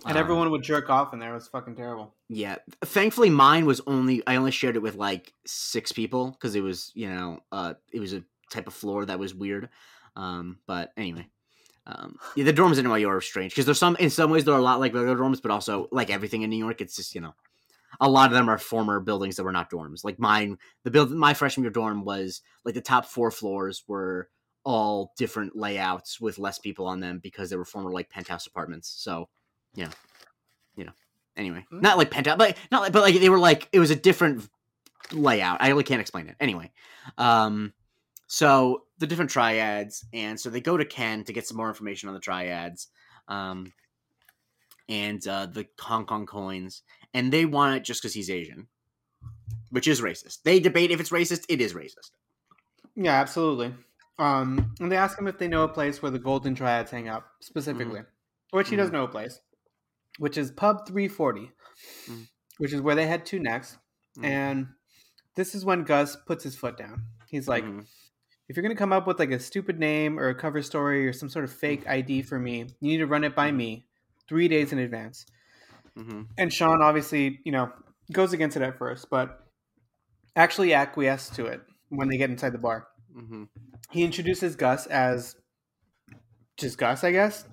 and 0.06 0.18
Um, 0.18 0.18
everyone 0.18 0.50
would 0.52 0.62
jerk 0.63 0.89
off 0.89 1.13
in 1.13 1.20
there. 1.20 1.32
It 1.32 1.36
was 1.36 1.48
fucking 1.48 1.76
terrible. 1.76 2.13
Yeah, 2.30 2.58
thankfully 2.86 3.30
mine 3.30 3.66
was 3.66 3.82
only 3.88 4.22
I 4.28 4.36
only 4.38 4.52
shared 4.52 4.76
it 4.76 4.82
with 4.82 4.96
like 4.96 5.34
six 5.46 5.92
people 5.92 6.32
because 6.32 6.56
it 6.56 6.62
was 6.62 6.92
you 6.96 7.10
know 7.10 7.39
uh 7.52 7.74
it 7.92 8.00
was 8.00 8.13
a 8.13 8.24
type 8.52 8.68
of 8.68 8.74
floor 8.74 9.06
that 9.06 9.18
was 9.20 9.34
weird. 9.36 9.70
Um, 10.15 10.60
but 10.67 10.91
anyway. 10.97 11.28
Um, 11.86 12.17
yeah, 12.38 12.45
the 12.45 12.54
dorms 12.54 12.80
in 12.80 12.86
NYU 12.86 13.10
are 13.10 13.19
strange 13.19 13.52
because 13.52 13.65
there's 13.65 13.78
some 13.78 13.97
in 13.97 14.10
some 14.10 14.32
ways 14.32 14.45
they're 14.45 14.56
a 14.56 14.62
lot 14.62 14.80
like 14.80 14.93
regular 14.93 15.17
dorms, 15.17 15.41
but 15.41 15.52
also 15.52 15.89
like 15.91 16.10
everything 16.10 16.43
in 16.43 16.49
New 16.49 16.58
York, 16.58 16.80
it's 16.80 16.95
just 16.95 17.13
you 17.13 17.19
know, 17.19 17.34
a 17.99 18.10
lot 18.10 18.28
of 18.28 18.34
them 18.34 18.49
are 18.49 18.58
former 18.58 19.02
buildings 19.02 19.36
that 19.36 19.43
were 19.43 19.52
not 19.52 19.69
dorms. 19.69 20.06
Like 20.06 20.17
mine, 20.17 20.58
the 20.86 20.91
build 20.91 21.12
my 21.12 21.34
freshman 21.34 21.65
year 21.65 21.71
dorm 21.71 22.06
was 22.06 22.41
like 22.63 22.73
the 22.73 22.80
top 22.80 23.06
four 23.06 23.32
floors 23.32 23.84
were 23.86 24.30
all 24.63 25.12
different 25.17 25.58
layouts 25.58 26.21
with 26.21 26.39
less 26.39 26.58
people 26.58 26.88
on 26.88 27.02
them 27.02 27.19
because 27.21 27.49
they 27.49 27.58
were 27.58 27.65
former 27.65 27.91
like 27.91 28.10
penthouse 28.10 28.47
apartments. 28.47 28.88
So, 28.88 29.28
yeah, 29.76 29.89
you 30.78 30.86
know. 30.86 30.93
Anyway, 31.36 31.65
Hmm. 31.69 31.82
not 31.82 31.97
like 31.97 32.12
penthouse, 32.12 32.38
but 32.38 32.56
not 32.71 32.82
like, 32.82 32.93
but 32.93 33.02
like 33.02 33.19
they 33.19 33.28
were 33.28 33.39
like 33.39 33.67
it 33.73 33.80
was 33.80 33.91
a 33.91 33.95
different 33.97 34.47
layout. 35.12 35.62
I 35.62 35.67
really 35.67 35.84
can't 35.84 35.99
explain 35.99 36.28
it. 36.30 36.38
Anyway, 36.39 36.71
um, 37.17 37.73
so 38.34 38.86
the 38.98 39.06
different 39.06 39.30
triads, 39.30 40.04
and 40.12 40.39
so 40.39 40.50
they 40.50 40.60
go 40.60 40.76
to 40.76 40.84
Ken 40.86 41.24
to 41.26 41.32
get 41.34 41.46
some 41.46 41.56
more 41.56 41.67
information 41.67 42.10
on 42.10 42.15
the 42.15 42.19
triads, 42.19 42.88
um, 43.28 43.72
and 44.89 45.26
uh, 45.28 45.46
the 45.46 45.67
Hong 45.80 46.08
Kong 46.08 46.26
coins, 46.26 46.82
and 47.13 47.32
they 47.32 47.46
want 47.46 47.76
it 47.78 47.84
just 47.84 48.02
because 48.02 48.15
he's 48.15 48.32
Asian, 48.32 48.69
which 49.69 49.88
is 49.88 50.02
racist. 50.02 50.39
They 50.41 50.60
debate 50.60 50.89
if 50.89 51.00
it's 51.00 51.12
racist. 51.12 51.46
It 51.48 51.62
is 51.62 51.76
racist. 51.76 52.10
Yeah, 52.96 53.22
absolutely. 53.22 53.76
Um, 54.17 54.74
and 54.80 54.91
they 54.91 54.98
ask 54.98 55.15
him 55.15 55.28
if 55.28 55.38
they 55.38 55.48
know 55.48 55.63
a 55.65 55.67
place 55.69 56.02
where 56.02 56.10
the 56.12 56.17
Golden 56.17 56.56
Triads 56.56 56.89
hang 56.89 57.08
out 57.08 57.26
specifically, 57.39 58.02
which 58.50 58.69
he 58.69 58.76
does 58.76 58.91
know 58.91 59.04
a 59.04 59.08
place, 59.08 59.41
which 60.17 60.39
is 60.39 60.50
Pub 60.50 60.88
340, 60.88 61.52
Mhm. 62.08 62.28
which 62.58 62.74
is 62.74 62.82
where 62.82 62.96
they 62.96 63.06
head 63.06 63.28
to 63.28 63.38
next. 63.38 63.78
Mhm. 64.17 64.26
And 64.26 64.67
this 65.36 65.54
is 65.54 65.63
when 65.63 65.84
Gus 65.84 66.15
puts 66.15 66.43
his 66.43 66.56
foot 66.56 66.78
down. 66.78 67.06
He's 67.30 67.48
like. 67.48 67.63
If 68.49 68.56
you're 68.56 68.63
gonna 68.63 68.75
come 68.75 68.93
up 68.93 69.08
with 69.08 69.19
like 69.19 69.32
a 69.32 69.39
stupid 69.39 69.79
name 69.79 70.19
or 70.19 70.29
a 70.29 70.36
cover 70.36 70.62
story 70.62 71.08
or 71.08 71.13
some 71.13 71.29
sort 71.29 71.45
of 71.45 71.51
fake 71.53 71.88
ID 71.88 72.21
for 72.23 72.39
me, 72.39 72.60
you 72.60 72.89
need 72.91 72.97
to 72.97 73.08
run 73.08 73.23
it 73.23 73.36
by 73.36 73.51
me 73.51 73.88
three 74.27 74.47
days 74.47 74.71
in 74.71 74.79
advance. 74.79 75.25
Mhm. 75.97 76.27
And 76.38 76.51
Sean 76.53 76.82
obviously, 76.82 77.39
you 77.45 77.51
know, 77.51 77.71
goes 78.12 78.34
against 78.34 78.58
it 78.58 78.63
at 78.63 78.77
first, 78.77 79.10
but 79.10 79.47
actually 80.36 80.73
acquiesces 80.73 81.36
to 81.38 81.45
it 81.45 81.62
when 81.89 82.10
they 82.10 82.17
get 82.17 82.29
inside 82.29 82.51
the 82.51 82.58
bar. 82.58 82.88
Mhm. 83.15 83.49
He 83.91 84.03
introduces 84.03 84.56
Gus 84.56 84.88
as 84.88 85.36
just 86.58 86.77
Gus, 86.77 87.03
I 87.03 87.12
guess, 87.12 87.45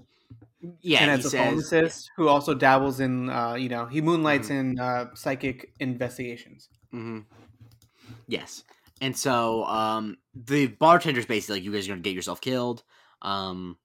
yeah, 0.82 1.00
and 1.00 1.10
as 1.10 1.24
a 1.24 1.30
says, 1.30 1.40
pharmacist 1.40 2.10
who 2.16 2.28
also 2.28 2.54
dabbles 2.54 3.00
in, 3.00 3.30
uh, 3.30 3.54
you 3.54 3.68
know, 3.68 3.86
he 3.86 4.00
moonlights 4.00 4.48
Mm-hmm. 4.48 4.70
in 4.70 4.78
uh, 4.80 5.14
psychic 5.14 5.72
investigations. 5.80 6.68
Yes. 8.26 8.64
And 9.00 9.16
so 9.16 9.64
um 9.64 10.18
the 10.34 10.66
bartender's 10.68 11.26
basically 11.26 11.56
like 11.56 11.64
you 11.64 11.72
guys 11.72 11.86
are 11.86 11.92
gonna 11.92 12.00
get 12.00 12.14
yourself 12.14 12.40
killed. 12.40 12.82
Um 13.22 13.76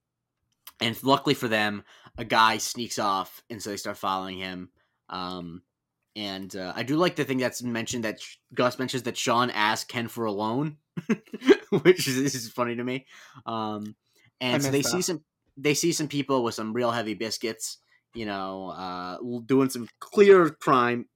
and 0.82 1.02
luckily 1.04 1.36
for 1.36 1.48
them, 1.48 1.84
a 2.18 2.26
guy 2.26 2.58
sneaks 2.58 3.00
off 3.00 3.44
and 3.50 3.62
so 3.62 3.70
they 3.70 3.78
start 3.78 3.98
following 3.98 4.38
him. 4.38 4.70
Um 5.10 5.62
and 6.16 6.56
uh, 6.56 6.72
I 6.76 6.84
do 6.84 6.96
like 6.96 7.16
the 7.16 7.26
thing 7.26 7.38
that's 7.38 7.62
mentioned 7.62 8.06
that 8.06 8.22
Sh- 8.22 8.38
Gus 8.54 8.80
mentions 8.80 9.04
that 9.04 9.18
Sean 9.18 9.50
asked 9.50 9.90
Ken 9.90 10.08
for 10.08 10.26
a 10.26 10.32
loan, 10.32 10.78
which 11.82 12.08
is, 12.08 12.18
is 12.18 12.50
funny 12.50 12.76
to 12.76 12.84
me. 12.84 13.06
Um, 13.46 13.96
and 14.40 14.64
so 14.64 14.72
they 14.72 14.80
missed 14.80 14.92
see 14.92 15.02
some 15.02 15.24
they 15.58 15.74
see 15.74 15.92
some 15.92 16.08
people 16.08 16.44
with 16.44 16.56
some 16.56 16.74
real 16.74 16.92
heavy 16.92 17.14
biscuits, 17.14 17.80
you 18.14 18.26
know, 18.26 18.70
uh, 18.70 19.18
doing 19.46 19.70
some 19.70 19.90
clear 20.00 20.50
crime. 20.50 21.08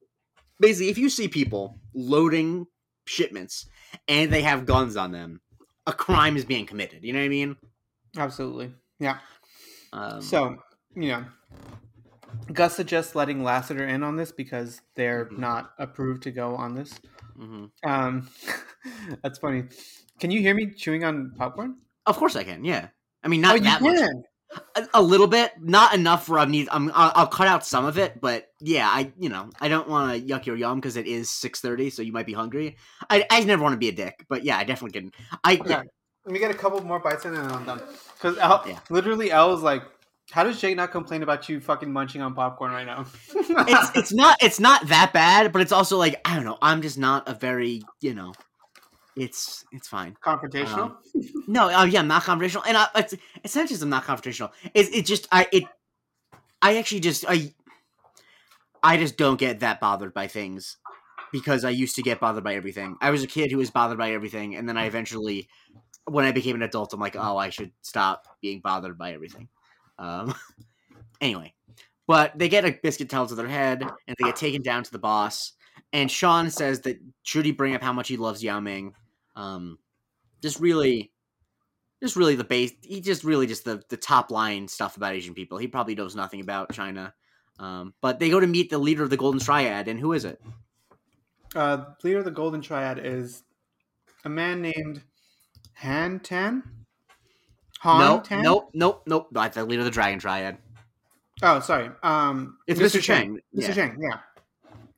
Basically, 0.59 0.89
if 0.89 0.97
you 0.97 1.09
see 1.09 1.29
people 1.29 1.79
loading 1.93 2.67
shipments 3.05 3.67
and 4.07 4.31
they 4.31 4.41
have 4.41 4.65
guns 4.65 4.95
on 4.97 5.11
them, 5.11 5.41
a 5.87 5.93
crime 5.93 6.37
is 6.37 6.45
being 6.45 6.65
committed. 6.65 7.03
You 7.03 7.13
know 7.13 7.19
what 7.19 7.25
I 7.25 7.29
mean? 7.29 7.57
Absolutely, 8.17 8.73
yeah. 8.99 9.19
Um, 9.93 10.21
So, 10.21 10.57
you 10.95 11.09
know, 11.09 11.25
Gus 12.53 12.75
suggests 12.75 13.15
letting 13.15 13.43
Lassiter 13.43 13.85
in 13.87 14.03
on 14.03 14.15
this 14.15 14.31
because 14.31 14.81
they're 14.95 15.25
Mhm. 15.25 15.37
not 15.39 15.73
approved 15.77 16.23
to 16.23 16.31
go 16.31 16.55
on 16.55 16.75
this. 16.75 16.99
mhm. 17.37 17.71
Um, 17.83 18.29
that's 19.23 19.39
funny. 19.39 19.65
Can 20.19 20.31
you 20.31 20.41
hear 20.41 20.53
me 20.53 20.71
chewing 20.73 21.03
on 21.03 21.31
popcorn? 21.37 21.77
of 22.05 22.17
course 22.17 22.35
I 22.35 22.43
can. 22.43 22.65
Yeah, 22.65 22.89
I 23.23 23.27
mean 23.27 23.41
not 23.41 23.53
oh, 23.53 23.55
you 23.55 23.63
that 23.63 23.81
much. 23.81 23.95
can. 23.97 24.23
A, 24.75 24.87
a 24.95 25.01
little 25.01 25.27
bit, 25.27 25.51
not 25.59 25.93
enough 25.93 26.27
where 26.27 26.39
I 26.39 26.45
need. 26.45 26.69
I'm, 26.71 26.91
I'll, 26.93 27.11
I'll 27.15 27.27
cut 27.27 27.47
out 27.47 27.65
some 27.65 27.85
of 27.85 27.97
it, 27.97 28.19
but 28.19 28.47
yeah, 28.59 28.87
I 28.87 29.11
you 29.19 29.29
know 29.29 29.49
I 29.59 29.67
don't 29.67 29.87
want 29.87 30.13
to 30.13 30.21
yuck 30.27 30.45
your 30.45 30.55
yum 30.55 30.79
because 30.79 30.97
it 30.97 31.07
is 31.07 31.29
six 31.29 31.59
thirty, 31.61 31.89
so 31.89 32.01
you 32.01 32.11
might 32.11 32.25
be 32.25 32.33
hungry. 32.33 32.77
I 33.09 33.25
I 33.29 33.43
never 33.43 33.63
want 33.63 33.73
to 33.73 33.77
be 33.77 33.89
a 33.89 33.93
dick, 33.93 34.25
but 34.29 34.43
yeah, 34.43 34.57
I 34.57 34.63
definitely 34.63 34.99
can. 34.99 35.11
I 35.43 35.53
Okay. 35.53 35.69
yeah, 35.69 35.81
Let 36.25 36.33
me 36.33 36.39
get 36.39 36.51
a 36.51 36.55
couple 36.55 36.81
more 36.83 36.99
bites 36.99 37.25
in 37.25 37.33
and 37.35 37.49
then 37.49 37.55
I'm 37.55 37.65
done. 37.65 37.81
Because 38.13 38.37
L, 38.37 38.63
Yeah. 38.67 38.79
literally, 38.89 39.31
L 39.31 39.51
was 39.51 39.61
like, 39.61 39.83
"How 40.31 40.43
does 40.43 40.59
Jake 40.59 40.75
not 40.75 40.91
complain 40.91 41.23
about 41.23 41.47
you 41.49 41.59
fucking 41.59 41.91
munching 41.91 42.21
on 42.21 42.33
popcorn 42.33 42.71
right 42.71 42.85
now?" 42.85 43.05
it's 43.29 43.91
it's 43.95 44.13
not 44.13 44.37
it's 44.41 44.59
not 44.59 44.87
that 44.87 45.11
bad, 45.13 45.51
but 45.51 45.61
it's 45.61 45.71
also 45.71 45.97
like 45.97 46.19
I 46.25 46.35
don't 46.35 46.45
know. 46.45 46.57
I'm 46.61 46.81
just 46.81 46.97
not 46.97 47.27
a 47.29 47.33
very 47.33 47.83
you 48.01 48.13
know. 48.13 48.33
It's 49.19 49.65
it's 49.73 49.87
fine. 49.87 50.15
confrontational. 50.23 50.91
Um, 50.91 50.97
No, 51.47 51.69
uh, 51.69 51.83
yeah, 51.83 51.99
I'm 51.99 52.07
not 52.07 52.23
confrontational, 52.23 52.63
and 52.65 52.77
I, 52.77 52.87
it's 52.95 53.15
it's 53.43 53.55
not 53.55 53.67
just 53.67 53.83
I'm 53.83 53.89
not 53.89 54.05
confrontational. 54.05 54.51
It's 54.73 54.89
it 54.89 55.05
just 55.05 55.27
I 55.31 55.47
it 55.51 55.65
I 56.61 56.77
actually 56.77 57.01
just 57.01 57.25
I 57.27 57.53
I 58.81 58.97
just 58.97 59.17
don't 59.17 59.39
get 59.39 59.59
that 59.59 59.81
bothered 59.81 60.13
by 60.13 60.27
things 60.27 60.77
because 61.33 61.65
I 61.65 61.69
used 61.69 61.95
to 61.97 62.01
get 62.01 62.19
bothered 62.19 62.43
by 62.43 62.55
everything. 62.55 62.95
I 63.01 63.11
was 63.11 63.23
a 63.23 63.27
kid 63.27 63.51
who 63.51 63.57
was 63.57 63.71
bothered 63.71 63.97
by 63.97 64.11
everything, 64.13 64.55
and 64.55 64.67
then 64.67 64.77
I 64.77 64.85
eventually, 64.85 65.49
when 66.05 66.25
I 66.25 66.31
became 66.31 66.55
an 66.55 66.61
adult, 66.61 66.93
I'm 66.93 66.99
like, 66.99 67.15
oh, 67.15 67.37
I 67.37 67.49
should 67.49 67.71
stop 67.81 68.25
being 68.41 68.61
bothered 68.61 68.97
by 68.97 69.13
everything. 69.13 69.49
Um, 69.97 70.33
anyway, 71.21 71.53
but 72.07 72.37
they 72.37 72.49
get 72.49 72.65
a 72.65 72.77
biscuit 72.81 73.11
held 73.11 73.29
to 73.29 73.35
their 73.35 73.47
head, 73.47 73.81
and 73.81 74.15
they 74.17 74.25
get 74.25 74.37
taken 74.37 74.61
down 74.61 74.83
to 74.83 74.91
the 74.91 74.99
boss. 74.99 75.53
And 75.91 76.09
Sean 76.09 76.49
says 76.49 76.81
that 76.81 76.99
should 77.23 77.45
he 77.45 77.51
bring 77.51 77.75
up 77.75 77.81
how 77.81 77.93
much 77.93 78.07
he 78.07 78.17
loves 78.17 78.43
Yao 78.43 78.59
Ming, 78.59 78.93
um, 79.35 79.79
just 80.41 80.59
really, 80.59 81.11
just 82.01 82.15
really 82.15 82.35
the 82.35 82.43
base. 82.43 82.71
He 82.81 83.01
just 83.01 83.23
really 83.23 83.47
just 83.47 83.65
the 83.65 83.81
the 83.89 83.97
top 83.97 84.31
line 84.31 84.67
stuff 84.67 84.97
about 84.97 85.13
Asian 85.13 85.33
people. 85.33 85.57
He 85.57 85.67
probably 85.67 85.95
knows 85.95 86.15
nothing 86.15 86.41
about 86.41 86.73
China. 86.73 87.13
Um, 87.59 87.93
but 88.01 88.19
they 88.19 88.29
go 88.29 88.39
to 88.39 88.47
meet 88.47 88.69
the 88.69 88.77
leader 88.77 89.03
of 89.03 89.09
the 89.09 89.17
Golden 89.17 89.39
Triad, 89.39 89.87
and 89.87 89.99
who 89.99 90.13
is 90.13 90.23
it? 90.23 90.41
Uh, 91.55 91.85
leader 92.03 92.19
of 92.19 92.25
the 92.25 92.31
Golden 92.31 92.61
Triad 92.61 92.99
is 93.03 93.43
a 94.23 94.29
man 94.29 94.61
named 94.61 95.01
Han 95.75 96.19
Tan. 96.19 96.63
Han 97.79 97.99
no, 97.99 98.19
Tan? 98.21 98.43
nope, 98.43 98.69
nope, 98.73 99.03
nope. 99.05 99.27
Not 99.31 99.53
the 99.53 99.65
leader 99.65 99.81
of 99.81 99.85
the 99.85 99.91
Dragon 99.91 100.19
Triad. 100.19 100.57
Oh, 101.41 101.59
sorry. 101.59 101.89
Um, 102.03 102.57
It's 102.67 102.79
Mr. 102.79 103.01
Cheng. 103.01 103.35
Mr. 103.35 103.39
Yeah. 103.53 103.73
Cheng, 103.73 103.97
yeah. 104.01 104.19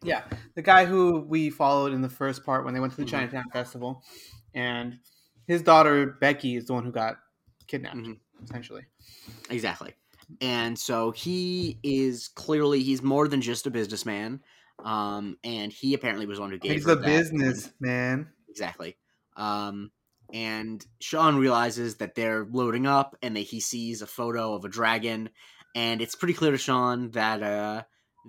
Yeah. 0.03 0.23
The 0.55 0.61
guy 0.61 0.85
who 0.85 1.21
we 1.21 1.49
followed 1.49 1.93
in 1.93 2.01
the 2.01 2.09
first 2.09 2.43
part 2.43 2.65
when 2.65 2.73
they 2.73 2.79
went 2.79 2.93
to 2.93 2.97
the 2.97 3.05
Mhm. 3.05 3.09
Chinatown 3.09 3.45
Festival. 3.53 4.03
And 4.53 4.99
his 5.47 5.61
daughter, 5.61 6.17
Becky, 6.19 6.55
is 6.55 6.65
the 6.65 6.73
one 6.73 6.83
who 6.83 6.91
got 6.91 7.17
kidnapped, 7.67 7.97
Mhm. 7.97 8.19
essentially. 8.43 8.85
Exactly. 9.49 9.93
And 10.39 10.77
so 10.79 11.11
he 11.11 11.79
is 11.83 12.29
clearly 12.29 12.81
he's 12.83 13.01
more 13.01 13.27
than 13.27 13.41
just 13.41 13.67
a 13.67 13.71
businessman. 13.71 14.41
Um, 14.83 15.37
and 15.43 15.71
he 15.71 15.93
apparently 15.93 16.25
was 16.25 16.39
one 16.39 16.49
who 16.51 16.57
gave 16.57 16.71
He's 16.71 16.87
a 16.87 16.95
that- 16.95 17.05
business 17.05 17.71
man. 17.79 18.31
Exactly. 18.49 18.97
Um, 19.37 19.91
and 20.33 20.85
Sean 20.99 21.35
realizes 21.37 21.97
that 21.97 22.15
they're 22.15 22.45
loading 22.45 22.87
up, 22.87 23.15
and 23.21 23.35
that 23.35 23.41
he 23.41 23.59
sees 23.59 24.01
a 24.01 24.07
photo 24.07 24.53
of 24.55 24.65
a 24.65 24.69
dragon, 24.69 25.29
and 25.75 26.01
it's 26.01 26.15
pretty 26.15 26.33
clear 26.33 26.51
to 26.51 26.57
Sean 26.57 27.11
that 27.11 27.43
uh, 27.43 27.83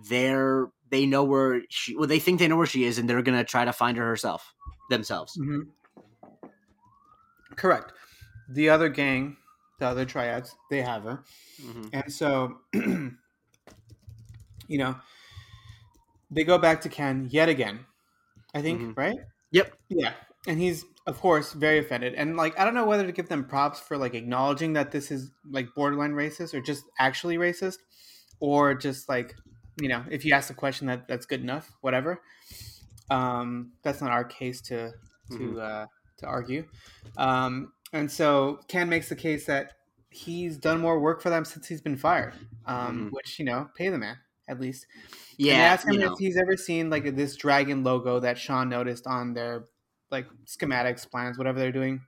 they're 0.09 0.69
they 0.91 1.07
know 1.07 1.25
where 1.25 1.63
she. 1.71 1.97
Well, 1.97 2.07
they 2.09 2.19
think 2.19 2.39
they 2.39 2.49
know 2.49 2.57
where 2.57 2.67
she 2.67 2.85
is, 2.85 2.99
and 2.99 3.09
they're 3.09 3.23
gonna 3.23 3.45
try 3.45 3.65
to 3.65 3.73
find 3.73 3.97
her 3.97 4.07
herself 4.07 4.55
themselves. 4.91 5.35
hmm 5.37 5.61
Correct. 7.57 7.93
The 8.49 8.71
other 8.71 8.89
gang, 8.89 9.37
the 9.79 9.87
other 9.87 10.05
triads, 10.05 10.55
they 10.71 10.83
have 10.83 11.03
her. 11.05 11.25
Mhm. 11.61 11.91
And 11.93 12.13
so, 12.13 12.59
you 12.73 13.19
know, 14.79 14.97
they 16.31 16.45
go 16.45 16.59
back 16.59 16.81
to 16.83 16.89
Ken 16.89 17.29
yet 17.31 17.49
again. 17.49 17.87
I 18.55 18.63
think, 18.63 18.81
Mhm. 18.81 18.97
right? 18.97 19.19
Yep. 19.51 19.77
Yeah. 19.89 20.15
And 20.47 20.61
he's, 20.61 20.85
of 21.07 21.21
course, 21.21 21.53
very 21.53 21.79
offended. 21.79 22.15
And, 22.15 22.37
like, 22.37 22.59
I 22.59 22.65
don't 22.65 22.75
know 22.75 22.87
whether 22.87 23.07
to 23.07 23.13
give 23.13 23.29
them 23.29 23.45
props 23.45 23.81
for, 23.81 23.97
like, 23.97 24.15
acknowledging 24.15 24.73
that 24.75 24.91
this 24.91 25.11
is, 25.11 25.31
like, 25.51 25.69
borderline 25.75 26.13
racist 26.13 26.55
or 26.55 26.61
just 26.61 26.85
actually 26.99 27.37
racist 27.37 27.79
or 28.41 28.75
just, 28.75 29.09
like, 29.09 29.35
you 29.81 29.89
know, 29.89 30.05
if 30.11 30.25
you 30.25 30.35
ask 30.35 30.49
the 30.49 30.55
question, 30.55 30.87
that 30.89 31.09
that's 31.09 31.27
good 31.27 31.41
enough, 31.41 31.73
whatever. 31.81 32.21
Um, 33.11 33.73
that's 33.83 34.01
not 34.01 34.11
our 34.11 34.25
case 34.25 34.61
to, 34.63 34.93
to, 35.33 35.39
Mhm. 35.39 35.61
uh, 35.61 35.87
to 36.19 36.27
argue. 36.27 36.69
Um, 37.17 37.73
and 37.93 38.11
so 38.11 38.61
Ken 38.69 38.89
makes 38.89 39.09
the 39.09 39.17
case 39.17 39.47
that 39.47 39.75
he's 40.11 40.57
done 40.59 40.81
more 40.81 41.01
work 41.01 41.21
for 41.23 41.31
them 41.31 41.45
since 41.45 41.67
he's 41.69 41.81
been 41.81 41.97
fired, 41.97 42.35
um, 42.67 43.09
Mhm. 43.09 43.13
which, 43.13 43.39
you 43.39 43.45
know, 43.45 43.71
pay 43.75 43.89
the 43.89 43.99
man 43.99 44.19
at 44.49 44.61
least. 44.61 44.87
and 44.93 45.39
Yeah, 45.39 45.59
they 45.59 45.65
ask 45.65 45.87
him 45.87 45.95
you 45.95 46.01
know. 46.01 46.13
if 46.13 46.19
he's 46.19 46.37
ever 46.37 46.57
seen 46.57 46.91
like 46.91 47.05
this 47.17 47.37
dragon 47.37 47.83
logo 47.85 48.21
that 48.21 48.39
Sean 48.39 48.69
noticed 48.69 49.07
on 49.07 49.35
their 49.35 49.67
like 50.11 50.27
schematics, 50.45 51.11
plans, 51.11 51.39
whatever 51.39 51.59
they're 51.59 51.73
doing. 51.73 52.03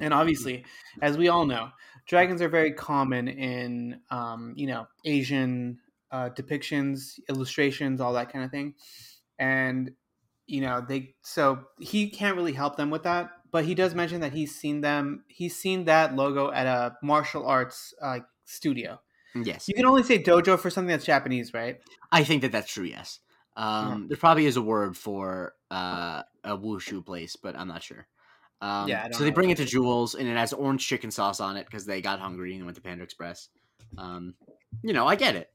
And 0.00 0.12
obviously, 0.12 0.64
as 1.00 1.16
we 1.16 1.28
all 1.28 1.46
know, 1.46 1.70
dragons 2.06 2.42
are 2.42 2.48
very 2.48 2.72
common 2.72 3.26
in 3.28 4.02
um, 4.10 4.52
you 4.56 4.66
know 4.66 4.86
Asian 5.06 5.80
uh, 6.10 6.30
depictions, 6.30 7.18
illustrations, 7.28 8.00
all 8.00 8.12
that 8.14 8.32
kind 8.32 8.44
of 8.44 8.50
thing. 8.50 8.74
And 9.38 9.92
you 10.48 10.62
know 10.62 10.84
they 10.86 11.14
so 11.22 11.60
he 11.78 12.08
can't 12.08 12.36
really 12.36 12.54
help 12.54 12.76
them 12.76 12.90
with 12.90 13.04
that, 13.04 13.30
but 13.52 13.64
he 13.64 13.74
does 13.74 13.94
mention 13.94 14.22
that 14.22 14.32
he's 14.32 14.54
seen 14.56 14.80
them. 14.80 15.24
He's 15.28 15.54
seen 15.54 15.84
that 15.84 16.16
logo 16.16 16.50
at 16.50 16.66
a 16.66 16.96
martial 17.02 17.46
arts 17.46 17.94
uh, 18.02 18.20
studio. 18.44 19.00
yes, 19.34 19.68
You 19.68 19.74
can 19.74 19.86
only 19.86 20.02
say 20.02 20.20
dojo 20.20 20.58
for 20.58 20.70
something 20.70 20.88
that's 20.90 21.04
Japanese, 21.04 21.54
right? 21.54 21.80
I 22.10 22.24
think 22.24 22.42
that 22.42 22.50
that's 22.50 22.72
true. 22.72 22.84
Yes, 22.84 23.20
um, 23.56 24.08
there 24.08 24.16
probably 24.16 24.46
is 24.46 24.56
a 24.56 24.62
word 24.62 24.96
for 24.96 25.54
uh, 25.70 26.22
a 26.42 26.56
wushu 26.56 27.04
place, 27.04 27.36
but 27.36 27.54
I'm 27.54 27.68
not 27.68 27.82
sure. 27.82 28.08
Um, 28.60 28.88
Yeah, 28.88 29.08
so 29.12 29.24
they 29.24 29.30
bring 29.30 29.50
it 29.50 29.58
to 29.58 29.64
Jules, 29.64 30.14
and 30.14 30.26
it 30.26 30.36
has 30.36 30.52
orange 30.52 30.86
chicken 30.86 31.10
sauce 31.10 31.40
on 31.40 31.56
it 31.56 31.66
because 31.66 31.84
they 31.84 32.00
got 32.00 32.20
hungry 32.20 32.56
and 32.56 32.64
went 32.64 32.76
to 32.76 32.82
Panda 32.82 33.04
Express. 33.04 33.50
Um, 33.96 34.34
you 34.82 34.92
know, 34.92 35.06
I 35.06 35.14
get 35.14 35.36
it. 35.36 35.50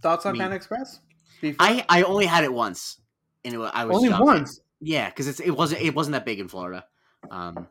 Thoughts 0.00 0.26
on 0.26 0.34
Me. 0.34 0.40
Panda 0.40 0.56
Express? 0.56 1.00
Beef- 1.40 1.56
I 1.58 1.84
I 1.88 2.02
only 2.02 2.26
had 2.26 2.44
it 2.44 2.52
once, 2.52 3.00
and 3.44 3.54
it, 3.54 3.58
I 3.58 3.84
was 3.84 3.96
only 3.96 4.08
young. 4.08 4.24
once. 4.24 4.60
Yeah, 4.80 5.08
because 5.08 5.28
it's 5.28 5.40
it 5.40 5.50
wasn't 5.50 5.82
it 5.82 5.94
wasn't 5.94 6.12
that 6.12 6.24
big 6.24 6.40
in 6.40 6.48
Florida. 6.48 6.84
Um, 7.30 7.68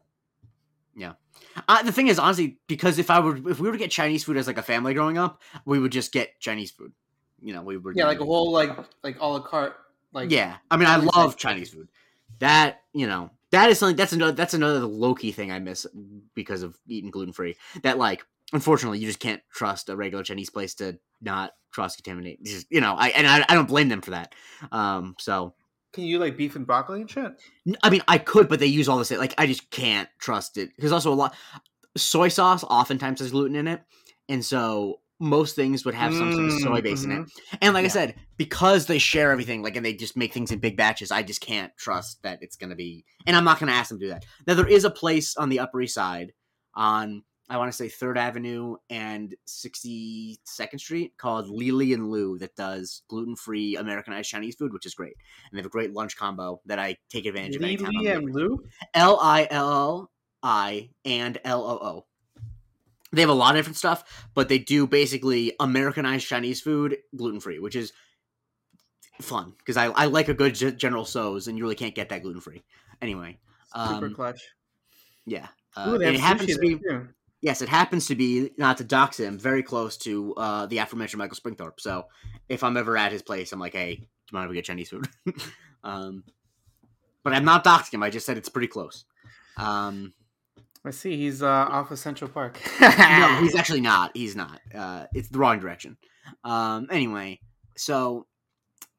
yeah. 0.96 1.14
Uh, 1.68 1.84
the 1.84 1.92
thing 1.92 2.08
is, 2.08 2.20
honestly, 2.20 2.58
because 2.68 3.00
if 3.00 3.10
I 3.10 3.20
would 3.20 3.48
if 3.48 3.60
we 3.60 3.68
were 3.68 3.74
to 3.74 3.78
get 3.78 3.92
Chinese 3.92 4.24
food 4.24 4.38
as 4.38 4.48
like 4.48 4.58
a 4.58 4.64
family 4.64 4.94
growing 4.94 5.18
up, 5.18 5.42
we 5.66 5.80
would 5.80 5.92
just 5.92 6.12
get 6.12 6.40
Chinese 6.40 6.72
food. 6.72 6.94
You 7.42 7.54
know, 7.54 7.62
we 7.62 7.78
would 7.78 7.96
Yeah, 7.96 8.06
like 8.06 8.20
a 8.20 8.26
whole 8.26 8.52
like 8.52 8.76
like 9.04 9.20
a 9.20 9.26
la 9.26 9.40
carte. 9.40 9.76
Like 10.14 10.32
yeah. 10.32 10.58
I 10.72 10.78
mean, 10.78 10.88
I 10.88 10.98
love. 10.98 11.38
Chinese 11.38 11.70
food. 11.70 11.90
That 12.40 12.82
you 12.94 13.08
know, 13.08 13.32
that 13.52 13.70
is 13.70 13.80
something 13.80 13.96
that's 13.96 14.14
another 14.14 14.32
that's 14.32 14.54
another 14.54 14.80
low 14.80 15.14
key 15.14 15.32
thing 15.32 15.52
I 15.52 15.60
miss 15.60 15.86
because 16.34 16.64
of 16.64 16.78
eating 16.88 17.12
gluten 17.12 17.34
free. 17.34 17.56
That 17.84 17.98
like, 17.98 18.26
unfortunately, 18.54 19.00
you 19.00 19.08
just 19.08 19.20
can't 19.20 19.42
trust 19.54 19.90
a 19.90 19.96
regular 19.96 20.24
Chinese 20.24 20.50
place 20.50 20.76
to 20.76 21.00
not 21.22 21.52
cross 21.72 21.96
contaminate. 21.96 22.44
Just 22.44 22.68
you 22.70 22.82
know, 22.82 22.96
I 22.98 23.10
and 23.10 23.28
I, 23.28 23.46
I 23.50 23.56
don't 23.56 23.68
blame 23.68 23.90
them 23.90 24.02
for 24.02 24.12
that. 24.12 24.34
Um, 24.72 25.16
so 25.20 25.54
Can 25.94 26.04
you 26.04 26.20
like 26.20 26.38
beef 26.38 26.56
and 26.56 26.66
broccoli 26.68 27.02
and 27.02 27.10
shit? 27.10 27.32
I 27.82 27.90
mean, 27.90 28.02
I 28.08 28.18
could, 28.18 28.50
but 28.50 28.60
they 28.60 28.66
use 28.66 28.90
all 28.90 28.98
this. 28.98 29.12
Like, 29.12 29.34
I 29.38 29.48
just 29.48 29.70
can't 29.72 30.10
trust 30.20 30.58
it 30.58 30.70
because 30.76 30.92
also 30.92 31.12
a 31.12 31.16
lot 31.16 31.36
soy 31.98 32.28
sauce 32.28 32.64
oftentimes 32.64 33.20
has 33.20 33.32
gluten 33.32 33.56
in 33.56 33.68
it, 33.68 33.82
and 34.28 34.44
so 34.44 35.00
most 35.18 35.56
things 35.56 35.86
would 35.86 35.96
have 35.96 36.14
some 36.14 36.34
sort 36.34 36.46
of 36.48 36.60
soy 36.60 36.82
base 36.82 37.06
in 37.06 37.12
it. 37.12 37.30
And 37.62 37.74
like 37.74 37.86
I 37.86 37.88
said, 37.88 38.16
because 38.36 38.86
they 38.86 38.98
share 38.98 39.32
everything, 39.32 39.64
like, 39.64 39.78
and 39.78 39.86
they 39.86 39.94
just 39.94 40.18
make 40.18 40.34
things 40.34 40.52
in 40.52 40.60
big 40.60 40.76
batches, 40.76 41.10
I 41.10 41.24
just 41.24 41.40
can't 41.40 41.72
trust 41.78 42.22
that 42.24 42.40
it's 42.42 42.58
gonna 42.58 42.76
be. 42.76 43.06
And 43.26 43.34
I'm 43.38 43.46
not 43.46 43.58
gonna 43.58 43.72
ask 43.72 43.88
them 43.88 44.00
to 44.00 44.06
do 44.06 44.10
that. 44.10 44.26
Now 44.46 44.56
there 44.56 44.68
is 44.68 44.84
a 44.84 44.90
place 44.90 45.38
on 45.38 45.48
the 45.48 45.62
Upper 45.62 45.82
East 45.82 45.96
Side, 45.96 46.34
on 46.74 47.24
I 47.50 47.58
want 47.58 47.72
to 47.72 47.78
say 47.78 47.90
Third 47.90 48.18
Avenue 48.18 48.78
and 48.90 49.36
62nd 49.48 50.80
Street 50.80 51.14
called 51.18 51.48
Lilli 51.48 51.94
and 51.94 52.10
Loo 52.10 52.40
that 52.40 52.56
does 52.56 53.04
gluten 53.08 53.36
free 53.36 53.76
Americanized 53.76 54.30
Chinese 54.30 54.56
food, 54.56 54.74
which 54.74 54.86
is 54.86 54.96
great. 54.96 55.16
And 55.50 55.58
they 55.58 55.60
have 55.60 55.68
a 55.68 55.70
great 55.70 55.94
lunch 55.94 56.18
combo 56.18 56.62
that 56.66 56.80
I 56.80 56.98
take 57.10 57.28
advantage 57.28 57.56
of. 57.58 57.62
Lilli 57.62 58.16
and 58.16 58.34
Loo. 58.34 58.64
L 58.96 59.20
I 59.22 59.48
L 59.52 59.72
L 59.72 60.12
I 60.42 60.90
and 61.04 61.38
L 61.44 61.64
O 61.64 61.88
O. 61.88 62.06
They 63.12 63.22
have 63.22 63.30
a 63.30 63.34
lot 63.34 63.56
of 63.56 63.60
different 63.60 63.78
stuff, 63.78 64.28
but 64.34 64.50
they 64.50 64.60
do 64.60 64.88
basically 64.88 65.54
Americanized 65.60 66.28
Chinese 66.28 66.62
food 66.62 66.98
gluten 67.16 67.40
free, 67.40 67.60
which 67.60 67.76
is 67.76 67.94
fun 69.22 69.54
because 69.60 69.78
I, 69.78 69.86
I 69.86 70.06
like 70.06 70.30
a 70.30 70.34
good 70.34 70.54
General 70.54 71.06
Tso's, 71.06 71.48
and 71.48 71.58
you 71.58 71.64
really 71.64 71.76
can't 71.76 71.96
get 71.96 72.10
that 72.10 72.24
gluten 72.24 72.42
free. 72.42 72.64
Anyway, 73.02 73.38
Super 73.74 74.08
um, 74.08 74.14
clutch. 74.16 74.42
yeah, 75.26 75.48
uh, 75.78 75.90
Ooh, 75.90 75.94
and 75.96 76.16
it 76.16 76.20
happens 76.20 76.54
to 76.54 76.60
be 76.60 76.78
too. 76.78 77.08
Yes, 77.42 77.62
it 77.62 77.70
happens 77.70 78.08
to 78.08 78.16
be 78.16 78.52
not 78.58 78.78
to 78.78 78.84
dox 78.84 79.20
him, 79.20 79.38
very 79.38 79.64
close 79.64 79.98
to 79.98 80.34
uh, 80.36 80.66
the 80.66 80.78
aforementioned 80.80 81.20
Michael 81.20 81.38
Springthorpe. 81.38 81.80
So 81.80 82.06
if 82.50 82.64
I'm 82.64 82.78
ever 82.78 82.98
at 82.98 83.12
his 83.12 83.22
place, 83.22 83.52
I'm 83.52 83.60
like, 83.60 83.74
hey, 83.74 83.96
do 83.96 84.02
you 84.02 84.08
mind 84.34 84.46
if 84.46 84.50
we 84.50 84.56
get 84.56 84.66
Chinese 84.66 84.90
food? 84.90 85.08
um, 85.84 86.24
but 87.24 87.34
I'm 87.34 87.46
not 87.46 87.64
doxing 87.64 87.96
him. 87.96 88.04
I 88.04 88.10
just 88.10 88.26
said 88.26 88.38
it's 88.38 88.50
pretty 88.50 88.68
close. 88.68 89.06
Um, 89.58 90.14
I 90.86 90.92
see 90.92 91.18
he's 91.18 91.42
uh, 91.42 91.48
off 91.48 91.92
of 91.92 92.00
Central 92.00 92.30
Park. 92.30 92.60
no, 92.80 93.38
he's 93.42 93.56
actually 93.56 93.82
not. 93.82 94.12
He's 94.14 94.36
not. 94.36 94.60
Uh, 94.74 95.06
it's 95.14 95.30
the 95.30 95.40
wrong 95.40 95.60
direction. 95.60 95.98
Um, 96.44 96.88
anyway, 96.92 97.40
so 97.76 98.28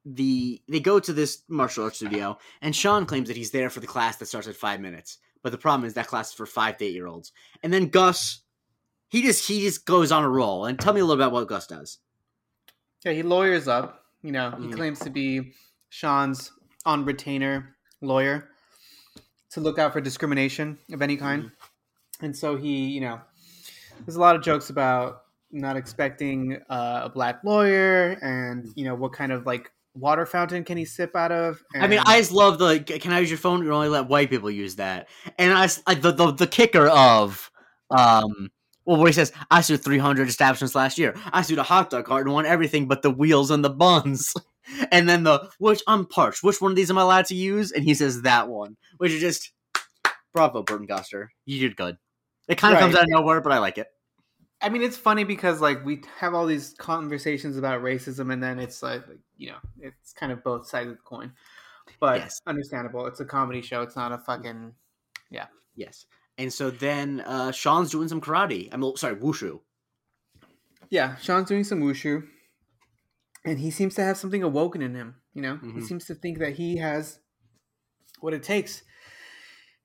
the 0.05 0.61
they 0.69 0.81
go 0.81 0.99
to 0.99 1.13
this 1.13 1.43
martial 1.49 1.85
arts 1.85 1.97
studio, 1.97 2.39
and 2.61 2.75
Sean 2.75 3.07
claims 3.07 3.29
that 3.29 3.37
he's 3.37 3.51
there 3.53 3.71
for 3.71 3.81
the 3.81 3.87
class 3.87 4.17
that 4.17 4.27
starts 4.27 4.49
at 4.49 4.57
five 4.57 4.81
minutes. 4.81 5.19
But 5.47 5.53
the 5.53 5.59
problem 5.59 5.87
is 5.87 5.95
that 5.95 6.09
class 6.09 6.31
is 6.31 6.35
for 6.35 6.45
five 6.45 6.77
to 6.79 6.85
eight 6.85 6.93
year 6.93 7.07
olds. 7.07 7.31
And 7.63 7.73
then 7.73 7.87
Gus, 7.87 8.41
he 9.07 9.23
just 9.23 9.47
he 9.47 9.61
just 9.61 9.87
goes 9.87 10.11
on 10.11 10.25
a 10.25 10.29
roll. 10.29 10.65
And 10.65 10.77
tell 10.77 10.93
me 10.93 10.99
a 10.99 11.05
little 11.05 11.23
about 11.23 11.31
what 11.31 11.47
Gus 11.47 11.69
does. 11.69 11.99
Yeah, 13.05 13.13
he 13.13 13.23
lawyers 13.23 13.69
up. 13.69 14.07
You 14.23 14.33
know, 14.33 14.51
he 14.51 14.67
Mm. 14.67 14.73
claims 14.75 14.99
to 14.99 15.11
be 15.11 15.53
Sean's 15.89 16.51
on 16.85 17.05
retainer 17.05 17.77
lawyer 18.01 18.49
to 19.51 19.61
look 19.61 19.79
out 19.79 19.93
for 19.93 20.01
discrimination 20.01 20.79
of 20.93 21.01
any 21.01 21.17
kind. 21.17 21.45
Mm-hmm. 21.45 22.25
And 22.25 22.37
so 22.37 22.57
he, 22.57 22.89
you 22.89 23.01
know, 23.03 23.21
there's 24.05 24.17
a 24.17 24.21
lot 24.21 24.35
of 24.35 24.43
jokes 24.43 24.69
about 24.71 25.23
not 25.53 25.77
expecting 25.77 26.61
uh, 26.69 27.03
a 27.05 27.09
black 27.09 27.45
lawyer 27.45 28.19
and, 28.21 28.73
you 28.75 28.85
know, 28.85 28.97
what 28.97 29.13
kind 29.13 29.31
of 29.31 29.47
like 29.47 29.71
water 29.97 30.27
fountain 30.27 30.65
can 30.65 30.77
he 30.77 30.85
sip 30.85 31.17
out 31.17 31.33
of. 31.33 31.63
I 31.75 31.87
mean, 31.87 32.01
I 32.05 32.19
just 32.19 32.33
love 32.33 32.59
the. 32.59 32.81
Can 32.81 33.13
I 33.13 33.21
use 33.21 33.31
your 33.31 33.39
phone? 33.39 33.63
You 33.65 33.73
only 33.73 33.89
let 33.89 34.09
white 34.09 34.31
people 34.31 34.51
use 34.51 34.77
that. 34.77 35.09
And 35.39 35.53
I, 35.53 35.95
the, 35.95 36.13
the 36.13 36.33
the 36.33 36.47
kicker 36.47 36.89
of 36.89 37.51
um. 37.91 38.51
Well, 38.85 38.99
where 38.99 39.09
he 39.09 39.13
says, 39.13 39.33
I 39.51 39.63
sued 39.63 39.83
300 39.83 40.29
establishments 40.29 40.77
last 40.77 40.97
year. 40.97 41.13
I 41.33 41.43
sued 41.43 41.59
a 41.59 41.65
hot 41.65 41.91
dog 41.91 42.05
cart 42.05 42.25
and 42.25 42.33
won 42.33 42.47
everything 42.47 42.87
but 42.87 43.03
the 43.03 43.11
wheels 43.11 43.51
and 43.51 43.65
the 43.65 43.71
buns. 43.71 44.33
And 44.91 45.09
then 45.09 45.23
the, 45.23 45.49
which 45.59 45.81
I'm 45.87 46.07
parched. 46.07 46.43
Which 46.43 46.61
one 46.61 46.73
of 46.73 46.77
these 46.77 46.91
am 46.91 46.99
I 46.99 47.03
allowed 47.03 47.27
to 47.27 47.37
use? 47.37 47.71
And 47.71 47.85
he 47.85 47.95
says 47.95 48.23
that 48.23 48.49
one, 48.49 48.77
which 48.97 49.13
is 49.13 49.21
just, 49.21 49.53
bravo, 50.35 50.65
Burton 50.65 50.89
Guster. 50.89 51.29
You 51.45 51.61
did 51.61 51.77
good. 51.77 51.97
It 52.49 52.59
kind 52.59 52.75
of 52.75 52.81
comes 52.81 52.97
out 52.97 53.05
of 53.05 53.09
nowhere, 53.09 53.41
but 53.41 53.53
I 53.53 53.59
like 53.59 53.79
it. 53.79 53.87
I 54.63 54.69
mean, 54.71 54.83
it's 54.83 54.97
funny 54.97 55.25
because 55.25 55.61
like 55.61 55.85
we 55.85 56.03
have 56.19 56.35
all 56.35 56.47
these 56.47 56.75
conversations 56.79 57.57
about 57.57 57.83
racism, 57.83 58.33
and 58.33 58.43
then 58.43 58.59
it's 58.59 58.83
like, 58.83 59.03
you 59.37 59.51
know, 59.51 59.59
it's 59.81 60.13
kind 60.13 60.33
of 60.33 60.43
both 60.43 60.67
sides 60.67 60.89
of 60.91 60.97
the 60.97 61.03
coin. 61.03 61.33
But 62.01 62.19
Yes. 62.21 62.41
understandable. 62.47 63.07
It's 63.07 63.21
a 63.21 63.25
comedy 63.25 63.63
show. 63.63 63.83
It's 63.83 63.97
not 63.97 64.13
a 64.13 64.19
fucking. 64.19 64.75
Yeah. 65.31 65.47
Yes. 65.75 66.07
And 66.39 66.53
so 66.53 66.71
then 66.71 67.21
uh, 67.21 67.53
Sean's 67.53 67.91
doing 67.91 68.09
some 68.09 68.21
karate. 68.21 68.69
I'm 68.73 68.97
sorry, 68.97 69.17
wushu. 69.17 69.61
Yeah, 70.91 71.17
Sean's 71.17 71.49
doing 71.49 71.65
some 71.65 71.81
wushu, 71.81 72.27
and 73.45 73.59
he 73.59 73.71
seems 73.71 73.95
to 73.97 74.03
have 74.05 74.17
something 74.17 74.43
awoken 74.43 74.83
in 74.83 74.95
him. 74.95 75.17
You 75.35 75.43
know, 75.43 75.57
he 75.57 75.69
Mhm. 75.69 75.83
seems 75.83 76.05
to 76.07 76.15
think 76.15 76.39
that 76.39 76.55
he 76.55 76.77
has 76.79 77.21
what 78.21 78.33
it 78.35 78.43
takes, 78.43 78.83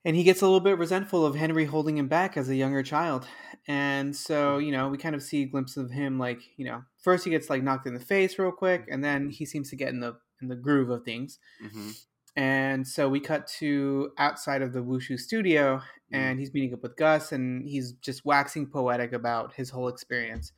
and 0.04 0.16
he 0.16 0.24
gets 0.24 0.42
a 0.42 0.44
little 0.44 0.60
bit 0.60 0.78
resentful 0.78 1.24
of 1.24 1.36
Henry 1.36 1.64
holding 1.64 1.96
him 1.96 2.08
back 2.08 2.36
as 2.36 2.48
a 2.48 2.56
younger 2.56 2.82
child. 2.82 3.26
And 3.68 4.14
so, 4.14 4.58
you 4.58 4.72
know, 4.72 4.88
we 4.88 4.98
kind 4.98 5.14
of 5.14 5.22
see 5.22 5.42
a 5.42 5.46
glimpse 5.46 5.76
of 5.76 5.90
him, 5.90 6.18
like 6.18 6.40
you 6.56 6.64
know, 6.64 6.82
first 6.98 7.24
he 7.24 7.30
gets 7.30 7.48
like 7.48 7.62
knocked 7.62 7.86
in 7.86 7.94
the 7.94 8.00
face 8.00 8.38
real 8.38 8.52
quick, 8.52 8.82
mm-hmm. 8.82 8.94
and 8.94 9.04
then 9.04 9.30
he 9.30 9.46
seems 9.46 9.70
to 9.70 9.76
get 9.76 9.88
in 9.88 10.00
the 10.00 10.16
in 10.40 10.48
the 10.48 10.56
groove 10.56 10.90
of 10.90 11.04
things. 11.04 11.38
Mm-hmm. 11.64 11.90
And 12.34 12.88
so 12.88 13.08
we 13.08 13.20
cut 13.20 13.46
to 13.58 14.10
outside 14.18 14.62
of 14.62 14.72
the 14.72 14.82
Wushu 14.82 15.18
studio, 15.18 15.76
mm-hmm. 15.76 16.14
and 16.14 16.40
he's 16.40 16.52
meeting 16.52 16.74
up 16.74 16.82
with 16.82 16.96
Gus, 16.96 17.30
and 17.30 17.64
he's 17.64 17.92
just 17.92 18.24
waxing 18.24 18.66
poetic 18.66 19.12
about 19.12 19.52
his 19.54 19.70
whole 19.70 19.88
experience. 19.88 20.52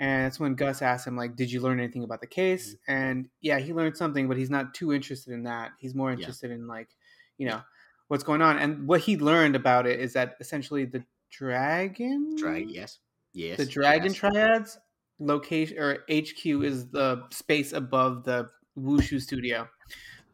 And 0.00 0.26
that's 0.26 0.38
when 0.38 0.54
Gus 0.54 0.80
asks 0.80 1.06
him, 1.06 1.16
like, 1.16 1.36
"Did 1.36 1.52
you 1.52 1.60
learn 1.60 1.80
anything 1.80 2.04
about 2.04 2.20
the 2.22 2.26
case?" 2.26 2.70
Mm-hmm. 2.70 2.92
And 2.92 3.28
yeah, 3.42 3.58
he 3.58 3.74
learned 3.74 3.96
something, 3.96 4.28
but 4.28 4.38
he's 4.38 4.48
not 4.48 4.72
too 4.72 4.94
interested 4.94 5.34
in 5.34 5.42
that. 5.42 5.72
He's 5.78 5.94
more 5.94 6.12
interested 6.12 6.50
in 6.52 6.66
like, 6.66 6.88
you 7.36 7.48
know, 7.48 7.60
what's 8.08 8.24
going 8.24 8.42
on. 8.42 8.58
And 8.58 8.86
what 8.88 9.00
he 9.02 9.16
learned 9.16 9.56
about 9.56 9.86
it 9.86 10.00
is 10.00 10.12
that 10.14 10.36
essentially 10.40 10.84
the 10.84 11.04
dragon, 11.30 12.34
Drag, 12.36 12.70
yes. 12.70 12.98
Yes. 13.32 13.58
the 13.58 13.66
dragon 13.66 14.08
yes. 14.12 14.14
triads 14.14 14.78
location 15.18 15.78
or 15.78 15.98
HQ 16.10 16.44
is 16.46 16.88
the 16.90 17.24
space 17.30 17.72
above 17.72 18.24
the 18.24 18.48
Wushu 18.78 19.20
studio. 19.20 19.68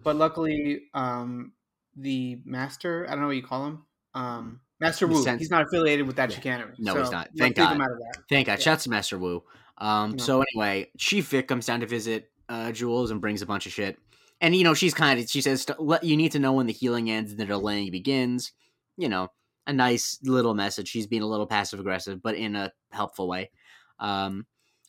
But 0.02 0.16
luckily, 0.16 0.82
um, 0.94 1.52
the 1.96 2.40
master, 2.44 3.06
I 3.08 3.12
don't 3.12 3.20
know 3.20 3.26
what 3.26 3.36
you 3.36 3.42
call 3.42 3.66
him, 3.66 3.84
um, 4.14 4.60
Master 4.80 5.06
Wu, 5.06 5.22
sense- 5.22 5.40
he's 5.40 5.50
not 5.50 5.62
affiliated 5.62 6.06
with 6.06 6.16
that 6.16 6.30
Yeah. 6.30 6.36
chicanery. 6.36 6.74
No, 6.78 7.00
he's 7.00 7.10
not. 7.10 7.30
Thank 7.38 7.56
God. 7.56 7.74
him 7.74 7.80
out 7.80 7.92
of 7.92 7.98
that. 7.98 8.24
Thank 8.28 8.46
God. 8.48 8.58
Yeah. 8.58 8.64
Shouts 8.64 8.84
to 8.84 8.90
Master 8.90 9.18
Wu. 9.18 9.42
Um, 9.78 10.16
Yeah. 10.18 10.24
So 10.24 10.42
anyway, 10.52 10.90
Chief 10.98 11.28
Vick 11.28 11.48
comes 11.48 11.66
down 11.66 11.80
to 11.80 11.86
visit 11.86 12.30
uh, 12.48 12.70
Jules 12.72 13.10
and 13.10 13.20
brings 13.20 13.40
a 13.40 13.46
bunch 13.46 13.64
of 13.66 13.72
shit. 13.72 13.98
And, 14.44 14.54
you 14.54 14.62
know, 14.62 14.74
she's 14.74 14.92
kind 14.92 15.18
of, 15.18 15.28
she 15.28 15.40
says, 15.40 15.66
you 16.02 16.16
need 16.18 16.32
to 16.32 16.38
know 16.38 16.52
when 16.52 16.66
the 16.66 16.72
healing 16.72 17.10
ends 17.10 17.30
and 17.30 17.40
the 17.40 17.46
delaying 17.46 17.90
begins. 17.90 18.52
You 18.98 19.08
know, 19.08 19.28
a 19.66 19.72
nice 19.72 20.18
little 20.22 20.52
message. 20.52 20.88
She's 20.88 21.06
being 21.06 21.22
a 21.22 21.26
little 21.26 21.46
passive 21.46 21.80
aggressive, 21.80 22.22
but 22.22 22.34
in 22.34 22.54
a 22.54 22.70
helpful 22.92 23.26
way. 23.26 23.50
Um, 23.98 24.44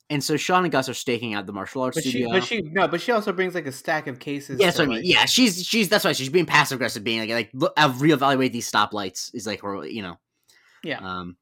and 0.10 0.22
so 0.22 0.36
Sean 0.36 0.63
and 0.63 0.72
Gus 0.74 0.89
are 0.89 0.94
staking 0.94 1.34
out 1.36 1.46
the 1.46 1.54
martial 1.54 1.82
arts 1.84 1.96
But 1.96 2.04
she, 2.04 2.10
studio. 2.10 2.30
but 2.32 2.44
she, 2.44 2.62
no, 2.63 2.88
but 2.89 3.00
she 3.00 3.13
also 3.13 3.32
brings 3.32 3.56
like 3.56 3.65
a 3.65 3.72
stack 3.72 4.08
of 4.08 4.20
cases. 4.20 4.60
yeah, 4.60 4.68
that's 4.68 4.78
what 4.78 4.89
I 4.89 4.91
mean. 4.91 5.02
Yeah, 5.06 5.24
she's 5.26 5.65
she's 5.65 5.88
that's 5.88 6.04
why 6.04 6.12
she's 6.12 6.28
being 6.30 6.46
passive 6.46 6.76
aggressive, 6.76 7.04
being 7.04 7.22
like 7.22 7.30
like 7.30 7.50
look, 7.54 7.72
I'll 7.78 7.91
reevaluate 7.91 8.52
these 8.52 8.70
stoplights 8.70 9.34
is 9.34 9.48
like 9.48 9.62
her, 9.62 9.86
you 9.88 10.02
know. 10.04 10.20
yeah. 10.84 11.00
Um, 11.00 11.38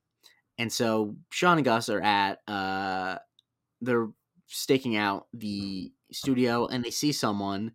and 0.59 0.71
so 0.71 1.15
Sean 1.31 1.57
and 1.57 1.65
Gus 1.65 1.89
are 1.89 1.99
at 1.99 2.39
uh, 2.47 3.17
they're 3.81 4.09
staking 4.47 4.95
out 4.95 5.27
the 5.33 5.91
studio, 6.11 6.67
and 6.67 6.85
they 6.85 6.91
see 6.91 7.11
someone 7.11 7.73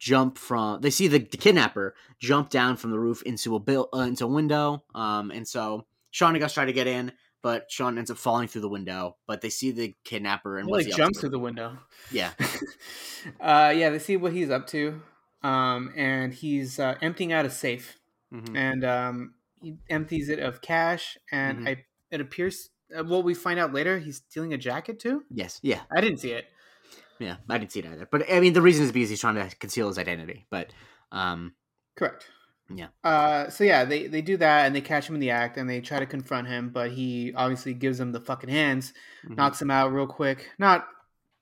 jump 0.00 0.36
from. 0.36 0.80
They 0.80 0.90
see 0.90 1.06
the, 1.06 1.18
the 1.20 1.36
kidnapper 1.36 1.94
jump 2.18 2.50
down 2.50 2.76
from 2.76 2.90
the 2.90 2.98
roof 2.98 3.22
into 3.22 3.54
a 3.54 3.60
bill 3.60 3.88
uh, 3.94 3.98
into 4.00 4.24
a 4.24 4.28
window. 4.28 4.82
Um, 4.96 5.30
and 5.30 5.46
so 5.46 5.86
Sean 6.10 6.34
and 6.34 6.40
Gus 6.40 6.54
try 6.54 6.64
to 6.64 6.72
get 6.72 6.88
in, 6.88 7.12
but 7.42 7.70
Sean 7.70 7.96
ends 7.98 8.10
up 8.10 8.16
falling 8.16 8.48
through 8.48 8.62
the 8.62 8.68
window. 8.68 9.16
But 9.28 9.42
they 9.42 9.50
see 9.50 9.70
the 9.70 9.94
kidnapper 10.02 10.58
and 10.58 10.66
He 10.66 10.70
what's 10.72 10.86
like 10.86 10.86
he 10.86 10.92
up 10.94 10.98
jumps 11.06 11.20
through 11.20 11.28
the 11.30 11.38
window. 11.38 11.78
Yeah, 12.10 12.32
uh, 13.40 13.72
yeah, 13.76 13.90
they 13.90 13.98
see 14.00 14.16
what 14.16 14.32
he's 14.32 14.50
up 14.50 14.66
to, 14.68 15.00
um, 15.42 15.92
and 15.96 16.32
he's 16.34 16.78
uh, 16.78 16.96
emptying 17.00 17.32
out 17.32 17.46
a 17.46 17.50
safe. 17.50 17.96
Mhm. 18.32 18.56
and 18.56 18.84
um, 18.84 19.34
he 19.60 19.76
empties 19.88 20.28
it 20.28 20.38
of 20.38 20.62
cash, 20.62 21.18
and 21.32 21.58
Mhm. 21.60 21.68
I 21.68 21.84
it 22.12 22.20
appears. 22.20 22.70
Uh, 22.96 23.02
what 23.04 23.24
we 23.24 23.34
find 23.34 23.58
out 23.58 23.72
later, 23.72 23.98
he's 23.98 24.16
stealing 24.28 24.52
a 24.52 24.58
jacket 24.58 24.98
too. 25.00 25.24
yes, 25.30 25.58
yeah, 25.62 25.80
I 25.90 26.00
didn't 26.00 26.18
see 26.18 26.30
it. 26.32 26.46
Yeah. 27.20 27.36
I 27.48 27.58
didn't 27.58 27.72
see 27.72 27.80
it 27.80 27.86
either, 27.86 28.08
but 28.10 28.30
I 28.30 28.40
mean 28.40 28.52
the 28.52 28.62
reason 28.62 28.84
is 28.84 28.92
because 28.92 29.10
he's 29.10 29.20
trying 29.20 29.36
to 29.36 29.56
conceal 29.56 29.88
his 29.88 29.98
identity. 29.98 30.46
But 30.50 30.72
um, 31.12 31.54
Correct. 31.96 32.26
Yeah. 32.74 32.88
Uh, 33.02 33.50
so 33.50 33.64
yeah, 33.64 33.84
they 33.84 34.06
they 34.06 34.22
do 34.22 34.36
that, 34.36 34.66
and 34.66 34.74
they 34.74 34.80
catch 34.80 35.08
him 35.08 35.14
in 35.16 35.20
the 35.20 35.30
act, 35.30 35.56
and 35.56 35.68
they 35.68 35.80
try 35.80 35.98
to 35.98 36.06
confront 36.06 36.46
him, 36.48 36.70
but 36.70 36.90
he 36.92 37.32
obviously 37.34 37.74
gives 37.74 37.98
them 37.98 38.12
the 38.12 38.20
fucking 38.20 38.48
hands, 38.50 38.92
mhm. 39.26 39.36
knocks 39.36 39.60
him 39.60 39.70
out 39.70 39.92
real 39.92 40.06
quick. 40.06 40.50
Not 40.58 40.86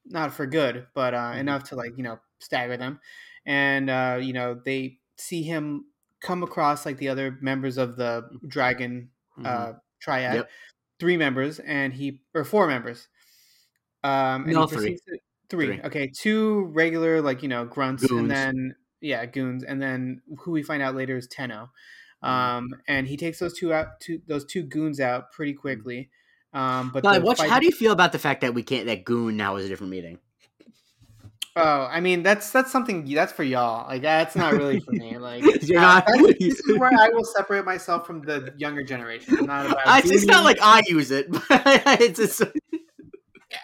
not 0.07 0.33
for 0.33 0.47
good, 0.47 0.87
but 0.95 1.13
uh, 1.15 1.33
Mhm. 1.33 1.41
enough 1.41 1.65
to 1.65 1.77
like 1.77 1.93
you 1.97 2.03
know 2.03 2.19
stagger 2.41 2.77
them, 2.77 2.99
and 3.45 3.91
uh, 3.91 4.19
you 4.21 4.33
know 4.33 4.55
they 4.65 4.99
see 5.17 5.43
him 5.43 5.85
come 6.21 6.43
across 6.43 6.87
like 6.87 6.97
the 6.97 7.09
other 7.09 7.39
members 7.41 7.77
of 7.77 7.97
the 7.97 8.29
dragon 8.47 9.11
Mhm. 9.39 9.47
uh, 9.47 9.73
triad, 10.01 10.35
Yep. 10.35 10.51
three 10.99 11.17
members, 11.19 11.59
and 11.61 11.93
he 11.93 12.23
or 12.35 12.45
four 12.45 12.67
members. 12.67 13.07
Um, 14.03 14.45
and 14.49 14.57
he 14.57 14.67
three. 14.67 14.97
to- 14.97 15.19
three. 15.51 15.67
Three. 15.67 15.81
Okay, 15.83 16.07
two 16.09 16.65
regular 16.73 17.21
like 17.21 17.43
you 17.43 17.49
know 17.49 17.65
grunts, 17.65 18.07
Goons. 18.07 18.21
and 18.21 18.31
then 18.31 18.75
yeah, 19.01 19.27
goons, 19.27 19.65
and 19.65 19.81
then 19.81 20.23
who 20.39 20.51
we 20.53 20.63
find 20.63 20.83
out 20.83 20.95
later 20.95 21.17
is 21.17 21.27
Tenno. 21.29 21.71
Mhm. 22.25 22.29
Um, 22.29 22.75
and 22.89 23.07
he 23.07 23.17
takes 23.17 23.39
those 23.39 23.57
two 23.57 23.73
out, 23.73 24.01
two 24.01 24.21
those 24.27 24.45
two 24.45 24.63
goons 24.63 25.01
out 25.01 25.31
pretty 25.33 25.55
quickly. 25.55 26.11
Um, 26.53 26.91
but 26.93 27.05
what's, 27.23 27.41
fight- 27.41 27.51
how 27.51 27.61
do 27.61 27.67
you 27.67 27.73
feel 27.73 27.93
about 27.93 28.13
the 28.13 28.19
fact 28.19 28.41
that 28.41 28.55
we 28.55 28.63
can't 28.63 28.87
that 28.87 29.05
Goon 29.05 29.37
now 29.37 29.57
is 29.57 29.67
a 29.67 29.69
different 29.69 29.91
meeting? 29.91 30.19
Oh, 31.55 31.89
I 31.91 32.01
mean 32.01 32.23
that's 32.23 32.51
that's 32.51 32.71
something 32.71 33.05
that's 33.05 33.33
for 33.33 33.43
y'all. 33.43 33.87
Like 33.87 34.03
that's 34.03 34.35
not 34.37 34.53
really 34.55 34.81
for 34.81 34.93
me. 34.93 35.19
Like 35.19 35.43
You're 35.63 35.81
uh, 35.81 35.83
not- 35.83 36.07
this 36.39 36.61
is 36.61 36.79
where 36.79 36.93
I 36.93 37.09
will 37.09 37.25
separate 37.25 37.65
myself 37.65 38.07
from 38.07 38.23
the 38.23 38.55
younger 38.57 38.83
generation. 38.83 39.45
Not 39.45 39.67
about 39.71 39.87
I, 39.87 40.03
it's 40.05 40.25
not 40.25 40.45
like 40.45 40.59
I 40.63 40.83
use 40.87 41.11
it, 41.11 41.31
but 41.49 41.63
it's 42.01 42.19
just, 42.19 42.43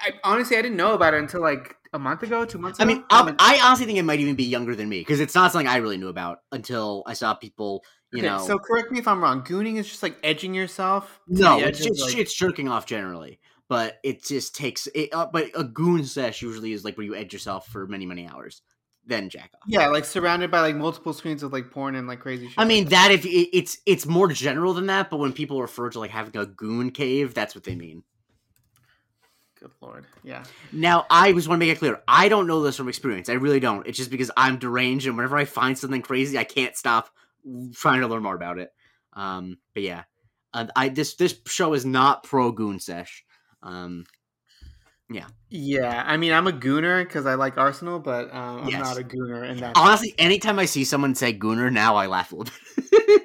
I, 0.04 0.10
honestly 0.22 0.56
I 0.56 0.62
didn't 0.62 0.76
know 0.76 0.92
about 0.94 1.14
it 1.14 1.18
until 1.20 1.40
like 1.40 1.76
a 1.92 1.98
month 1.98 2.22
ago, 2.24 2.44
two 2.44 2.58
months 2.58 2.78
ago. 2.78 2.84
I 2.84 2.92
mean, 2.92 3.04
i 3.10 3.34
I 3.38 3.60
honestly 3.64 3.86
think 3.86 3.98
it 3.98 4.02
might 4.04 4.20
even 4.20 4.34
be 4.34 4.44
younger 4.44 4.74
than 4.74 4.88
me 4.88 4.98
because 5.00 5.20
it's 5.20 5.34
not 5.34 5.52
something 5.52 5.68
I 5.68 5.76
really 5.76 5.96
knew 5.96 6.08
about 6.08 6.38
until 6.52 7.04
I 7.06 7.14
saw 7.14 7.34
people, 7.34 7.84
you 8.12 8.18
Okay, 8.18 8.28
know. 8.28 8.44
so 8.44 8.58
correct 8.58 8.90
me 8.90 8.98
if 8.98 9.06
I'm 9.08 9.22
wrong. 9.22 9.42
Gooning 9.44 9.76
is 9.76 9.88
just 9.88 10.02
like 10.02 10.16
edging 10.24 10.54
yourself. 10.54 11.20
no, 11.28 11.58
it's 11.60 11.78
just 11.78 12.00
like- 12.02 12.16
it's 12.18 12.34
jerking 12.36 12.68
off 12.68 12.84
generally, 12.86 13.38
but 13.68 13.98
it 14.02 14.24
just 14.24 14.54
takes 14.56 14.88
it. 14.94 15.10
Uh, 15.14 15.26
but 15.32 15.50
a 15.54 15.62
goon 15.64 16.04
sesh 16.04 16.42
usually 16.42 16.72
is 16.72 16.84
like 16.84 16.96
where 16.98 17.06
you 17.06 17.14
edge 17.14 17.32
yourself 17.32 17.68
for 17.68 17.86
many 17.86 18.06
many 18.06 18.26
hours, 18.26 18.62
then 19.06 19.28
jack 19.30 19.50
off. 19.54 19.62
yeah, 19.68 19.86
like 19.86 20.04
surrounded 20.04 20.50
by 20.50 20.60
like 20.62 20.74
multiple 20.74 21.12
screens 21.12 21.44
of 21.44 21.52
like 21.52 21.70
porn 21.70 21.94
and 21.94 22.08
like 22.08 22.18
crazy 22.18 22.48
shit. 22.48 22.54
I 22.58 22.64
mean 22.64 22.86
that 22.86 23.12
if 23.12 23.24
it, 23.24 23.56
it's 23.56 23.78
it's 23.86 24.04
more 24.04 24.28
general 24.32 24.74
than 24.74 24.86
that, 24.86 25.10
but 25.10 25.18
when 25.18 25.32
people 25.32 25.62
refer 25.62 25.90
to 25.90 26.00
like 26.00 26.10
having 26.10 26.36
a 26.40 26.46
goon 26.46 26.90
cave, 26.90 27.34
that's 27.34 27.54
what 27.54 27.62
they 27.62 27.76
mean. 27.76 28.02
Good 29.64 29.72
lord, 29.80 30.04
yeah. 30.22 30.44
Now, 30.72 31.06
I 31.08 31.32
just 31.32 31.48
want 31.48 31.60
to 31.60 31.66
make 31.66 31.74
it 31.74 31.78
clear. 31.78 32.02
I 32.06 32.28
don't 32.28 32.46
know 32.46 32.62
this 32.62 32.76
from 32.76 32.88
experience. 32.88 33.30
I 33.30 33.34
really 33.34 33.60
don't. 33.60 33.86
It's 33.86 33.96
just 33.96 34.10
because 34.10 34.30
I'm 34.36 34.58
deranged, 34.58 35.06
and 35.06 35.16
whenever 35.16 35.38
I 35.38 35.46
find 35.46 35.78
something 35.78 36.02
crazy, 36.02 36.36
I 36.36 36.44
can't 36.44 36.76
stop 36.76 37.08
trying 37.72 38.02
to 38.02 38.06
learn 38.08 38.22
more 38.22 38.34
about 38.34 38.58
it. 38.58 38.70
Um, 39.14 39.58
but 39.72 39.82
yeah, 39.82 40.04
Uh, 40.52 40.66
I 40.76 40.88
this 40.90 41.14
this 41.16 41.34
show 41.46 41.74
is 41.74 41.84
not 41.84 42.22
pro 42.22 42.52
goon 42.52 42.78
sesh. 42.78 43.24
Um, 43.62 44.04
Yeah, 45.10 45.26
Yeah. 45.50 46.02
I 46.06 46.16
mean, 46.16 46.32
I'm 46.32 46.46
a 46.46 46.52
gooner 46.52 47.04
because 47.04 47.26
I 47.26 47.34
like 47.34 47.58
Arsenal, 47.58 47.98
but 47.98 48.32
um, 48.34 48.62
I'm 48.62 48.68
Yes. 48.68 48.80
not 48.80 48.98
a 48.98 49.04
gooner 49.04 49.48
in 49.48 49.58
that. 49.58 49.76
honestly, 49.76 50.14
anytime 50.18 50.58
I 50.58 50.64
see 50.64 50.84
someone 50.84 51.14
say 51.14 51.32
gooner 51.38 51.70
now, 51.72 51.96
I 51.96 52.06
laugh 52.06 52.32
a 52.32 52.36
little 52.36 52.54
bit. 52.90 53.22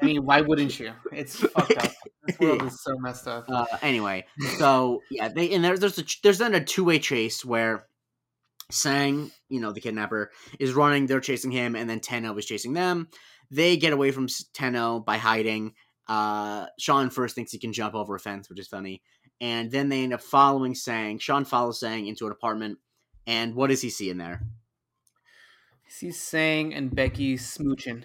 I 0.00 0.04
mean, 0.04 0.24
why 0.26 0.42
wouldn't 0.42 0.78
you? 0.78 0.92
It's 1.10 1.36
fucked 1.36 1.76
up. 1.78 1.90
This 2.26 2.38
world 2.38 2.62
is 2.66 2.82
so 2.82 2.96
messed 2.98 3.26
up. 3.26 3.46
Uh, 3.48 3.64
anyway, 3.80 4.26
so 4.58 5.00
yeah, 5.10 5.28
they 5.28 5.52
and 5.54 5.64
there, 5.64 5.76
there's 5.78 5.98
a 5.98 6.04
there's 6.22 6.38
then 6.38 6.54
a 6.54 6.62
two 6.62 6.84
way 6.84 6.98
chase 6.98 7.44
where 7.44 7.86
Sang, 8.70 9.30
you 9.48 9.60
know, 9.60 9.72
the 9.72 9.80
kidnapper, 9.80 10.30
is 10.60 10.72
running. 10.74 11.06
They're 11.06 11.20
chasing 11.20 11.50
him, 11.50 11.74
and 11.76 11.88
then 11.90 12.00
Tenno 12.00 12.36
is 12.38 12.46
chasing 12.46 12.74
them. 12.74 13.08
They 13.50 13.76
get 13.76 13.92
away 13.92 14.10
from 14.12 14.28
Tenno 14.54 15.00
by 15.00 15.16
hiding. 15.18 15.74
Uh, 16.06 16.66
Sean 16.78 17.10
first 17.10 17.34
thinks 17.34 17.52
he 17.52 17.58
can 17.58 17.72
jump 17.72 17.94
over 17.94 18.14
a 18.14 18.20
fence, 18.20 18.48
which 18.48 18.58
is 18.60 18.68
funny, 18.68 19.02
and 19.40 19.70
then 19.70 19.88
they 19.88 20.02
end 20.04 20.12
up 20.14 20.20
following 20.22 20.74
Sang. 20.74 21.18
Sean 21.18 21.44
follows 21.44 21.80
Sang 21.80 22.06
into 22.06 22.26
an 22.26 22.32
apartment, 22.32 22.78
and 23.26 23.54
what 23.54 23.68
does 23.68 23.82
he 23.82 23.90
see 23.90 24.10
in 24.10 24.18
there? 24.18 24.42
He 25.84 25.90
sees 25.90 26.20
Sang 26.20 26.74
and 26.74 26.94
Becky 26.94 27.36
smooching, 27.36 28.04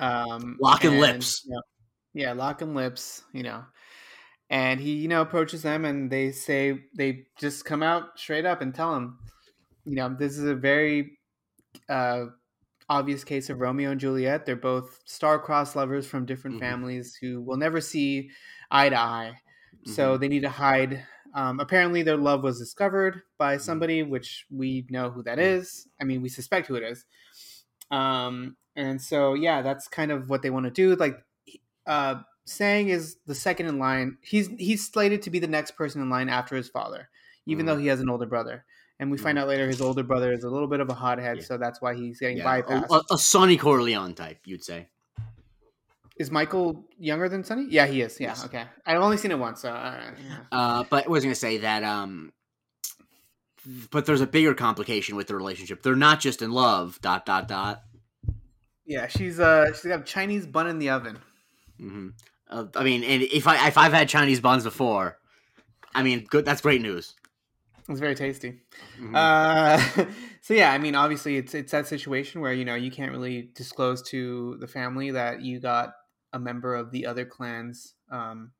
um, 0.00 0.58
Locking 0.60 0.92
and, 0.92 1.00
lips. 1.00 1.42
you 1.44 1.52
know, 1.54 1.62
yeah, 2.14 2.32
locking 2.32 2.74
lips. 2.74 3.24
You 3.32 3.42
know, 3.44 3.64
and 4.50 4.80
he, 4.80 4.94
you 4.96 5.08
know, 5.08 5.22
approaches 5.22 5.62
them, 5.62 5.84
and 5.84 6.10
they 6.10 6.32
say 6.32 6.84
they 6.96 7.26
just 7.38 7.64
come 7.64 7.82
out 7.82 8.18
straight 8.18 8.46
up 8.46 8.60
and 8.62 8.74
tell 8.74 8.94
him, 8.94 9.18
you 9.84 9.96
know, 9.96 10.08
this 10.14 10.38
is 10.38 10.44
a 10.44 10.54
very 10.54 11.18
uh, 11.88 12.26
obvious 12.88 13.24
case 13.24 13.50
of 13.50 13.60
Romeo 13.60 13.90
and 13.92 14.00
Juliet. 14.00 14.46
They're 14.46 14.56
both 14.56 15.02
star-crossed 15.06 15.76
lovers 15.76 16.06
from 16.06 16.26
different 16.26 16.56
Mhm. 16.56 16.60
families 16.60 17.16
who 17.16 17.42
will 17.42 17.56
never 17.58 17.80
see 17.80 18.30
eye 18.70 18.88
to 18.90 18.98
eye. 18.98 19.40
So 19.86 20.16
they 20.18 20.28
need 20.28 20.42
to 20.42 20.48
hide. 20.50 21.04
Um, 21.34 21.60
apparently, 21.60 22.02
their 22.02 22.16
love 22.16 22.42
was 22.42 22.58
discovered 22.58 23.22
by 23.38 23.56
somebody, 23.58 24.02
which 24.02 24.46
we 24.50 24.86
know 24.90 25.10
who 25.10 25.22
that 25.24 25.38
is. 25.38 25.86
I 26.00 26.04
mean, 26.04 26.22
we 26.22 26.28
suspect 26.28 26.66
who 26.66 26.74
it 26.76 26.82
is. 26.82 27.04
Um, 27.90 28.56
and 28.74 29.00
so, 29.00 29.34
yeah, 29.34 29.62
that's 29.62 29.88
kind 29.88 30.10
of 30.10 30.28
what 30.28 30.42
they 30.42 30.50
want 30.50 30.64
to 30.64 30.70
do. 30.70 30.96
Like, 30.96 31.18
uh, 31.86 32.16
Sang 32.44 32.88
is 32.88 33.16
the 33.26 33.34
second 33.34 33.66
in 33.66 33.78
line. 33.78 34.18
He's 34.22 34.48
he's 34.58 34.86
slated 34.88 35.22
to 35.22 35.30
be 35.30 35.38
the 35.40 35.48
next 35.48 35.72
person 35.72 36.00
in 36.00 36.08
line 36.10 36.28
after 36.28 36.54
his 36.56 36.68
father, 36.68 37.08
even 37.44 37.64
Mhm. 37.64 37.68
though 37.68 37.76
he 37.76 37.88
has 37.88 38.00
an 38.00 38.08
older 38.08 38.26
brother. 38.26 38.64
And 39.00 39.10
we 39.10 39.18
find 39.18 39.36
out 39.38 39.48
later 39.48 39.66
his 39.66 39.80
older 39.80 40.02
brother 40.04 40.32
is 40.32 40.44
a 40.44 40.48
little 40.48 40.68
bit 40.68 40.80
of 40.80 40.88
a 40.88 40.94
hothead, 40.94 41.38
Yeah. 41.38 41.42
so 41.42 41.58
that's 41.58 41.82
why 41.82 41.94
he's 41.94 42.18
getting 42.20 42.38
Yeah, 42.38 42.62
bypassed. 42.62 42.86
a, 43.10 43.14
a 43.14 43.18
Sonny 43.18 43.56
Corleone 43.56 44.14
type, 44.14 44.38
you'd 44.46 44.64
say. 44.64 44.88
Is 46.18 46.30
Michael 46.30 46.84
younger 46.98 47.28
than 47.28 47.44
Sonny? 47.44 47.66
Yeah, 47.68 47.86
he 47.86 48.00
is. 48.02 48.18
Yeah, 48.20 48.28
Yes. 48.28 48.44
okay. 48.46 48.64
I've 48.84 49.00
only 49.00 49.16
seen 49.16 49.30
it 49.30 49.38
once, 49.38 49.60
so 49.62 49.70
uh, 49.70 50.10
yeah. 50.28 50.36
Uh, 50.50 50.84
but 50.88 51.06
I 51.06 51.08
was 51.08 51.22
gonna 51.24 51.34
say 51.34 51.58
that. 51.58 51.82
Um, 51.84 52.32
but 53.90 54.06
there's 54.06 54.20
a 54.20 54.26
bigger 54.26 54.54
complication 54.54 55.16
with 55.16 55.26
the 55.26 55.34
relationship. 55.34 55.82
They're 55.82 55.96
not 55.96 56.20
just 56.20 56.40
in 56.42 56.52
love. 56.52 56.98
Dot 57.02 57.26
dot 57.26 57.48
dot. 57.48 57.82
Yeah, 58.84 59.08
she's 59.08 59.40
uh 59.40 59.72
she's 59.72 59.86
got 59.86 60.00
a 60.00 60.04
Chinese 60.04 60.46
bun 60.46 60.68
in 60.68 60.78
the 60.78 60.90
oven. 60.90 61.18
hmm 61.78 62.08
Uh, 62.48 62.66
I 62.76 62.84
mean, 62.84 63.02
and 63.02 63.22
if 63.22 63.46
I 63.48 63.66
if 63.68 63.76
I've 63.76 63.92
had 63.92 64.08
Chinese 64.08 64.40
buns 64.40 64.62
before, 64.64 65.18
I 65.94 66.02
mean, 66.02 66.24
good. 66.30 66.44
That's 66.44 66.60
great 66.60 66.80
news. 66.80 67.14
It's 67.88 68.00
very 68.00 68.14
tasty. 68.14 68.60
Mhm. 69.00 69.14
Uh, 69.14 70.06
so 70.42 70.54
yeah, 70.54 70.72
I 70.72 70.78
mean, 70.78 70.94
obviously, 70.94 71.36
it's 71.36 71.54
it's 71.54 71.72
that 71.72 71.88
situation 71.88 72.40
where 72.40 72.52
you 72.52 72.64
know 72.64 72.76
you 72.76 72.90
can't 72.92 73.10
really 73.10 73.50
disclose 73.54 74.02
to 74.10 74.56
the 74.60 74.68
family 74.68 75.10
that 75.10 75.42
you 75.42 75.58
got 75.58 75.94
a 76.32 76.38
member 76.38 76.74
of 76.74 76.90
the 76.90 77.06
other 77.06 77.24
clan's 77.26 77.94
um, 78.10 78.52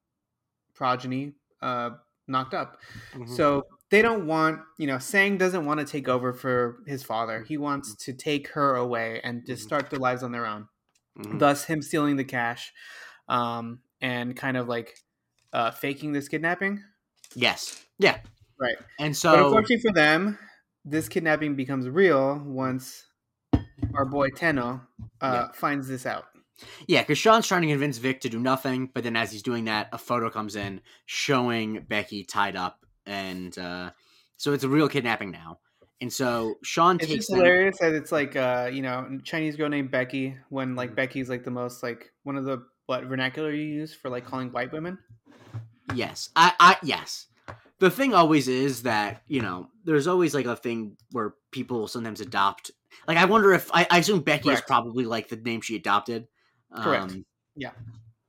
progeny 0.74 1.34
uh, 1.62 1.90
knocked 2.26 2.54
up. 2.54 2.80
Mhm. 3.14 3.26
So 3.36 3.64
they 3.90 4.02
don't 4.02 4.26
want, 4.26 4.62
you 4.78 4.86
know, 4.86 4.98
Sang 4.98 5.38
doesn't 5.38 5.64
want 5.64 5.80
to 5.80 5.86
take 5.86 6.08
over 6.08 6.32
for 6.32 6.82
his 6.86 7.02
father. 7.02 7.44
He 7.44 7.56
wants 7.56 7.94
to 7.96 8.12
take 8.12 8.48
her 8.48 8.74
away 8.76 9.20
and 9.22 9.46
just 9.46 9.62
Mhm. 9.62 9.66
start 9.66 9.90
their 9.90 10.00
lives 10.00 10.22
on 10.22 10.32
their 10.32 10.46
own. 10.46 10.68
Mhm. 11.16 11.38
Thus, 11.38 11.64
him 11.64 11.82
stealing 11.82 12.16
the 12.16 12.24
cash 12.24 12.72
um, 13.28 13.82
and 14.00 14.36
kind 14.36 14.56
of 14.56 14.68
like 14.68 14.98
uh, 15.52 15.70
faking 15.70 16.12
this 16.12 16.28
kidnapping. 16.28 16.84
yes, 17.34 17.84
yeah, 17.98 18.20
Right. 18.58 18.76
and 18.98 19.16
so, 19.16 19.30
but 19.30 19.40
unfortunately 19.40 19.78
for 19.78 19.92
them, 19.92 20.38
this 20.84 21.08
kidnapping 21.08 21.56
becomes 21.56 21.88
real 21.88 22.38
once 22.38 23.06
our 23.94 24.04
boy 24.06 24.30
Tenno 24.30 24.86
uh, 25.20 25.52
finds 25.54 25.88
this 25.88 26.06
out. 26.06 26.26
Yeah, 26.86 27.02
because 27.02 27.18
Sean's 27.18 27.46
trying 27.46 27.62
to 27.62 27.68
convince 27.68 27.98
Vick 27.98 28.20
to 28.22 28.28
do 28.28 28.38
nothing, 28.40 28.90
but 28.94 29.04
then 29.04 29.16
as 29.16 29.30
he's 29.30 29.42
doing 29.42 29.64
that, 29.66 29.88
a 29.92 29.98
photo 29.98 30.30
comes 30.30 30.56
in 30.56 30.80
showing 31.04 31.80
Becky 31.88 32.24
tied 32.24 32.56
up, 32.56 32.84
and 33.04 33.56
uh, 33.58 33.90
so 34.36 34.52
it's 34.52 34.64
a 34.64 34.68
real 34.68 34.88
kidnapping 34.88 35.30
now. 35.30 35.58
And 36.00 36.12
so 36.12 36.56
Sean 36.62 36.96
It's 36.96 37.06
takes 37.06 37.26
them. 37.28 37.38
hilarious 37.38 37.78
that 37.78 37.92
it's 37.94 38.12
like 38.12 38.36
uh, 38.36 38.70
you 38.72 38.82
know, 38.82 39.18
Chinese 39.24 39.56
girl 39.56 39.68
named 39.68 39.90
Becky 39.90 40.36
when 40.50 40.76
like 40.76 40.90
Mhm. 40.92 40.96
Becky's 40.96 41.28
like 41.28 41.44
the 41.44 41.50
most 41.50 41.82
like 41.82 42.12
one 42.22 42.36
of 42.36 42.44
the 42.44 42.64
what 42.86 43.04
vernacular 43.04 43.50
you 43.52 43.64
use 43.64 43.94
for 43.94 44.08
like 44.10 44.24
calling 44.24 44.50
white 44.52 44.72
women. 44.72 44.98
Yes, 45.94 46.30
I, 46.36 46.52
I, 46.58 46.76
yes. 46.82 47.26
The 47.78 47.90
thing 47.90 48.14
always 48.14 48.48
is 48.48 48.82
that 48.82 49.22
you 49.26 49.40
know, 49.42 49.68
there's 49.84 50.06
always 50.06 50.34
like 50.34 50.46
a 50.46 50.56
thing 50.56 50.96
where 51.12 51.34
people 51.50 51.86
sometimes 51.88 52.20
adopt. 52.20 52.70
Like, 53.06 53.18
I 53.18 53.26
wonder 53.26 53.52
if 53.52 53.70
I, 53.72 53.86
I 53.90 53.98
assume 53.98 54.20
Becky 54.20 54.48
is 54.50 54.60
probably 54.62 55.04
like 55.04 55.28
the 55.28 55.36
name 55.36 55.60
she 55.60 55.76
adopted. 55.76 56.28
Correct. 56.74 57.12
Um, 57.12 57.24
Yeah. 57.54 57.70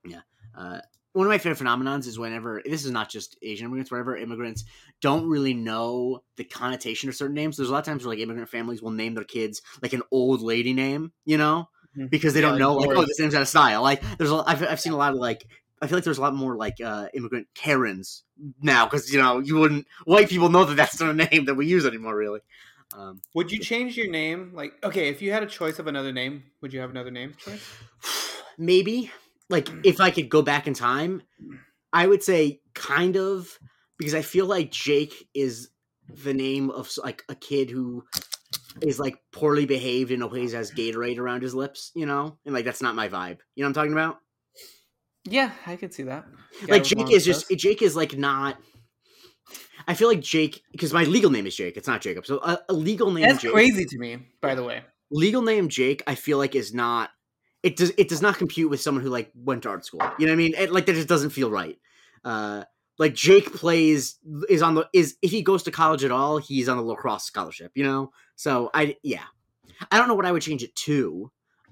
yeah. 0.06 0.22
Uh, 0.56 0.80
one 1.14 1.26
of 1.26 1.32
my 1.32 1.38
favorite 1.40 1.66
phenomenons 1.66 2.06
is 2.06 2.20
whenever 2.20 2.62
this 2.64 2.86
is 2.86 2.92
not 2.92 3.10
just 3.10 3.38
Asian 3.42 3.66
immigrants, 3.66 3.90
whenever 3.90 4.16
immigrants 4.16 4.66
don't 5.02 5.28
really 5.28 5.54
know 5.54 6.22
the 6.36 6.44
connotation 6.44 7.10
of 7.10 7.16
certain 7.16 7.34
names. 7.36 7.58
There's 7.58 7.70
a 7.70 7.72
lot 7.72 7.80
of 7.80 7.86
times 7.86 8.04
where 8.06 8.14
like 8.14 8.22
immigrant 8.22 8.50
families 8.50 8.82
will 8.82 8.92
name 8.92 9.16
their 9.16 9.24
kids 9.24 9.62
like 9.82 9.94
an 9.94 10.04
old 10.12 10.42
lady 10.42 10.74
name, 10.74 11.12
you 11.26 11.38
know, 11.38 11.70
Mhm. 11.98 12.10
because 12.12 12.34
they 12.34 12.42
Yeah, 12.42 12.48
don't 12.48 12.54
like 12.54 12.60
know 12.60 12.76
like 12.76 12.90
oh 12.90 12.94
Doris. 12.94 13.10
this 13.10 13.20
name's 13.20 13.34
out 13.36 13.42
of 13.42 13.48
style. 13.48 13.82
Like 13.82 14.04
there's 14.18 14.32
a, 14.32 14.44
I've 14.46 14.62
I've 14.64 14.80
seen 14.80 14.94
a 14.94 14.98
lot 14.98 15.14
of 15.14 15.18
like 15.20 15.48
I 15.82 15.88
feel 15.88 15.98
like 15.98 16.04
there's 16.04 16.18
a 16.20 16.22
lot 16.22 16.36
more 16.36 16.56
like 16.56 16.80
uh, 16.84 17.08
immigrant 17.16 17.48
Karens 17.56 18.24
now 18.62 18.86
because 18.86 19.12
you 19.12 19.20
know 19.20 19.40
you 19.40 19.56
wouldn't 19.58 19.88
white 20.06 20.30
people 20.30 20.50
know 20.50 20.66
that 20.66 20.76
that's 20.76 21.00
not 21.00 21.10
a 21.10 21.14
name 21.14 21.46
that 21.46 21.56
we 21.56 21.66
use 21.66 21.86
anymore 21.86 22.16
really. 22.16 22.42
Um, 22.96 23.22
Would 23.36 23.52
you 23.52 23.60
change 23.60 23.98
your 23.98 24.10
name? 24.10 24.52
Like, 24.54 24.74
okay, 24.84 25.10
if 25.10 25.22
you 25.22 25.32
had 25.32 25.44
a 25.44 25.48
choice 25.48 25.80
of 25.80 25.88
another 25.88 26.12
name, 26.12 26.44
would 26.62 26.74
you 26.74 26.80
have 26.80 26.90
another 26.90 27.12
name 27.12 27.34
choice? 27.38 27.64
maybe 28.58 29.12
like 29.50 29.70
if 29.84 30.02
I 30.02 30.12
could 30.12 30.30
go 30.30 30.42
back 30.42 30.68
in 30.68 30.74
time, 30.74 31.22
I 31.94 32.08
would 32.08 32.24
say 32.24 32.62
kind 32.74 33.16
of 33.16 33.58
because 33.98 34.14
I 34.14 34.22
feel 34.22 34.46
like 34.46 34.72
Jake 34.72 35.28
is 35.34 35.70
the 36.24 36.34
name 36.34 36.70
of 36.70 36.90
like 37.04 37.24
a 37.30 37.36
kid 37.36 37.70
who 37.70 38.04
is 38.82 39.00
like 39.00 39.18
poorly 39.32 39.66
behaved 39.66 40.12
and 40.12 40.24
always 40.24 40.54
has 40.54 40.72
Gatorade 40.72 41.18
around 41.18 41.42
his 41.42 41.56
lips, 41.56 41.92
you 41.96 42.06
know, 42.06 42.38
and 42.46 42.54
like 42.54 42.66
that's 42.66 42.82
not 42.82 42.96
my 42.96 43.10
vibe. 43.10 43.40
You 43.56 43.64
know 43.64 43.66
what 43.66 43.70
I'm 43.70 43.74
talking 43.74 43.94
about? 43.94 44.20
Yeah, 45.26 45.52
I 45.66 45.76
could 45.76 45.94
see 45.94 46.04
that. 46.04 46.26
like 46.68 46.84
Jake 46.84 47.12
is 47.12 47.26
just. 47.26 47.50
Jake 47.50 47.82
is 47.82 47.96
like 47.96 48.18
not. 48.18 48.58
I 49.88 49.94
feel 49.94 50.10
like 50.10 50.20
Jake 50.20 50.64
because 50.72 50.92
my 50.92 51.04
legal 51.06 51.32
name 51.32 51.48
is 51.48 51.56
Jake. 51.56 51.78
It's 51.78 51.88
not 51.88 52.02
Jacob. 52.02 52.26
So 52.26 52.40
a, 52.40 52.60
a 52.70 52.74
legal 52.74 53.12
name. 53.12 53.24
That's 53.24 53.42
Jake, 53.42 53.54
crazy 53.54 53.86
to 53.86 53.98
me, 53.98 54.20
by 54.42 54.54
the 54.54 54.64
way. 54.64 54.84
Legal 55.12 55.42
name 55.42 55.70
Jake. 55.70 56.04
I 56.06 56.16
feel 56.16 56.38
like 56.38 56.56
is 56.56 56.74
not. 56.74 57.10
It 57.64 57.78
does. 57.78 57.92
It 57.98 58.10
does 58.10 58.22
not 58.22 58.38
compute 58.38 58.70
with 58.70 58.82
someone 58.82 59.04
who 59.04 59.10
like 59.10 59.32
went 59.34 59.64
to 59.64 59.70
art 59.70 59.86
school. 59.86 60.02
You 60.20 60.26
know 60.26 60.34
what 60.34 60.36
I 60.36 60.36
mean? 60.36 60.54
It, 60.56 60.72
like 60.72 60.86
that 60.88 60.94
just 60.94 61.08
doesn't 61.08 61.30
feel 61.30 61.50
right. 61.50 61.78
Uh, 62.26 62.66
like 63.00 63.14
Jake 63.14 63.54
plays 63.54 64.18
is 64.50 64.62
on 64.62 64.76
the 64.76 64.90
is 64.94 65.16
if 65.22 65.32
he 65.32 65.42
goes 65.42 65.64
to 65.64 65.72
college 65.72 66.04
at 66.04 66.12
all, 66.12 66.38
he's 66.38 66.68
on 66.68 66.78
the 66.78 66.84
lacrosse 66.84 67.24
scholarship. 67.24 67.72
You 67.76 67.86
know. 67.86 68.12
So 68.36 68.70
I 68.74 68.98
yeah, 69.04 69.24
I 69.90 69.98
don't 69.98 70.10
know 70.10 70.16
what 70.16 70.26
I 70.26 70.32
would 70.34 70.42
change 70.42 70.64
it 70.64 70.76
to, 70.76 71.32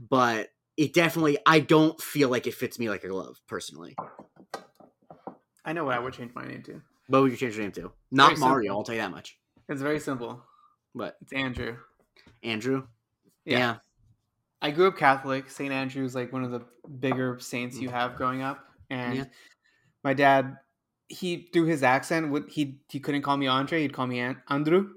but 0.09 0.49
it 0.77 0.93
definitely 0.93 1.37
I 1.45 1.59
don't 1.59 1.99
feel 2.01 2.29
like 2.29 2.47
it 2.47 2.53
fits 2.53 2.79
me 2.79 2.89
like 2.89 3.03
a 3.03 3.09
glove 3.09 3.41
personally. 3.47 3.95
I 5.65 5.73
know 5.73 5.83
what 5.83 5.95
I 5.95 5.99
would 5.99 6.13
change 6.13 6.33
my 6.33 6.45
name 6.45 6.63
to. 6.63 6.81
What 7.07 7.21
would 7.21 7.31
you 7.31 7.37
change 7.37 7.55
your 7.55 7.63
name 7.63 7.71
to? 7.73 7.91
Not 8.11 8.29
Very 8.31 8.39
Mario. 8.39 8.61
simple. 8.69 8.77
I'll 8.77 8.83
tell 8.83 8.95
you 8.95 9.01
that 9.01 9.11
much. 9.11 9.37
It's 9.69 9.81
very 9.81 9.99
simple. 9.99 10.43
But 10.93 11.17
It's 11.21 11.33
Andrew. 11.33 11.77
Andrew. 12.43 12.87
Yeah. 13.45 13.57
Yeah. 13.57 13.75
I 14.61 14.71
grew 14.71 14.87
up 14.87 14.97
Catholic. 14.97 15.49
St. 15.49 15.71
Andrew's 15.71 16.15
like 16.15 16.31
one 16.33 16.43
of 16.43 16.51
the 16.51 16.61
bigger 16.99 17.37
saints 17.39 17.77
you 17.77 17.89
have 17.89 18.15
growing 18.15 18.41
up. 18.41 18.65
And 18.89 19.15
Yeah. 19.17 19.23
my 20.03 20.13
dad, 20.13 20.57
he 21.09 21.49
through 21.53 21.65
his 21.65 21.83
accent, 21.83 22.29
would 22.31 22.49
he 22.49 22.79
he 22.89 22.99
couldn't 22.99 23.21
call 23.21 23.37
me 23.37 23.47
Andre, 23.47 23.81
he'd 23.81 23.93
call 23.93 24.07
me 24.07 24.19
An- 24.19 24.41
Andrew. 24.49 24.93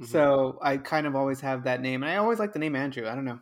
Mhm. 0.00 0.06
So 0.06 0.58
I 0.62 0.78
kind 0.78 1.06
of 1.06 1.14
always 1.14 1.40
have 1.42 1.64
that 1.64 1.80
name. 1.80 2.02
And 2.02 2.10
I 2.10 2.16
always 2.16 2.38
like 2.40 2.52
the 2.52 2.58
name 2.58 2.74
Andrew. 2.74 3.06
I 3.08 3.14
don't 3.14 3.24
know. 3.24 3.38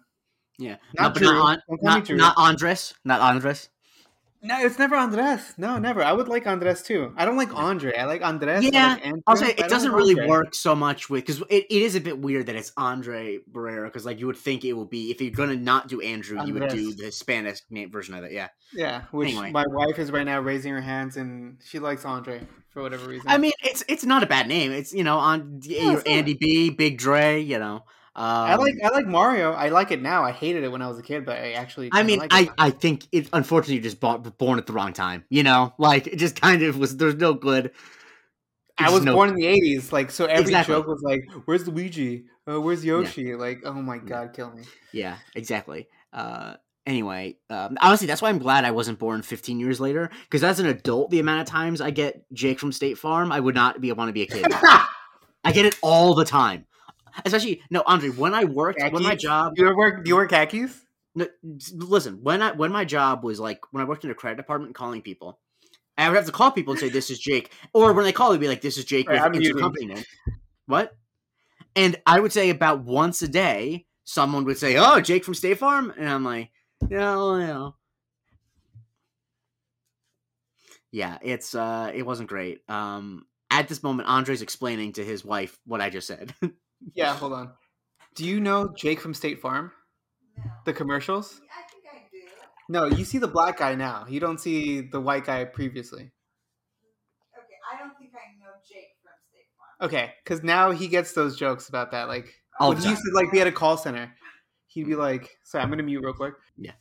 Yeah. 0.59 0.77
Not 0.99 1.15
but 1.15 1.23
Drew. 1.23 1.33
not, 1.33 1.61
Don't 1.69 1.81
call 1.81 1.95
me 1.97 2.03
Drew. 2.03 2.17
not 2.17 2.35
Andres. 2.37 2.95
Not 3.05 3.21
Andres. 3.21 3.71
No, 4.45 4.59
it's 4.61 4.77
never 4.77 4.97
Andres. 4.97 5.55
No, 5.57 5.79
never. 5.79 6.03
I 6.03 6.13
would 6.13 6.27
like 6.27 6.47
Andres 6.49 6.83
too. 6.83 7.15
I 7.17 7.25
don't 7.25 7.37
like 7.37 7.55
Andre. 7.55 7.97
I 7.97 8.07
like 8.07 8.23
Andres. 8.23 8.65
Yeah, 8.65 8.95
like 8.95 9.07
Andrew, 9.07 9.23
I'll 9.27 9.37
say 9.37 9.51
it 9.51 9.69
doesn't 9.69 9.93
like 9.93 9.99
really 9.99 10.15
Andre. 10.15 10.27
work 10.29 10.55
so 10.57 10.75
much 10.75 11.09
with 11.09 11.25
because 11.25 11.41
it, 11.49 11.67
it 11.71 11.83
is 11.83 11.95
a 11.95 12.01
bit 12.01 12.19
weird 12.19 12.47
that 12.47 12.57
it's 12.57 12.73
Andre 12.77 13.39
Barrera 13.51 13.85
because 13.85 14.05
like 14.05 14.19
you 14.19 14.27
would 14.27 14.37
think 14.37 14.65
it 14.65 14.73
would 14.73 14.91
be 14.91 15.13
if 15.13 15.21
you're 15.21 15.31
gonna 15.31 15.55
not 15.55 15.87
do 15.87 16.01
Andrew 16.01 16.45
you 16.45 16.55
would 16.55 16.69
do 16.71 16.93
the 16.93 17.05
Hispanic 17.05 17.61
name 17.71 17.93
version 17.93 18.15
of 18.15 18.25
it. 18.25 18.33
Yeah, 18.33 18.49
Yeah, 18.73 19.03
which 19.13 19.29
Anyway. 19.29 19.53
my 19.53 19.65
wife 19.69 19.99
is 20.01 20.11
right 20.11 20.27
now 20.27 20.41
raising 20.41 20.73
her 20.73 20.81
hands 20.81 21.17
and 21.17 21.59
she 21.65 21.79
likes 21.79 22.05
Andre 22.05 22.41
for 22.71 22.83
whatever 22.83 23.09
reason. 23.09 23.29
I 23.31 23.39
mean 23.39 23.53
it's 23.63 23.85
it's 23.87 24.05
not 24.05 24.25
a 24.25 24.27
bad 24.27 24.49
name. 24.49 24.73
It's 24.73 24.93
you 24.93 25.05
know 25.05 25.19
on 25.19 25.61
Yeah, 25.63 25.93
it's 25.93 26.05
not. 26.05 26.09
Andy 26.09 26.35
B, 26.35 26.71
Big 26.71 26.99
Dre. 26.99 27.39
You 27.41 27.61
know, 27.61 27.85
um, 28.15 28.25
I 28.25 28.57
like 28.57 28.75
I 28.85 28.89
like 28.91 29.07
Mario. 29.07 29.53
I 29.53 29.71
like 29.71 29.91
it 29.91 30.03
now. 30.03 30.23
I 30.23 30.33
hated 30.33 30.65
it 30.65 30.69
when 30.69 30.83
I 30.83 30.89
was 30.89 30.99
a 30.99 31.03
kid, 31.03 31.25
but 31.25 31.39
I 31.39 31.53
actually. 31.53 31.89
I 31.93 32.03
mean, 32.03 32.19
like 32.19 32.33
I. 32.33 32.51
I 32.59 32.71
think 32.71 33.07
it. 33.11 33.29
Unfortunately, 33.33 33.81
just 33.81 34.01
bought, 34.01 34.37
born 34.37 34.59
at 34.59 34.67
the 34.67 34.75
wrong 34.75 34.93
time. 34.93 35.25
You 35.31 35.43
know, 35.43 35.73
like 35.79 36.07
it 36.07 36.17
just 36.17 36.39
kind 36.39 36.63
of 36.63 36.79
was. 36.79 36.97
There's 36.97 37.15
no 37.15 37.33
good. 37.33 37.73
I 38.79 38.91
was 38.91 39.03
no- 39.05 39.15
born 39.15 39.31
in 39.31 39.37
the 39.37 39.45
'80s, 39.45 39.93
like 39.93 40.11
so. 40.11 40.27
Every 40.27 40.43
Exactly. 40.43 40.75
joke 40.75 40.87
was 40.89 41.01
like, 41.03 41.25
"Where's 41.47 41.67
Luigi? 41.67 42.25
Uh, 42.47 42.61
where's 42.61 42.85
Yoshi?" 42.85 43.35
Like, 43.35 43.63
oh 43.65 43.73
my 43.73 43.97
god, 43.97 44.35
kill 44.35 44.51
me. 44.51 44.65
Yeah, 44.93 45.17
exactly. 45.35 45.89
Uh, 46.13 46.57
anyway, 46.87 47.37
um, 47.49 47.79
honestly, 47.81 48.07
that's 48.07 48.21
why 48.21 48.29
I'm 48.29 48.39
glad 48.39 48.67
I 48.67 48.73
wasn't 48.73 48.99
born 48.99 49.23
15 49.23 49.59
years 49.59 49.81
later. 49.81 50.11
Because 50.25 50.45
as 50.45 50.61
an 50.61 50.67
adult, 50.67 51.11
the 51.11 51.21
amount 51.21 51.41
of 51.41 51.47
times 51.47 51.81
I 51.81 51.91
get 51.91 52.25
Jake 52.35 52.59
from 52.59 52.73
State 52.73 52.99
Farm, 52.99 53.33
I 53.33 53.41
would 53.41 53.55
not 53.55 53.81
be 53.81 53.91
want 53.93 54.11
to 54.11 54.13
be 54.13 54.23
a 54.23 54.27
kid. 54.27 54.47
I 55.45 55.53
get 55.53 55.65
it 55.65 55.79
all 55.83 56.15
the 56.15 56.25
time. 56.25 56.67
Especially 57.25 57.63
no, 57.71 57.83
Andre. 57.87 58.11
When 58.11 58.35
I 58.35 58.45
worked, 58.45 58.81
when 58.91 59.03
my 59.03 59.15
job, 59.15 59.55
you 59.57 59.77
work? 59.77 60.07
You 60.07 60.17
wear 60.17 60.27
khakis? 60.27 60.85
no, 61.15 61.27
listen, 61.75 62.21
when 62.23 62.43
I 62.43 62.53
when 62.53 62.73
my 62.73 62.85
job 62.85 63.25
was 63.25 63.39
like 63.39 63.61
when 63.71 63.83
I 63.83 63.89
worked 63.89 64.05
in 64.05 64.11
a 64.11 64.15
credit 64.15 64.37
department 64.37 64.75
calling 64.75 65.03
people, 65.03 65.39
I 65.99 66.09
would 66.09 66.17
have 66.17 66.27
to 66.27 66.33
call 66.33 66.51
people 66.51 66.73
and 66.73 66.81
say 66.81 66.89
this 66.89 67.11
is 67.11 67.19
Jake, 67.19 67.53
or 67.73 67.93
when 67.93 68.05
they 68.05 68.13
call, 68.13 68.33
they'd 68.33 68.41
be 68.41 68.49
like 68.49 68.63
this 68.63 68.79
is 68.79 68.85
Jake 68.85 69.09
Right, 69.09 69.33
with 69.33 69.61
company 69.61 69.87
name. 69.87 70.05
What? 70.67 70.97
And 71.77 71.97
I 72.07 72.21
would 72.21 72.33
say 72.33 72.51
about 72.51 72.85
once 72.85 73.23
a 73.23 73.29
day, 73.29 73.87
someone 74.05 74.45
would 74.45 74.59
say, 74.59 74.77
"Oh, 74.77 75.01
Jake 75.01 75.25
from 75.25 75.35
State 75.35 75.59
Farm," 75.59 75.93
and 75.97 76.09
I'm 76.09 76.25
like, 76.25 76.51
"No, 76.89 77.39
no." 77.39 77.77
Yeah, 80.91 81.19
it's 81.23 81.55
uh, 81.55 81.91
it 81.95 82.05
wasn't 82.05 82.29
great. 82.29 82.61
Um, 82.69 83.27
at 83.51 83.69
this 83.69 83.83
moment, 83.83 84.09
Andre's 84.09 84.43
explaining 84.43 84.93
to 84.95 85.05
his 85.05 85.25
wife 85.25 85.59
what 85.65 85.81
I 85.81 85.91
just 85.91 86.07
said. 86.07 86.35
Yeah, 86.95 87.15
hold 87.17 87.33
on. 87.33 87.53
Do 88.15 88.25
you 88.25 88.41
know 88.41 88.73
Jake 88.77 89.01
from 89.01 89.15
State 89.15 89.41
Farm? 89.41 89.73
No. 90.37 90.45
The 90.65 90.73
commercials? 90.73 91.41
I 91.51 91.71
think 91.71 91.85
I 91.91 91.99
do. 92.11 92.19
No, 92.69 92.87
you 92.87 93.05
see 93.05 93.19
the 93.19 93.29
black 93.29 93.59
guy 93.59 93.75
now. 93.75 94.07
You 94.09 94.21
don't 94.21 94.39
see 94.39 94.81
the 94.83 95.01
white 95.01 95.25
guy 95.25 95.45
previously. 95.45 96.13
Okay, 97.39 97.57
I 97.73 97.79
don't 97.79 97.97
think 97.99 98.13
I 98.15 98.39
know 98.39 98.51
Jake 98.69 98.97
from 99.03 99.13
State 99.31 99.47
Farm. 99.57 99.89
Okay, 99.89 100.13
because 100.25 100.43
now 100.43 100.71
he 100.71 100.89
gets 100.89 101.13
those 101.13 101.37
jokes 101.37 101.69
about 101.69 101.91
that. 101.93 102.09
Like 102.09 102.35
All 102.61 102.71
when 102.71 102.79
he 102.79 102.89
used 102.89 103.03
to 103.03 103.15
like 103.15 103.33
be 103.33 103.41
at 103.41 103.47
a 103.47 103.53
call 103.53 103.77
center, 103.77 104.13
he'd 104.67 104.87
be 104.87 104.95
like, 104.95 105.31
"Sorry, 105.45 105.63
I'm 105.63 105.71
gonna 105.71 105.83
mute 105.83 106.03
real 106.05 106.15
quick." 106.15 106.35
Yeah, 106.57 106.73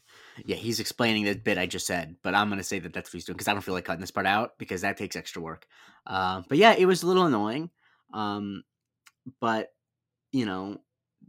yeah, 0.45 0.57
he's 0.57 0.79
explaining 0.79 1.25
the 1.25 1.35
bit 1.35 1.57
I 1.57 1.65
just 1.65 1.87
said, 1.87 2.15
but 2.23 2.35
I'm 2.35 2.49
gonna 2.49 2.63
say 2.63 2.79
that 2.79 2.93
that's 2.93 3.09
what 3.09 3.13
he's 3.13 3.25
doing 3.25 3.37
because 3.37 3.47
I 3.47 3.53
don't 3.53 3.61
feel 3.61 3.73
like 3.73 3.85
cutting 3.85 4.01
this 4.01 4.11
part 4.11 4.25
out 4.27 4.57
because 4.57 4.81
that 4.81 4.97
takes 4.97 5.15
extra 5.15 5.41
work. 5.41 5.65
Uh, 6.05 6.41
but 6.49 6.57
yeah, 6.57 6.73
it 6.73 6.85
was 6.85 7.03
a 7.03 7.07
little 7.07 7.25
annoying. 7.25 7.69
Um, 8.13 8.63
but 9.39 9.69
you 10.31 10.45
know, 10.45 10.77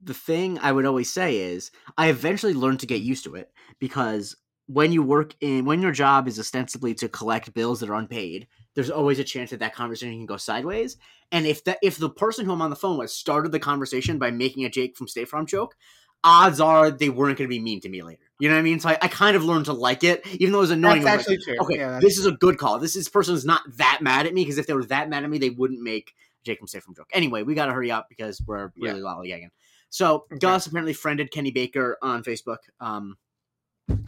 the 0.03 0.15
thing 0.15 0.59
I 0.59 0.73
would 0.73 0.87
always 0.87 1.13
say 1.13 1.37
is 1.39 1.71
I 1.97 2.09
eventually 2.09 2.55
learned 2.55 2.81
to 2.81 2.87
get 2.87 3.03
used 3.03 3.25
to 3.25 3.35
it 3.35 3.53
because 3.79 4.37
when 4.67 4.93
you 4.93 5.03
work 5.03 5.35
in 5.41 5.65
when 5.65 5.83
your 5.83 5.93
job 5.93 6.29
is 6.29 6.39
ostensibly 6.39 6.95
to 6.95 7.09
collect 7.09 7.53
bills 7.53 7.81
that 7.81 7.91
are 7.91 7.95
unpaid, 7.95 8.47
there's 8.75 8.91
always 8.91 9.19
a 9.19 9.25
chance 9.25 9.51
that 9.51 9.61
that 9.61 9.75
conversation 9.75 10.17
can 10.17 10.27
go 10.27 10.37
sideways. 10.37 10.97
And 11.31 11.47
if 11.47 11.65
that 11.65 11.79
if 11.83 11.99
the 11.99 12.11
person 12.11 12.47
who 12.47 12.53
I'm 12.53 12.63
on 12.63 12.71
the 12.71 12.77
phone 12.77 12.99
with 12.99 13.11
started 13.11 13.53
the 13.53 13.59
conversation 13.59 14.19
by 14.19 14.31
making 14.31 14.65
a 14.65 14.71
Jake 14.71 14.97
from 14.97 15.09
State 15.09 15.29
Farm 15.29 15.47
joke, 15.47 15.77
odds 16.25 16.61
are 16.61 16.91
they 16.91 17.09
weren't 17.09 17.39
going 17.39 17.49
to 17.49 17.55
be 17.55 17.61
mean 17.61 17.81
to 17.81 17.89
me 17.89 18.03
later. 18.03 18.23
You 18.39 18.49
know 18.49 18.55
what 18.55 18.61
I 18.61 18.63
mean? 18.63 18.81
So 18.81 18.91
I, 18.91 18.99
I 19.03 19.09
kind 19.09 19.37
of 19.37 19.45
learned 19.45 19.67
to 19.67 19.73
like 19.73 20.05
it, 20.05 20.27
even 20.33 20.53
though 20.53 20.59
it 20.59 20.63
was 20.63 20.71
annoying. 20.71 21.03
That's 21.03 21.27
was 21.27 21.29
like, 21.29 21.39
actually 21.39 21.55
true. 21.57 21.65
okay, 21.65 21.79
Yeah, 21.79 22.01
this 22.01 22.19
is 22.19 22.27
a 22.27 22.33
good 22.33 22.59
call. 22.59 22.79
This 22.79 22.97
is 22.97 23.09
person's 23.09 23.45
not 23.45 23.63
that 23.77 24.01
mad 24.01 24.27
at 24.27 24.35
me 24.35 24.43
because 24.43 24.59
if 24.59 24.67
they 24.67 24.75
were 24.75 24.85
that 24.87 25.09
mad 25.09 25.25
at 25.25 25.31
me, 25.31 25.39
they 25.39 25.51
wouldn't 25.51 25.83
make 25.83 26.15
Jake 26.45 26.59
from 26.59 26.67
State 26.69 26.83
Farm 26.83 26.95
joke. 26.95 27.09
Anyway, 27.13 27.43
we 27.43 27.55
got 27.55 27.67
to 27.67 27.73
hurry 27.73 27.91
up 27.91 28.09
because 28.09 28.41
we're 28.47 28.73
really 28.77 29.01
lollygagging. 29.01 29.49
So 29.91 30.25
Okay. 30.31 30.39
Gus 30.39 30.67
apparently 30.67 30.93
friended 30.95 31.31
Kenny 31.31 31.51
Baker 31.51 31.99
on 32.03 32.23
Facebook. 32.25 32.59
Um, 32.81 33.17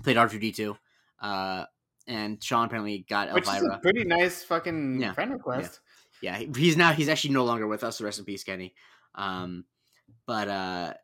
played 0.03 0.17
R 0.17 0.29
two 0.29 0.39
D 0.39 0.51
two, 0.53 0.77
uh, 1.21 1.65
and 2.07 2.43
Sean 2.43 2.67
apparently 2.67 3.05
got 3.09 3.33
which 3.33 3.45
is 3.45 3.51
a 3.51 3.57
Elvira. 3.57 3.79
pretty 3.81 4.05
nice 4.05 4.43
fucking 4.45 5.01
Yeah, 5.01 5.13
friend 5.13 5.33
request. 5.33 5.81
Yeah, 6.23 6.37
he- 6.39 6.51
he's 6.57 6.77
now 6.77 6.93
he's 6.93 7.09
actually 7.09 7.35
no 7.35 7.45
longer 7.45 7.67
with 7.67 7.85
us. 7.85 7.99
So 7.99 8.05
rest 8.05 8.19
in 8.19 8.25
peace, 8.25 8.45
Kenny. 8.45 8.75
Um, 9.15 9.65
but 10.27 10.49
uh, 10.49 10.95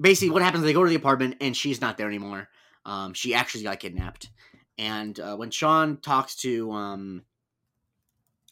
basically, 0.00 0.30
what 0.30 0.42
happens? 0.42 0.62
They 0.64 0.72
go 0.72 0.84
to 0.84 0.88
the 0.90 0.94
apartment 0.96 1.36
and 1.40 1.56
she's 1.56 1.80
not 1.80 1.96
there 1.98 2.06
anymore. 2.08 2.48
Um, 2.84 3.14
she 3.14 3.34
actually 3.34 3.64
got 3.64 3.80
kidnapped. 3.80 4.28
And 4.78 5.18
uh, 5.18 5.36
when 5.36 5.50
Sean 5.50 5.96
talks 5.98 6.36
to 6.36 6.70
um, 6.72 7.22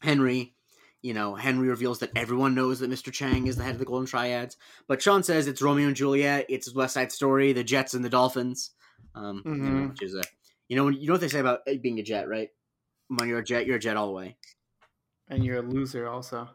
Henry, 0.01 0.55
you 1.03 1.13
know, 1.15 1.35
Henry 1.35 1.69
reveals 1.69 1.99
that 1.99 2.13
everyone 2.17 2.55
knows 2.55 2.79
that 2.81 2.91
Mr. 2.91 3.13
Chang 3.13 3.47
is 3.49 3.57
the 3.57 3.65
head 3.65 3.73
of 3.75 3.79
the 3.79 3.85
Golden 3.85 4.07
Triads. 4.07 4.57
But 4.87 5.03
Sean 5.03 5.23
says 5.23 5.47
it's 5.49 5.61
Romeo 5.61 5.89
and 5.89 5.97
Juliet, 5.97 6.47
it's 6.49 6.73
West 6.75 6.95
Side 6.95 7.11
Story, 7.13 7.53
the 7.53 7.65
Jets 7.65 7.95
and 7.95 8.05
the 8.05 8.09
Dolphins. 8.09 8.71
Um, 9.15 9.43
you 9.45 9.53
know, 9.53 9.71
Mhm. 9.71 9.89
which 9.91 10.03
is 10.03 10.15
a, 10.15 10.23
you 10.69 10.77
know, 10.77 10.89
you 10.89 11.07
know 11.07 11.13
what 11.15 11.21
they 11.21 11.29
say 11.29 11.41
about 11.41 11.61
being 11.83 11.99
a 11.99 12.03
jet, 12.03 12.29
right? 12.29 12.49
When 13.09 13.29
you're 13.29 13.41
a 13.41 13.45
jet, 13.45 13.67
you're 13.67 13.77
a 13.77 13.81
jet 13.81 13.97
all 13.97 14.07
the 14.07 14.13
way. 14.15 14.37
And 15.29 15.45
you're 15.45 15.59
a 15.59 15.63
loser 15.63 16.09
also. 16.09 16.49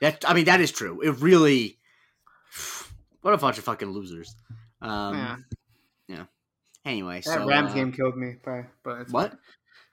That 0.00 0.24
I 0.28 0.34
mean, 0.34 0.44
that 0.44 0.60
is 0.60 0.70
true. 0.70 1.00
It 1.00 1.20
really, 1.20 1.78
what 3.22 3.34
a 3.34 3.38
bunch 3.38 3.58
of 3.58 3.64
fucking 3.64 3.90
losers. 3.90 4.36
Um, 4.80 5.44
yeah. 6.08 6.26
Anyway, 6.84 7.16
That 7.24 7.24
so 7.24 7.46
Rams 7.48 7.72
uh, 7.72 7.74
game 7.74 7.92
killed 7.92 8.16
me, 8.16 8.36
but 8.44 8.66
but 8.84 9.00
it's 9.00 9.12
What? 9.12 9.30
fine. 9.32 9.38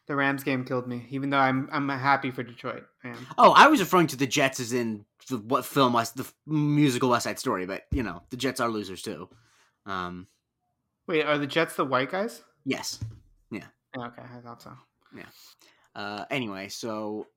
The 0.08 0.16
Rams 0.16 0.43
game 0.43 0.66
killed 0.66 0.88
me, 0.88 1.06
even 1.12 1.30
though 1.30 1.38
I'm 1.38 1.70
I'm 1.72 1.88
happy 1.88 2.30
for 2.32 2.43
Detroit. 2.43 2.86
Man. 3.04 3.16
Oh, 3.38 3.51
I 3.56 3.68
was 3.68 3.80
referring 3.80 4.08
to 4.08 4.18
the 4.18 4.28
Jets 4.28 4.60
as 4.60 4.74
in 4.74 5.06
the 5.30 5.38
what 5.38 5.66
film 5.66 5.93
West, 5.93 6.18
the 6.18 6.30
musical 6.45 7.10
West 7.10 7.24
Side 7.24 7.39
Story, 7.39 7.66
but 7.66 7.84
you 7.91 8.04
know 8.04 8.22
the 8.30 8.36
Jets 8.38 8.60
are 8.60 8.70
losers 8.70 9.01
too. 9.01 9.30
Um, 9.86 10.28
Wait, 11.08 11.24
are 11.26 11.38
the 11.38 11.47
Jets 11.47 11.76
the 11.76 11.86
white 11.86 12.12
guys? 12.12 12.43
yes. 12.66 12.99
Yeah, 13.51 13.66
okay, 13.97 14.24
I 14.24 14.39
thought 14.41 14.62
so. 14.62 14.72
Uh, 15.95 16.26
anyway, 16.32 16.68
so 16.70 17.28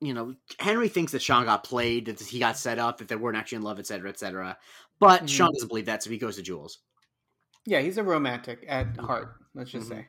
you 0.00 0.14
know 0.14 0.34
Henry 0.58 0.88
thinks 0.88 1.12
that 1.12 1.20
Sean 1.22 1.44
got 1.44 1.64
played, 1.64 2.06
that 2.06 2.20
he 2.20 2.38
got 2.38 2.56
set 2.56 2.78
up, 2.78 2.98
that 2.98 3.08
they 3.08 3.16
weren't 3.16 3.36
actually 3.36 3.56
in 3.56 3.62
love, 3.62 3.78
etc., 3.78 4.08
etc. 4.08 4.56
But 5.00 5.24
Mhm. 5.24 5.28
Sean 5.28 5.52
doesn't 5.52 5.68
believe 5.68 5.86
that, 5.86 6.02
so 6.02 6.10
he 6.10 6.16
goes 6.18 6.36
to 6.36 6.42
Jules. 6.42 6.78
Yeah, 7.66 7.80
he's 7.80 7.98
a 7.98 8.02
romantic 8.04 8.64
at 8.68 8.96
heart. 8.96 9.34
Let's 9.54 9.70
just 9.70 9.86
Mhm. 9.86 9.90
say. 9.90 10.08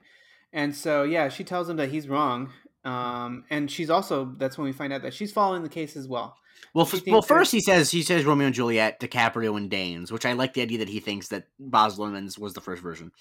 And 0.54 0.76
so 0.76 1.04
yeah, 1.04 1.30
she 1.30 1.44
tells 1.44 1.68
him 1.68 1.78
that 1.78 1.90
he's 1.90 2.08
wrong. 2.08 2.52
Um, 2.86 3.46
and 3.50 3.72
she's 3.72 3.90
also 3.90 4.34
that's 4.38 4.58
when 4.58 4.66
we 4.66 4.72
find 4.72 4.94
out 4.94 5.02
that 5.02 5.14
she's 5.14 5.32
following 5.32 5.64
the 5.64 5.70
case 5.70 5.98
as 5.98 6.08
well. 6.08 6.38
Well, 6.74 6.88
f- 6.92 7.06
well, 7.08 7.22
first 7.22 7.52
he 7.52 7.60
says 7.60 7.92
he 7.92 8.04
says 8.04 8.26
Romeo 8.26 8.48
and 8.48 8.56
Juliet, 8.56 9.00
DiCaprio 9.00 9.58
and 9.58 9.70
Danes, 9.70 10.12
which 10.12 10.26
I 10.26 10.34
like 10.34 10.54
the 10.54 10.62
idea 10.62 10.80
that 10.80 10.90
he 10.90 11.00
thinks 11.00 11.28
that 11.30 11.48
Luhrmann's 11.60 12.38
was 12.38 12.54
the 12.54 12.62
first 12.62 12.82
version. 12.82 13.12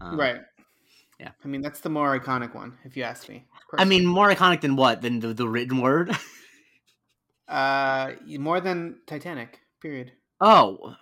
Um, 0.00 0.18
right. 0.18 0.40
yeah. 1.18 1.30
I 1.44 1.48
mean, 1.48 1.60
that's 1.60 1.80
the 1.80 1.90
more 1.90 2.18
iconic 2.18 2.54
one, 2.54 2.78
if 2.84 2.96
you 2.96 3.02
ask 3.02 3.28
me. 3.28 3.44
I 3.76 3.84
mean, 3.84 4.06
more 4.06 4.28
iconic 4.28 4.60
than 4.60 4.76
what? 4.76 5.02
Than 5.02 5.20
the, 5.20 5.34
the 5.34 5.48
written 5.48 5.80
word? 5.80 6.16
uh, 7.48 8.12
more 8.38 8.60
than 8.60 9.00
Titanic. 9.06 9.60
Period. 9.80 10.12
oh, 10.40 10.94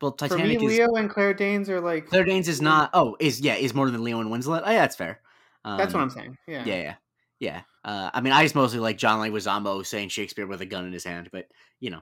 well, 0.00 0.12
For 0.12 0.28
Titanic 0.28 0.60
me, 0.60 0.66
is 0.66 0.78
Leo 0.78 0.94
and 0.94 1.10
Claire 1.10 1.34
Danes 1.34 1.68
are 1.68 1.80
like. 1.80 2.06
Claire 2.06 2.24
Danes 2.24 2.48
is 2.48 2.62
not. 2.62 2.90
Oh, 2.92 3.16
is 3.18 3.40
yeah, 3.40 3.54
is 3.54 3.74
more 3.74 3.90
than 3.90 4.02
Leo 4.04 4.20
and 4.20 4.30
Winslet. 4.30 4.62
Oh, 4.64 4.70
yeah, 4.70 4.80
that's 4.80 4.96
fair. 4.96 5.20
Um, 5.64 5.76
That's 5.76 5.92
what 5.92 6.02
I'm 6.02 6.10
saying. 6.10 6.38
Yeah. 6.46 6.64
Yeah, 6.64 6.76
yeah, 6.76 6.94
yeah. 7.40 7.60
Uh, 7.84 8.10
I 8.14 8.20
mean, 8.20 8.32
I 8.32 8.42
just 8.42 8.54
mostly 8.54 8.78
like 8.78 8.96
John 8.96 9.18
Leguizamo 9.18 9.84
saying 9.84 10.08
Shakespeare 10.10 10.46
with 10.46 10.60
a 10.60 10.66
gun 10.66 10.86
in 10.86 10.92
his 10.92 11.04
hand, 11.04 11.28
but 11.32 11.46
you 11.80 11.90
know, 11.90 12.00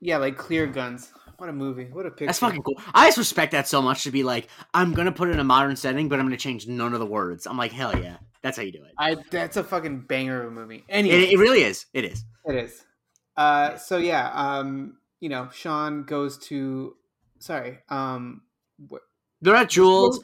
Yeah, 0.00 0.18
like 0.18 0.36
Clear 0.36 0.66
Guns. 0.66 1.12
What 1.38 1.48
a 1.48 1.52
movie. 1.52 1.88
What 1.90 2.06
a 2.06 2.10
picture. 2.10 2.26
that's 2.26 2.38
fucking 2.38 2.62
cool. 2.62 2.80
I 2.94 3.08
just 3.08 3.18
respect 3.18 3.52
that 3.52 3.66
so 3.66 3.82
much 3.82 4.04
to 4.04 4.12
be 4.12 4.22
like, 4.22 4.48
I'm 4.74 4.92
gonna 4.92 5.10
put 5.10 5.28
it 5.28 5.32
in 5.32 5.40
a 5.40 5.44
modern 5.44 5.74
setting, 5.74 6.08
but 6.08 6.20
I'm 6.20 6.26
gonna 6.26 6.36
change 6.36 6.68
none 6.68 6.92
of 6.92 7.00
the 7.00 7.06
words. 7.06 7.46
I'm 7.46 7.56
like, 7.56 7.72
hell 7.72 7.98
yeah, 7.98 8.18
that's 8.42 8.56
how 8.56 8.62
you 8.62 8.70
do 8.70 8.84
it. 8.84 8.92
I 8.98 9.16
that's 9.30 9.56
a 9.56 9.64
fucking 9.64 10.02
banger 10.02 10.42
of 10.42 10.48
a 10.48 10.50
movie. 10.54 10.76
It, 10.76 10.84
Anyway, 10.88 11.32
it 11.32 11.38
really 11.38 11.62
is. 11.62 11.86
It 11.94 12.04
is. 12.04 12.24
It 12.46 12.54
is. 12.54 12.84
Uh, 13.36 13.76
so 13.76 13.96
yeah, 13.96 14.30
um, 14.34 14.98
you 15.22 15.28
know, 15.30 15.48
Sean 15.54 16.02
goes 16.04 16.36
to. 16.48 16.96
Sorry. 17.38 17.78
Um, 17.88 18.42
wh- 18.90 18.96
They're 19.40 19.54
at 19.56 19.70
Jules, 19.70 20.20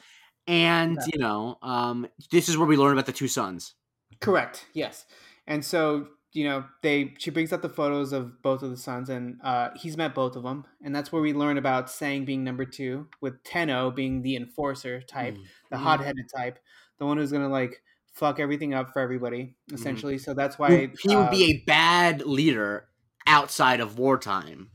and 0.47 0.97
Yeah. 0.97 1.05
you 1.13 1.19
know, 1.19 1.57
um, 1.61 2.07
this 2.31 2.49
is 2.49 2.57
where 2.57 2.67
we 2.67 2.77
learn 2.77 2.93
about 2.93 3.05
the 3.07 3.13
two 3.13 3.27
sons. 3.29 3.73
correct. 4.21 4.65
Yes. 4.73 5.05
And 5.47 5.63
so 5.63 6.07
you 6.31 6.43
know, 6.43 6.63
they 6.83 7.15
she 7.17 7.31
brings 7.31 7.51
up 7.51 7.63
the 7.63 7.69
photos 7.69 8.13
of 8.13 8.41
both 8.43 8.61
of 8.61 8.69
the 8.69 8.77
sons, 8.77 9.09
and 9.09 9.39
uh, 9.43 9.69
he's 9.75 9.97
met 9.97 10.13
both 10.13 10.35
of 10.35 10.43
them, 10.43 10.65
and 10.83 10.93
that's 10.95 11.11
where 11.11 11.21
we 11.23 11.33
learn 11.33 11.57
about 11.57 11.89
Sang 11.89 12.23
being 12.25 12.43
number 12.43 12.65
two, 12.65 13.07
with 13.21 13.43
Tenno 13.43 13.89
being 13.89 14.21
the 14.21 14.35
enforcer 14.35 15.01
type, 15.01 15.35
the 15.71 15.77
Mhm. 15.77 15.79
hot-headed 15.81 16.29
type, 16.29 16.59
the 16.99 17.05
one 17.07 17.17
who's 17.17 17.31
gonna 17.31 17.49
like 17.49 17.81
fuck 18.13 18.39
everything 18.39 18.73
up 18.75 18.91
for 18.93 18.99
everybody 19.01 19.55
essentially. 19.73 20.17
So 20.19 20.33
that's 20.35 20.59
why 20.59 20.91
he 21.01 21.15
would 21.15 21.27
uh, 21.27 21.31
be 21.31 21.43
a 21.45 21.63
bad 21.65 22.21
leader 22.21 22.89
outside 23.25 23.79
of 23.79 23.97
wartime. 23.97 24.69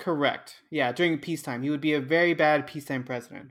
Correct. 0.00 0.56
Yeah, 0.70 0.90
during 0.92 1.18
peacetime, 1.18 1.62
he 1.62 1.70
would 1.70 1.80
be 1.80 1.92
a 1.92 2.00
very 2.00 2.34
bad 2.34 2.66
peacetime 2.66 3.04
president. 3.04 3.50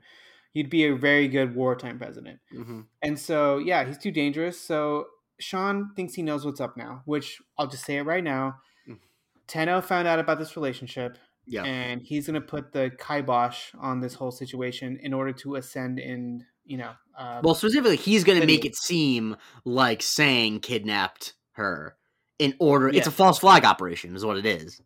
He'd 0.52 0.68
be 0.68 0.84
a 0.86 0.94
very 0.96 1.28
good 1.28 1.54
wartime 1.54 1.98
president. 1.98 2.40
hmm 2.52 2.80
And 3.02 3.18
so, 3.18 3.58
yeah, 3.58 3.84
he's 3.84 3.98
too 3.98 4.10
dangerous. 4.10 4.60
So 4.60 5.06
Sean 5.38 5.94
thinks 5.94 6.14
he 6.14 6.22
knows 6.22 6.44
what's 6.44 6.60
up 6.60 6.76
now, 6.76 7.02
which 7.04 7.40
I'll 7.56 7.68
just 7.68 7.84
say 7.84 7.96
it 7.96 8.02
right 8.02 8.24
now. 8.24 8.56
Mm. 8.88 8.98
Tenno 9.46 9.80
found 9.80 10.08
out 10.08 10.18
about 10.18 10.38
this 10.38 10.56
relationship, 10.56 11.16
Yeah. 11.46 11.62
and 11.62 12.02
he's 12.02 12.26
going 12.26 12.34
to 12.34 12.46
put 12.46 12.72
the 12.72 12.90
kibosh 12.98 13.72
on 13.78 14.00
this 14.00 14.14
whole 14.14 14.32
situation 14.32 14.98
in 15.00 15.14
order 15.14 15.32
to 15.34 15.54
ascend 15.54 15.98
in, 16.00 16.44
you 16.64 16.78
know, 16.78 16.92
uh, 17.16 17.40
Well, 17.44 17.54
specifically, 17.54 17.96
he's 17.96 18.24
going 18.24 18.40
to 18.40 18.46
make 18.46 18.64
it 18.64 18.74
seem 18.74 19.36
like 19.64 20.02
Sang 20.02 20.58
kidnapped 20.60 21.34
her 21.52 21.96
in 22.40 22.54
order. 22.58 22.88
It's 22.88 23.06
a 23.06 23.12
false 23.12 23.38
flag 23.38 23.64
operation, 23.64 24.16
is 24.16 24.24
what 24.24 24.36
it 24.36 24.46
is. 24.46 24.80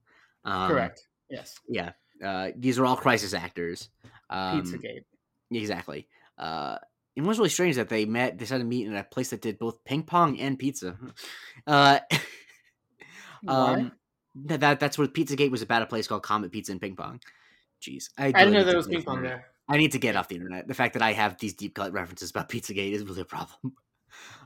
Um, 0.45 0.71
correct. 0.71 1.07
Yes. 1.35 1.59
Yeah. 1.69 1.93
Uh, 2.25 2.51
these 2.57 2.79
are 2.79 2.87
all 2.87 2.97
crisis 2.97 3.35
actors. 3.35 3.89
Um, 4.31 4.63
Pizzagate. 4.63 5.05
Exactly. 5.51 6.07
Uh, 6.39 6.79
and 7.17 7.27
what's 7.27 7.39
really 7.39 7.51
strange 7.51 7.77
that 7.77 7.89
they 7.89 8.05
met, 8.05 8.33
they 8.33 8.45
decided 8.45 8.65
to 8.65 8.69
meet 8.69 8.87
in 8.87 8.97
a 8.97 9.05
place 9.05 9.31
that 9.31 9.41
did 9.43 9.59
both 9.59 9.85
ping 9.85 10.03
pong 10.03 10.39
and 10.41 10.59
pizza. 10.59 10.97
Uh, 11.67 11.99
um, 13.49 13.93
that, 14.35 14.61
that 14.61 14.81
that's 14.81 14.99
what 14.99 15.15
Pizzagate 15.15 15.51
was 15.51 15.63
about. 15.63 15.81
A 15.81 15.87
place 15.87 16.07
called 16.07 16.23
Comet 16.23 16.53
Pizza 16.53 16.73
and 16.73 16.81
Ping 16.81 16.95
Pong. 16.95 17.21
Jeez, 17.81 18.11
I 18.19 18.33
didn't 18.33 18.53
know 18.53 18.65
there 18.65 18.77
was 18.77 18.87
ping 18.87 19.03
pong 19.03 19.23
there. 19.23 19.47
I 19.67 19.79
need 19.79 19.93
to 19.93 19.99
get 19.99 20.15
off 20.15 20.29
the 20.29 20.35
internet. 20.35 20.69
The 20.69 20.75
fact 20.75 20.93
that 20.93 21.01
I 21.01 21.13
have 21.13 21.39
these 21.39 21.55
deep 21.55 21.75
cut 21.75 21.93
references 21.93 22.31
about 22.31 22.51
Pizzagate 22.51 22.93
is 22.93 23.05
really 23.05 23.23
a 23.23 23.25
problem. 23.25 23.75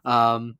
Um. 0.05 0.57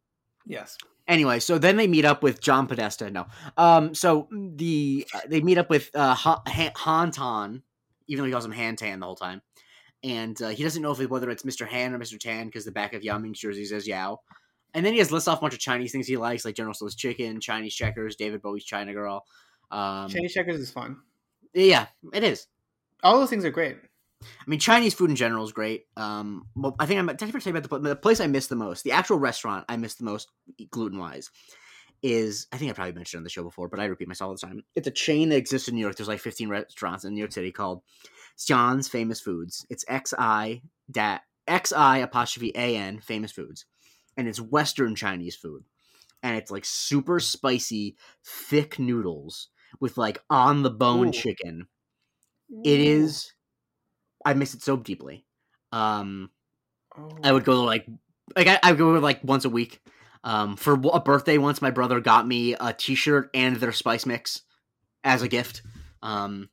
Yes. 0.47 0.77
Anyway, 1.09 1.41
so 1.41 1.59
then 1.59 1.77
they 1.77 1.89
meet 1.89 2.05
up 2.05 2.23
with 2.23 2.41
John 2.41 2.67
Podesta. 2.67 3.11
No. 3.11 3.27
Um. 3.57 3.95
So 3.95 4.29
the 4.31 5.07
uh, 5.15 5.21
they 5.27 5.41
meet 5.41 5.59
up 5.59 5.71
with 5.71 5.91
uh 5.95 6.15
Tan, 6.15 7.63
even 8.07 8.23
though 8.23 8.27
he 8.27 8.33
calls 8.33 8.45
him 8.45 8.53
Han 8.53 8.77
Tan 8.77 9.01
the 9.01 9.07
whole 9.07 9.17
time, 9.17 9.41
and 10.05 10.41
uh, 10.43 10.49
he 10.49 10.63
doesn't 10.63 10.83
know 10.83 10.93
if 10.93 11.01
it, 11.01 11.11
whether 11.11 11.31
it's 11.31 11.45
Mr. 11.45 11.67
Han 11.67 11.95
or 11.95 11.99
Mr. 11.99 12.21
Tan 12.21 12.47
because 12.47 12.65
the 12.67 12.73
back 12.73 12.93
of 12.93 13.03
Yao 13.03 13.19
Ming's 13.19 13.41
jersey 13.41 13.65
says 13.65 13.89
Yao. 13.89 14.21
And 14.75 14.85
then 14.85 14.93
he 14.93 14.99
has 14.99 15.11
lists 15.11 15.29
off 15.29 15.39
a 15.39 15.41
bunch 15.41 15.55
of 15.55 15.61
Chinese 15.61 15.93
things 15.93 16.07
he 16.07 16.19
likes, 16.19 16.45
like 16.45 16.55
General 16.55 16.75
Tso's 16.75 16.95
chicken, 16.95 17.41
Chinese 17.41 17.75
checkers, 17.75 18.17
David 18.17 18.43
Bowie's 18.43 18.65
China 18.65 18.93
Girl. 18.93 19.25
Um, 19.71 20.11
Chinese 20.11 20.35
checkers 20.35 20.61
is 20.61 20.71
fun. 20.71 20.99
yeah, 21.55 21.87
it 22.13 22.23
is. 22.23 22.47
All 23.03 23.19
those 23.19 23.31
things 23.31 23.47
are 23.47 23.51
great. 23.51 23.79
I 24.21 24.51
mean, 24.51 24.59
Chinese 24.59 24.95
food 24.95 25.11
in 25.11 25.17
general 25.17 25.45
is 25.45 25.53
great. 25.53 25.87
Um, 25.97 26.47
well, 26.57 26.75
I 26.79 26.87
think 26.87 26.99
I'm 26.99 27.07
did 27.07 27.23
I 27.23 27.29
ever 27.29 27.41
tell 27.41 27.53
you 27.53 27.59
about 27.59 27.83
the, 27.83 27.89
the 27.91 27.97
place 27.97 28.21
I 28.21 28.27
miss 28.27 28.49
the 28.49 28.57
most, 28.57 28.85
the 28.85 28.93
actual 28.93 29.19
restaurant 29.19 29.65
I 29.69 29.77
miss 29.77 29.95
the 29.95 30.05
most 30.05 30.29
gluten 30.71 30.99
wise, 30.99 31.31
is 32.03 32.47
I 32.53 32.57
think 32.57 32.71
I 32.71 32.75
probably 32.75 32.95
mentioned 32.95 33.19
it 33.19 33.21
on 33.21 33.25
the 33.25 33.31
show 33.31 33.45
before, 33.45 33.69
but 33.69 33.81
I 33.81 33.85
repeat 33.85 34.09
myself 34.09 34.29
all 34.29 34.35
the 34.35 34.41
time. 34.41 34.65
It's 34.75 34.89
a 34.89 34.93
chain 34.93 35.29
that 35.29 35.37
exists 35.37 35.69
in 35.69 35.75
New 35.75 35.81
York. 35.81 35.97
There's 35.97 36.09
like 36.09 36.21
15 36.21 36.49
restaurants 36.49 37.05
in 37.05 37.15
New 37.15 37.21
York 37.21 37.33
City 37.33 37.53
called 37.53 37.83
Xi'an 38.37 38.89
Famous 38.89 39.21
Foods. 39.21 39.67
It's 39.71 39.85
X 39.89 40.15
I 40.19 40.63
dat 40.91 41.23
X 41.47 41.73
I 41.73 41.99
apostrophe 41.99 42.53
A 42.55 42.77
N 42.77 43.01
Famous 43.01 43.33
Foods, 43.33 43.67
and 44.17 44.27
it's 44.27 44.41
Western 44.41 44.95
Chinese 44.95 45.37
food, 45.37 45.65
and 46.23 46.37
it's 46.37 46.51
like 46.51 46.65
super 46.65 47.21
spicy, 47.21 47.97
thick 48.25 48.79
noodles 48.79 49.49
with 49.81 49.97
like 49.97 50.19
on 50.29 50.63
the 50.63 50.71
bone 50.71 51.13
chicken. 51.13 51.69
It 52.65 52.81
is. 52.81 53.33
I 54.25 54.35
miss 54.35 54.55
it 54.55 54.63
so 54.63 54.77
deeply. 54.77 55.25
Um, 55.73 56.31
Oh. 56.97 57.11
I 57.23 57.33
would 57.33 57.45
go 57.45 57.63
like 57.65 57.87
like 58.37 58.47
I, 58.47 58.59
I 58.63 58.73
would 58.73 58.79
go 58.79 58.91
like 58.93 59.23
once 59.23 59.45
a 59.45 59.51
week. 59.51 59.81
Um, 60.25 60.57
for 60.57 60.75
a 60.93 61.01
birthday 61.01 61.39
once, 61.39 61.63
my 61.63 61.71
brother 61.71 62.01
got 62.01 62.27
me 62.27 62.55
a 62.59 62.73
T-shirt 62.73 63.31
and 63.35 63.57
their 63.57 63.73
spice 63.73 64.05
mix 64.05 64.43
as 65.05 65.23
a 65.23 65.29
gift. 65.29 65.63
Um, 66.03 66.51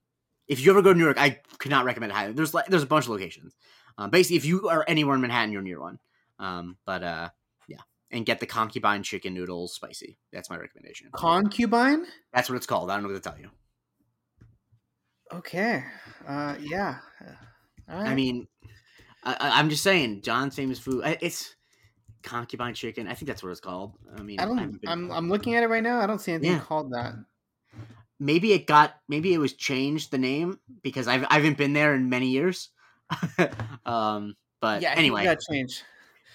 if 0.47 0.63
you 0.63 0.72
ever 0.72 0.84
go 0.84 0.93
to 0.93 0.97
New 0.97 1.05
York, 1.05 1.20
I 1.20 1.41
could 1.57 1.72
not 1.72 1.86
recommend 1.86 2.11
it 2.11 2.16
highly. 2.16 2.34
There's 2.34 2.53
like 2.53 2.68
there's 2.68 2.84
a 2.84 2.88
bunch 2.88 3.05
of 3.05 3.09
locations. 3.11 3.55
Um, 3.97 4.11
basically, 4.11 4.38
if 4.38 4.45
you 4.45 4.70
are 4.70 4.86
anywhere 4.88 5.16
in 5.16 5.22
Manhattan, 5.22 5.51
you're 5.51 5.61
near 5.63 5.80
one. 5.80 5.99
Um, 6.38 6.78
but 6.86 7.01
uh, 7.01 7.30
yeah, 7.68 7.82
and 8.11 8.26
get 8.26 8.39
the 8.39 8.45
concubine 8.45 9.01
chicken 9.01 9.34
noodles 9.34 9.74
spicy. 9.74 10.20
That's 10.32 10.49
my 10.49 10.57
recommendation. 10.57 11.09
concubine. 11.11 12.05
That's 12.34 12.49
what 12.49 12.55
it's 12.57 12.68
called. 12.68 12.91
I 12.91 12.95
don't 12.95 13.03
know 13.03 13.09
what 13.09 13.24
to 13.24 13.30
tell 13.30 13.39
you. 13.39 13.49
Okay. 15.34 15.84
Uh, 16.28 16.55
yeah. 16.59 16.97
Right. 17.88 18.07
I 18.07 18.15
mean, 18.15 18.47
I, 19.23 19.33
I- 19.33 19.59
I'm 19.59 19.69
just 19.69 19.83
saying, 19.83 20.21
Xi'an 20.21 20.53
famous 20.53 20.79
food. 20.79 21.03
It's 21.21 21.55
concubine 22.23 22.73
chicken. 22.73 23.07
I 23.07 23.13
think 23.13 23.27
that's 23.27 23.43
what 23.43 23.49
it's 23.51 23.59
called. 23.59 23.93
I 24.17 24.21
mean, 24.23 24.39
I 24.39 24.45
don't. 24.45 24.57
been- 24.57 24.89
I'm. 24.89 25.11
I'm 25.11 25.29
looking 25.29 25.55
at 25.55 25.63
it 25.63 25.67
right 25.67 25.83
now. 25.83 25.99
I 25.99 26.07
don't 26.07 26.19
see 26.19 26.31
anything 26.33 26.53
Yeah. 26.53 26.59
called 26.59 26.91
that. 26.93 27.13
maybe 28.19 28.53
it 28.53 28.65
got 28.65 28.95
maybe 29.09 29.33
it 29.33 29.38
was 29.39 29.53
changed 29.53 30.09
the 30.11 30.17
name 30.17 30.57
because 30.83 31.07
I've 31.07 31.25
I 31.29 31.36
haven't 31.36 31.57
been 31.57 31.73
there 31.73 31.93
in 31.95 32.09
many 32.09 32.27
years. 32.29 32.69
um, 33.86 34.36
but 34.61 34.81
yeah. 34.81 34.93
Anyway, 34.95 35.25
that 35.25 35.39
changed. 35.49 35.83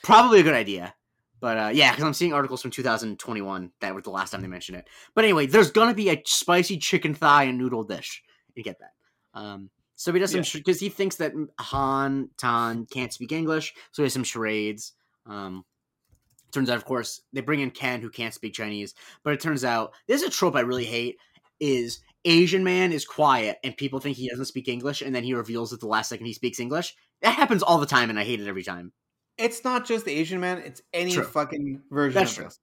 probably 0.02 0.40
a 0.40 0.42
good 0.42 0.54
idea. 0.54 0.94
But 1.40 1.56
uh, 1.56 1.70
yeah, 1.72 1.90
because 1.90 2.04
I'm 2.04 2.12
seeing 2.12 2.34
articles 2.34 2.60
from 2.60 2.70
2021 2.70 3.70
that 3.80 3.94
was 3.94 4.04
the 4.04 4.10
last 4.10 4.30
time 4.30 4.42
they 4.42 4.46
mentioned 4.48 4.76
it. 4.78 4.88
But 5.14 5.24
anyway, 5.24 5.46
there's 5.46 5.70
gonna 5.70 5.94
be 5.94 6.10
a 6.10 6.22
spicy 6.26 6.76
chicken 6.76 7.14
thigh 7.14 7.44
and 7.44 7.56
noodle 7.58 7.82
dish. 7.82 8.22
You 8.54 8.62
get 8.62 8.78
that. 8.80 8.92
Um, 9.32 9.70
so 10.00 10.14
he 10.14 10.18
does 10.18 10.30
some 10.30 10.40
Yeah. 10.40 10.50
because 10.54 10.80
he 10.80 10.88
thinks 10.88 11.16
that 11.16 11.34
Han 11.58 12.30
Tan 12.38 12.86
can't 12.86 13.12
speak 13.12 13.32
English, 13.32 13.74
so 13.92 14.02
he 14.02 14.04
has 14.06 14.14
some 14.14 14.24
charades. 14.24 14.94
Um, 15.26 15.66
turns 16.52 16.70
out, 16.70 16.76
of 16.78 16.86
course, 16.86 17.20
they 17.34 17.42
bring 17.42 17.60
in 17.60 17.70
Ken 17.70 18.00
who 18.00 18.08
can't 18.08 18.32
speak 18.32 18.54
Chinese, 18.54 18.94
but 19.22 19.34
it 19.34 19.40
turns 19.40 19.62
out 19.62 19.92
this 20.06 20.22
is 20.22 20.28
a 20.28 20.30
trope 20.30 20.56
I 20.56 20.60
really 20.60 20.86
hate: 20.86 21.18
is 21.60 22.00
Asian 22.24 22.64
man 22.64 22.92
is 22.92 23.04
quiet 23.04 23.58
and 23.62 23.76
people 23.76 24.00
think 24.00 24.16
he 24.16 24.30
doesn't 24.30 24.46
speak 24.46 24.68
English, 24.68 25.02
and 25.02 25.14
then 25.14 25.22
he 25.22 25.34
reveals 25.34 25.70
at 25.74 25.80
the 25.80 25.86
last 25.86 26.08
second 26.08 26.24
he 26.24 26.32
speaks 26.32 26.60
English. 26.60 26.96
That 27.20 27.34
happens 27.34 27.62
all 27.62 27.76
the 27.76 27.84
time, 27.84 28.08
and 28.08 28.18
I 28.18 28.24
hate 28.24 28.40
it 28.40 28.48
every 28.48 28.62
time. 28.62 28.92
It's 29.36 29.64
not 29.64 29.86
just 29.86 30.08
Asian 30.08 30.40
man. 30.40 30.58
It's 30.64 30.80
any 30.94 31.12
True. 31.12 31.24
fucking 31.24 31.82
version 31.90 32.14
That's 32.14 32.30
of 32.32 32.36
true. 32.36 32.44
this. 32.46 32.58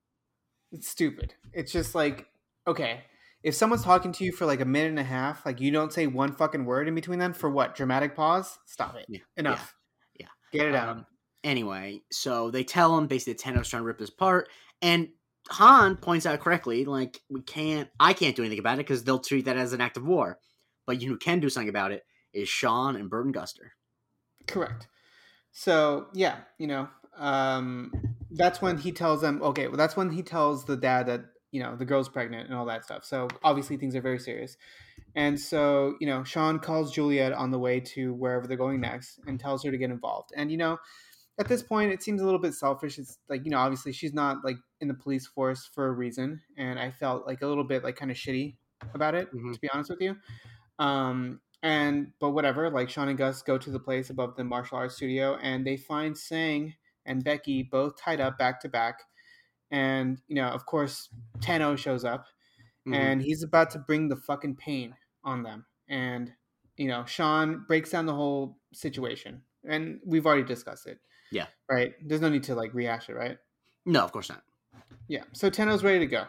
It's 0.72 0.88
stupid. 0.90 1.36
It's 1.54 1.72
just 1.72 1.94
like 1.94 2.26
okay. 2.66 3.04
If 3.44 3.56
someone's 3.56 3.84
talking 3.84 4.12
to 4.14 4.24
you 4.26 4.32
for 4.32 4.46
like 4.46 4.62
a 4.62 4.66
minute 4.66 4.90
and 4.90 5.00
a 5.00 5.04
half, 5.04 5.46
like 5.46 5.62
you 5.62 5.72
don't 5.72 5.94
say 5.94 6.08
one 6.08 6.34
fucking 6.34 6.66
word 6.66 6.88
in 6.88 6.96
between 6.96 7.20
them 7.20 7.34
for 7.34 7.50
what? 7.50 7.76
Dramatic 7.76 8.16
pause? 8.16 8.58
Stop 8.66 8.96
it. 8.96 9.06
Yeah. 9.08 9.20
Enough. 9.38 9.76
Yeah. 10.20 10.28
Get 10.52 10.68
it 10.68 10.76
out. 10.76 10.90
Um, 10.90 11.06
anyway, 11.44 12.02
so 12.12 12.52
they 12.52 12.64
tell 12.64 12.98
him 12.98 13.08
basically 13.08 13.34
that 13.34 13.40
Tenno's 13.40 13.70
trying 13.70 13.84
to 13.84 13.88
rip 13.88 14.00
his 14.00 14.10
apart, 14.10 14.50
and 14.82 15.10
Han 15.50 15.96
points 15.96 16.26
out 16.26 16.40
correctly, 16.40 16.84
like 16.84 17.22
we 17.30 17.42
can't, 17.42 17.90
I 18.00 18.14
can't 18.14 18.36
do 18.36 18.42
anything 18.42 18.60
about 18.60 18.76
it 18.76 18.86
because 18.86 19.04
they'll 19.04 19.20
treat 19.20 19.46
that 19.46 19.58
as 19.58 19.72
an 19.72 19.82
act 19.82 19.98
of 19.98 20.06
war. 20.06 20.40
But 20.86 21.02
you 21.02 21.10
who 21.10 21.18
can 21.18 21.40
do 21.40 21.50
something 21.50 21.70
about 21.70 21.92
it 21.92 22.04
is 22.34 22.50
Sean 22.50 22.96
and 22.96 23.10
Burton 23.10 23.34
Guster. 23.34 23.70
Correct. 24.48 24.88
So 25.52 26.08
yeah, 26.14 26.38
you 26.58 26.68
know, 26.68 26.90
um, 27.18 27.92
that's 28.32 28.62
when 28.62 28.78
he 28.78 28.92
tells 28.92 29.22
them. 29.22 29.42
Okay, 29.42 29.68
well, 29.68 29.78
that's 29.78 29.96
when 29.96 30.12
he 30.12 30.22
tells 30.22 30.66
the 30.66 30.78
dad 30.78 31.08
that 31.08 31.26
you 31.52 31.62
know 31.62 31.76
the 31.76 31.86
girl's 31.86 32.10
pregnant 32.10 32.48
and 32.50 32.58
all 32.58 32.66
that 32.66 32.84
stuff. 32.84 33.04
So 33.06 33.28
obviously 33.44 33.78
things 33.78 33.96
are 33.96 34.02
very 34.02 34.20
serious. 34.20 34.58
And 35.16 35.40
so 35.40 35.96
you 36.00 36.08
know, 36.08 36.24
Sean 36.24 36.60
calls 36.60 36.94
Juliet 36.94 37.34
on 37.34 37.52
the 37.52 37.60
way 37.60 37.80
to 37.80 38.14
wherever 38.14 38.48
they're 38.48 38.58
going 38.58 38.82
next 38.82 39.20
and 39.28 39.40
tells 39.40 39.64
her 39.64 39.72
to 39.72 39.78
get 39.78 39.90
involved. 39.90 40.32
And 40.36 40.52
you 40.52 40.58
know, 40.58 40.78
at 41.40 41.48
this 41.48 41.62
point, 41.64 41.92
it 41.92 42.02
seems 42.04 42.22
a 42.22 42.26
little 42.26 42.40
bit 42.40 42.54
selfish. 42.54 42.98
It's 43.00 43.20
like 43.30 43.46
you 43.46 43.52
know, 43.52 43.60
obviously 43.60 43.94
she's 43.94 44.14
not 44.14 44.44
like 44.44 44.58
in 44.82 44.88
the 44.88 44.94
police 44.94 45.28
force 45.28 45.70
for 45.74 45.88
a 45.88 45.92
reason, 45.92 46.42
and 46.58 46.80
I 46.80 46.92
felt 46.92 47.26
like 47.26 47.42
a 47.42 47.48
little 47.48 47.64
bit 47.64 47.84
like 47.84 47.96
kind 47.96 48.12
of 48.12 48.18
shitty 48.18 48.56
about 48.94 49.16
it, 49.16 49.32
Mhm. 49.34 49.54
to 49.54 49.60
be 49.60 49.70
honest 49.70 49.90
with 49.90 50.02
you. 50.02 50.16
Um, 50.80 51.42
and 51.64 52.12
but 52.20 52.32
whatever, 52.32 52.70
like 52.70 52.90
Sean 52.90 53.08
and 53.08 53.18
Gus 53.18 53.42
go 53.42 53.58
to 53.58 53.72
the 53.72 53.80
place 53.80 54.10
above 54.10 54.36
the 54.36 54.44
martial 54.44 54.78
arts 54.78 54.96
studio 54.96 55.36
and 55.42 55.66
they 55.66 55.76
find 55.78 56.16
Sang 56.18 56.76
and 57.06 57.24
Becky 57.24 57.64
both 57.64 57.98
tied 58.00 58.22
up 58.22 58.38
back 58.38 58.60
to 58.62 58.70
back. 58.70 59.00
And 59.72 60.22
you 60.28 60.36
know, 60.36 60.48
of 60.48 60.66
course, 60.66 61.10
Tenno 61.42 61.76
shows 61.76 62.06
up 62.06 62.26
Mhm. 62.88 62.96
and 62.96 63.22
he's 63.22 63.44
about 63.44 63.70
to 63.72 63.80
bring 63.80 64.08
the 64.08 64.16
fucking 64.16 64.56
pain 64.56 64.96
on 65.24 65.44
them. 65.44 65.66
And 65.90 66.34
you 66.78 66.88
know, 66.88 67.04
Sean 67.06 67.66
breaks 67.68 67.90
down 67.92 68.06
the 68.06 68.14
whole 68.14 68.58
situation. 68.74 69.42
And 69.68 70.00
we've 70.06 70.26
already 70.26 70.44
discussed 70.44 70.86
it. 70.88 71.00
Yeah. 71.32 71.48
Right? 71.70 71.94
There's 72.08 72.22
no 72.22 72.30
need 72.30 72.44
to 72.44 72.56
like 72.56 72.74
rehash 72.74 73.10
it, 73.10 73.16
right? 73.16 73.38
no, 73.86 74.04
of 74.04 74.12
course 74.12 74.30
not. 74.30 74.44
Yeah. 75.08 75.24
So 75.34 75.50
Tenno's 75.50 75.84
ready 75.84 76.00
to 76.00 76.08
go. 76.08 76.28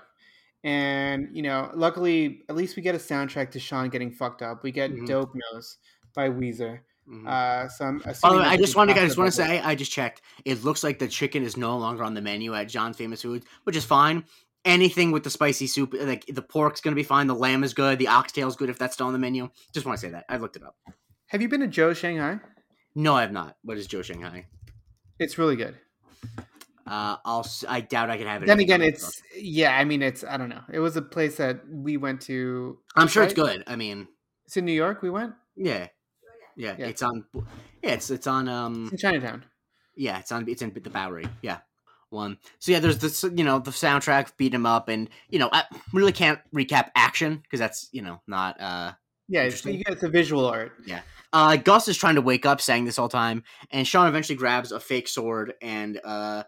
And, 0.65 1.29
you 1.37 1.43
know, 1.43 1.71
luckily, 1.75 2.45
at 2.49 2.57
least 2.57 2.77
we 2.77 2.83
get 2.83 2.95
a 2.95 2.99
soundtrack 2.99 3.51
to 3.53 3.61
Sean 3.61 3.89
getting 3.91 4.11
fucked 4.11 4.43
up. 4.43 4.63
We 4.63 4.71
get 4.73 4.91
Mhm. 4.93 5.07
Dope 5.07 5.33
Nose 5.53 5.79
by 6.15 6.29
Weezer. 6.31 6.81
Mhm. 7.09 7.27
Uh, 7.27 7.69
so 7.69 7.85
I'm 7.87 7.99
By 7.99 8.05
the 8.05 8.11
assuming 8.11 8.39
way, 8.41 8.45
I 8.45 8.57
just 8.57 8.77
want 8.77 8.91
to, 8.91 9.01
I 9.01 9.05
just 9.07 9.17
want 9.17 9.29
to 9.29 9.37
say, 9.37 9.61
I 9.61 9.75
just 9.75 9.91
checked. 9.91 10.21
It 10.45 10.63
looks 10.65 10.85
like 10.85 10.99
the 10.99 11.09
chicken 11.09 11.43
is 11.43 11.57
no 11.57 11.77
longer 11.79 12.05
on 12.05 12.15
the 12.15 12.21
menu 12.21 12.55
at 12.55 12.69
Xi'an 12.69 12.95
Famous 12.95 13.23
Foods, 13.23 13.47
which 13.65 13.77
is 13.77 13.85
fine. 13.85 14.25
Anything 14.65 15.11
with 15.13 15.23
the 15.25 15.31
spicy 15.31 15.67
soup, 15.69 15.95
like 15.99 16.27
the 16.27 16.43
pork's 16.43 16.81
gonna 16.83 16.97
be 16.97 17.03
fine. 17.03 17.27
The 17.27 17.35
lamb 17.35 17.65
is 17.65 17.73
good. 17.73 17.99
The 17.99 18.09
oxtail's 18.09 18.57
good 18.57 18.69
if 18.69 18.79
that's 18.79 18.93
still 18.95 19.07
on 19.07 19.13
the 19.15 19.19
menu. 19.19 19.49
Just 19.73 19.87
want 19.87 19.99
to 19.99 20.07
say 20.07 20.11
that. 20.13 20.27
I 20.29 20.37
looked 20.37 20.57
it 20.57 20.63
up. 20.63 20.77
Have 21.29 21.41
you 21.41 21.49
been 21.49 21.61
to 21.61 21.67
Joe 21.69 21.95
Shanghai? 21.95 22.41
No, 22.95 23.15
I 23.15 23.23
have 23.23 23.33
not. 23.33 23.57
What 23.63 23.79
is 23.79 23.87
Joe 23.87 24.03
Shanghai? 24.03 24.47
It's 25.19 25.39
really 25.39 25.57
good. 25.57 25.77
Uh, 26.87 27.17
I'll. 27.25 27.47
I 27.69 27.81
doubt 27.81 28.11
I 28.11 28.17
can 28.17 28.27
have 28.27 28.43
it. 28.43 28.47
Then 28.47 28.61
again, 28.61 28.83
it's 28.83 29.23
yeah. 29.37 29.77
I 29.79 29.85
mean, 29.85 30.03
it's 30.03 30.25
I 30.25 30.37
don't 30.37 30.49
know. 30.49 30.63
It 30.73 30.81
was 30.81 30.97
a 30.97 31.03
place 31.03 31.37
that 31.37 31.61
we 31.71 31.97
went 31.97 32.21
to. 32.23 32.79
I'm 32.97 33.09
sure 33.09 33.23
it's 33.23 33.35
good. 33.35 33.63
I 33.67 33.77
mean, 33.77 34.09
It's 34.47 34.57
in 34.57 34.65
New 34.65 34.73
York. 34.73 35.03
We 35.03 35.11
went. 35.11 35.35
yeah, 35.57 35.89
yeah. 36.59 36.75
yeah. 36.79 36.87
It's 36.87 37.03
on. 37.03 37.25
Yeah, 37.83 37.93
it's 37.93 38.11
it's 38.11 38.27
on. 38.27 38.49
Um, 38.49 38.85
It's 38.85 38.93
in 38.93 38.99
Chinatown. 38.99 39.45
Yeah, 39.95 40.19
it's 40.19 40.31
on. 40.33 40.49
It's 40.49 40.61
in 40.63 40.73
the 40.73 40.91
Bowery. 40.91 41.27
Yeah, 41.43 41.59
one. 42.11 42.39
So 42.59 42.73
yeah, 42.73 42.81
there's 42.81 42.99
this. 42.99 43.23
You 43.23 43.45
know, 43.45 43.59
the 43.59 43.71
soundtrack 43.71 44.37
beat 44.37 44.53
him 44.53 44.67
up, 44.67 44.89
and 44.89 45.09
you 45.31 45.39
know, 45.39 45.49
I 45.53 45.65
really 45.93 46.13
can't 46.13 46.41
recap 46.55 46.91
action 46.95 47.37
because 47.37 47.61
that's 47.61 47.89
you 47.93 48.03
know 48.03 48.21
not. 48.27 48.61
uh 48.61 48.93
Yeah, 49.29 49.43
it's, 49.45 49.63
get 49.63 50.01
the 50.01 50.09
visual 50.09 50.47
art. 50.47 50.73
Yeah. 50.85 51.01
Uh 51.33 51.57
Gus 51.57 51.89
is 51.89 51.97
trying 51.97 52.15
to 52.17 52.23
wake 52.23 52.47
up, 52.47 52.61
saying 52.61 52.85
this 52.85 52.99
all 52.99 53.09
time, 53.09 53.43
and 53.71 53.87
Sean 53.87 54.07
eventually 54.09 54.37
grabs 54.37 54.73
a 54.73 54.81
fake 54.81 55.09
sword, 55.09 55.55
and 55.63 56.01
uh 56.05 56.45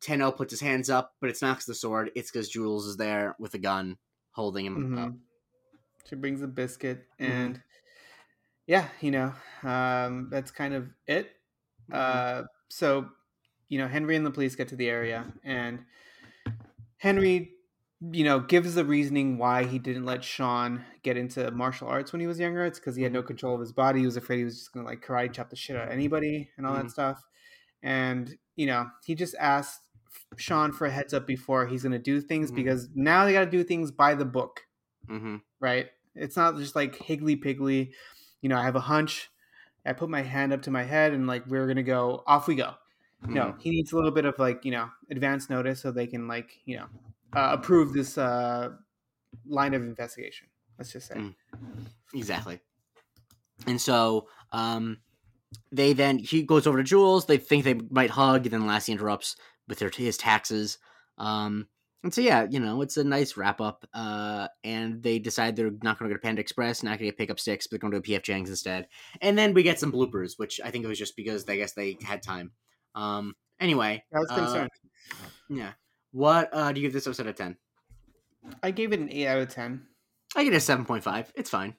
Tenno 0.00 0.32
puts 0.32 0.50
his 0.50 0.60
hands 0.60 0.88
up, 0.88 1.14
but 1.20 1.28
it's 1.30 1.42
not 1.42 1.56
'cause 1.56 1.66
the 1.66 1.74
sword. 1.74 2.10
It's 2.14 2.30
because 2.30 2.48
Jules 2.48 2.86
is 2.86 2.96
there 2.96 3.36
with 3.38 3.52
a 3.54 3.58
gun, 3.58 3.98
holding 4.32 4.64
him 4.66 4.98
up. 4.98 5.10
Mhm. 5.10 5.18
She 6.08 6.16
brings 6.16 6.40
a 6.42 6.48
biscuit, 6.48 7.06
and 7.18 7.62
yeah, 8.70 8.86
you 9.00 9.10
know, 9.10 9.32
um, 9.64 10.28
that's 10.30 10.52
kind 10.52 10.74
of 10.74 10.90
it. 11.08 11.32
Mm-hmm. 11.90 11.92
Uh, 11.92 12.46
so, 12.68 13.08
you 13.68 13.78
know, 13.78 13.88
Henry 13.88 14.14
and 14.14 14.24
the 14.24 14.30
police 14.30 14.54
get 14.54 14.68
to 14.68 14.76
the 14.76 14.88
area, 14.88 15.24
and 15.42 15.80
Henry, 16.98 17.50
you 18.12 18.22
know, 18.22 18.38
gives 18.38 18.76
the 18.76 18.84
reasoning 18.84 19.38
why 19.38 19.64
he 19.64 19.80
didn't 19.80 20.04
let 20.04 20.22
Sean 20.22 20.84
get 21.02 21.16
into 21.16 21.50
martial 21.50 21.88
arts 21.88 22.12
when 22.12 22.20
he 22.20 22.28
was 22.28 22.38
younger. 22.38 22.64
It's 22.64 22.78
because 22.78 22.94
he 22.94 23.02
had 23.02 23.12
no 23.12 23.24
control 23.24 23.54
of 23.54 23.60
his 23.60 23.72
body. 23.72 23.98
He 23.98 24.06
was 24.06 24.16
afraid 24.16 24.38
he 24.38 24.44
was 24.44 24.58
just 24.58 24.72
gonna 24.72 24.86
like 24.86 25.04
karate 25.04 25.32
chop 25.32 25.50
the 25.50 25.56
shit 25.56 25.74
out 25.74 25.88
of 25.88 25.92
anybody 25.92 26.48
and 26.56 26.64
all 26.64 26.76
Mhm. 26.76 26.82
that 26.82 26.90
stuff. 26.92 27.26
And 27.82 28.38
you 28.54 28.66
know, 28.66 28.88
he 29.04 29.16
just 29.16 29.34
asked 29.40 29.80
Sean 30.36 30.70
for 30.70 30.86
a 30.86 30.92
heads 30.92 31.12
up 31.12 31.26
before 31.26 31.66
he's 31.66 31.82
gonna 31.82 31.98
do 31.98 32.20
things 32.20 32.52
Mhm. 32.52 32.54
because 32.54 32.88
now 32.94 33.24
they 33.24 33.32
got 33.32 33.46
to 33.46 33.50
do 33.50 33.64
things 33.64 33.90
by 33.90 34.14
the 34.14 34.24
book 34.24 34.60
hmm 35.08 35.38
right? 35.58 35.88
It's 36.14 36.36
not 36.36 36.56
just 36.56 36.76
like 36.76 36.94
higgly 36.94 37.36
piggly. 37.36 37.92
You 38.42 38.48
know, 38.48 38.56
I 38.58 38.64
have 38.64 38.76
a 38.76 38.80
hunch. 38.80 39.30
I 39.86 39.92
put 39.94 40.10
my 40.10 40.22
hand 40.22 40.52
up 40.52 40.62
to 40.62 40.70
my 40.70 40.82
head 40.82 41.12
and 41.12 41.26
like 41.26 41.46
we're 41.46 41.66
gonna 41.66 41.82
go 41.82 42.22
off 42.26 42.46
we 42.46 42.54
go. 42.54 42.74
No, 43.22 43.46
Mm-hmm. 43.46 43.60
he 43.60 43.70
needs 43.70 43.92
a 43.92 43.96
little 43.96 44.10
bit 44.10 44.24
of 44.24 44.38
like 44.38 44.64
you 44.64 44.70
know 44.72 44.90
advance 45.10 45.50
notice 45.50 45.80
so 45.80 45.90
they 45.90 46.06
can 46.06 46.26
like 46.28 46.58
you 46.64 46.76
know 46.78 46.86
uh, 47.34 47.50
approve 47.52 47.92
this 47.92 48.16
uh, 48.18 48.70
line 49.46 49.74
of 49.74 49.82
investigation. 49.82 50.48
Let's 50.78 50.92
just 50.92 51.08
say. 51.08 51.16
Mm. 51.16 51.34
Exactly. 52.14 52.60
And 53.66 53.80
so 53.80 54.28
um 54.52 54.98
they 55.72 55.92
then 55.92 56.18
he 56.18 56.42
goes 56.42 56.66
over 56.66 56.78
to 56.78 56.84
Jules, 56.84 57.26
they 57.26 57.38
think 57.38 57.64
they 57.64 57.74
might 57.74 58.10
hug, 58.10 58.46
and 58.46 58.52
then 58.52 58.66
Lassie 58.66 58.92
interrupts 58.92 59.36
with 59.68 59.78
their 59.78 59.90
his 59.90 60.16
taxes. 60.16 60.78
Um 61.18 61.68
and 62.02 62.12
so 62.14 62.20
yeah, 62.20 62.46
you 62.48 62.60
know, 62.60 62.82
it's 62.82 62.96
a 62.96 63.04
nice 63.04 63.36
wrap 63.36 63.60
up. 63.60 63.86
Uh 63.92 64.48
and 64.64 65.02
they 65.02 65.18
decide 65.18 65.56
they're 65.56 65.72
not 65.82 65.98
gonna 65.98 66.10
go 66.10 66.14
to 66.14 66.20
Panda 66.20 66.40
Express, 66.40 66.82
not 66.82 66.98
gonna 66.98 67.10
get 67.10 67.18
Pick 67.18 67.30
Up 67.30 67.36
Stix, 67.36 67.64
but 67.64 67.72
they're 67.72 67.78
gonna 67.78 67.96
go 67.96 68.00
to 68.00 68.10
PF 68.10 68.22
Chang's 68.22 68.50
instead. 68.50 68.88
And 69.20 69.38
then 69.38 69.54
we 69.54 69.62
get 69.62 69.78
some 69.78 69.92
bloopers, 69.92 70.32
which 70.36 70.60
I 70.64 70.70
think 70.70 70.84
it 70.84 70.88
was 70.88 70.98
just 70.98 71.16
because 71.16 71.48
I 71.48 71.56
guess 71.56 71.72
they 71.72 71.96
had 72.02 72.22
time. 72.22 72.52
Um 72.94 73.34
anyway. 73.58 74.02
I 74.14 74.18
was 74.18 74.30
uh, 74.30 74.34
concerned. 74.36 74.70
yeah. 75.48 75.72
What 76.12 76.50
uh 76.52 76.72
do 76.72 76.80
you 76.80 76.86
give 76.86 76.92
this 76.92 77.06
episode 77.06 77.26
a 77.26 77.32
ten? 77.32 77.56
I 78.62 78.70
gave 78.70 78.92
it 78.92 79.00
an 79.00 79.10
eight 79.10 79.26
out 79.26 79.38
of 79.38 79.48
ten. 79.48 79.86
I 80.34 80.44
give 80.44 80.52
it 80.52 80.56
a 80.56 80.60
seven 80.60 80.84
point 80.84 81.04
five. 81.04 81.32
It's 81.34 81.50
fine. 81.50 81.74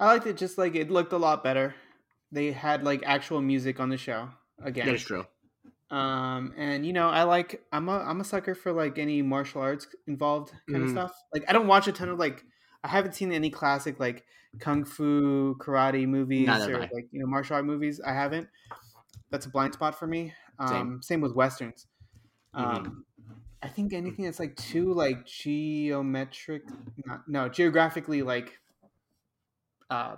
I 0.00 0.06
liked 0.06 0.26
it 0.26 0.36
just 0.36 0.58
like 0.58 0.74
it 0.74 0.90
looked 0.90 1.12
a 1.12 1.18
lot 1.18 1.44
better. 1.44 1.74
They 2.32 2.50
had 2.50 2.82
like 2.82 3.02
actual 3.06 3.40
music 3.40 3.78
on 3.78 3.90
the 3.90 3.96
show 3.96 4.28
again. 4.62 4.86
That 4.86 4.96
is 4.96 5.04
true. 5.04 5.24
Um 5.90 6.52
and 6.56 6.86
you 6.86 6.92
know 6.92 7.08
i 7.08 7.22
like 7.22 7.64
i'm 7.72 7.88
a 7.88 7.98
i'm 7.98 8.20
a 8.20 8.24
sucker 8.24 8.54
for 8.54 8.72
like 8.72 8.98
any 8.98 9.22
martial 9.22 9.60
arts 9.60 9.86
involved 10.06 10.52
kind 10.66 10.82
Mhm. 10.82 10.84
of 10.84 10.90
stuff 10.90 11.12
like 11.32 11.44
i 11.48 11.52
don't 11.52 11.66
watch 11.66 11.86
a 11.86 11.92
ton 11.92 12.08
of 12.08 12.18
like 12.18 12.44
i 12.82 12.88
haven't 12.88 13.12
seen 13.14 13.32
any 13.32 13.50
classic 13.50 14.00
like 14.00 14.24
kung 14.58 14.84
fu 14.84 15.54
karate 15.60 16.06
movies 16.08 16.66
or 16.68 16.80
I. 16.80 16.88
like 16.92 17.06
you 17.12 17.20
know 17.20 17.26
martial 17.26 17.56
art 17.56 17.66
movies 17.66 18.00
i 18.00 18.12
haven't 18.12 18.48
that's 19.30 19.46
a 19.46 19.50
blind 19.50 19.74
spot 19.74 19.98
for 19.98 20.06
me 20.06 20.34
um 20.58 21.02
same, 21.02 21.20
with 21.20 21.34
westerns 21.34 21.86
Mhm. 22.58 22.84
um 22.84 23.06
i 23.62 23.68
think 23.68 23.92
anything 23.92 24.24
that's 24.26 24.40
like 24.40 24.56
too 24.56 24.92
like 24.94 25.26
geometric 25.26 26.64
not, 27.06 27.28
no 27.28 27.48
geographically 27.48 28.22
like 28.22 28.60
uh 29.90 30.16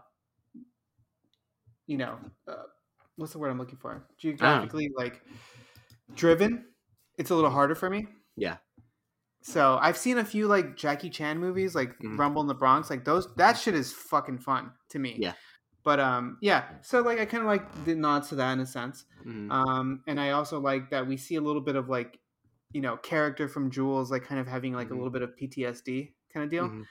you 1.86 1.96
know 1.96 2.18
uh, 2.48 2.62
what's 3.16 3.32
the 3.32 3.38
word 3.38 3.50
i'm 3.50 3.58
looking 3.58 3.78
for 3.78 4.06
geographically 4.18 4.90
like 4.96 5.22
driven 6.14 6.64
it's 7.18 7.30
a 7.30 7.34
little 7.34 7.50
harder 7.50 7.74
for 7.74 7.88
me 7.90 8.06
Yeah. 8.36 8.56
so 9.42 9.78
i've 9.80 9.96
seen 9.96 10.18
a 10.18 10.24
few 10.24 10.46
like 10.46 10.76
jackie 10.76 11.10
chan 11.10 11.38
movies 11.38 11.74
like 11.74 11.98
Mhm. 12.00 12.18
rumble 12.18 12.42
in 12.42 12.48
the 12.48 12.54
bronx 12.54 12.90
like 12.90 13.04
those 13.04 13.32
that 13.36 13.54
shit 13.58 13.74
is 13.74 13.92
fucking 13.92 14.38
fun 14.38 14.72
to 14.90 14.98
me 14.98 15.16
Yeah. 15.18 15.32
but 15.82 15.98
um 16.00 16.38
yeah 16.40 16.64
so 16.82 17.00
like 17.00 17.18
i 17.18 17.24
kind 17.24 17.42
of 17.42 17.48
like 17.48 17.84
the 17.84 17.94
nods 17.94 18.28
to 18.28 18.34
that 18.36 18.52
in 18.52 18.60
a 18.60 18.66
sense 18.66 19.04
Mhm. 19.24 19.50
um 19.50 20.02
and 20.06 20.20
i 20.20 20.30
also 20.30 20.60
like 20.60 20.90
that 20.90 21.06
we 21.06 21.16
see 21.16 21.36
a 21.36 21.40
little 21.40 21.62
bit 21.62 21.76
of 21.76 21.88
like 21.88 22.18
you 22.72 22.80
know 22.80 22.96
character 22.98 23.48
from 23.48 23.70
jules 23.70 24.10
like 24.10 24.24
kind 24.24 24.40
of 24.40 24.46
having 24.46 24.72
like 24.74 24.88
Mhm. 24.88 24.92
a 24.92 24.94
little 24.94 25.10
bit 25.10 25.22
of 25.22 25.34
ptsd 25.36 26.12
kind 26.32 26.44
of 26.44 26.50
deal 26.50 26.68
Mhm. 26.68 26.84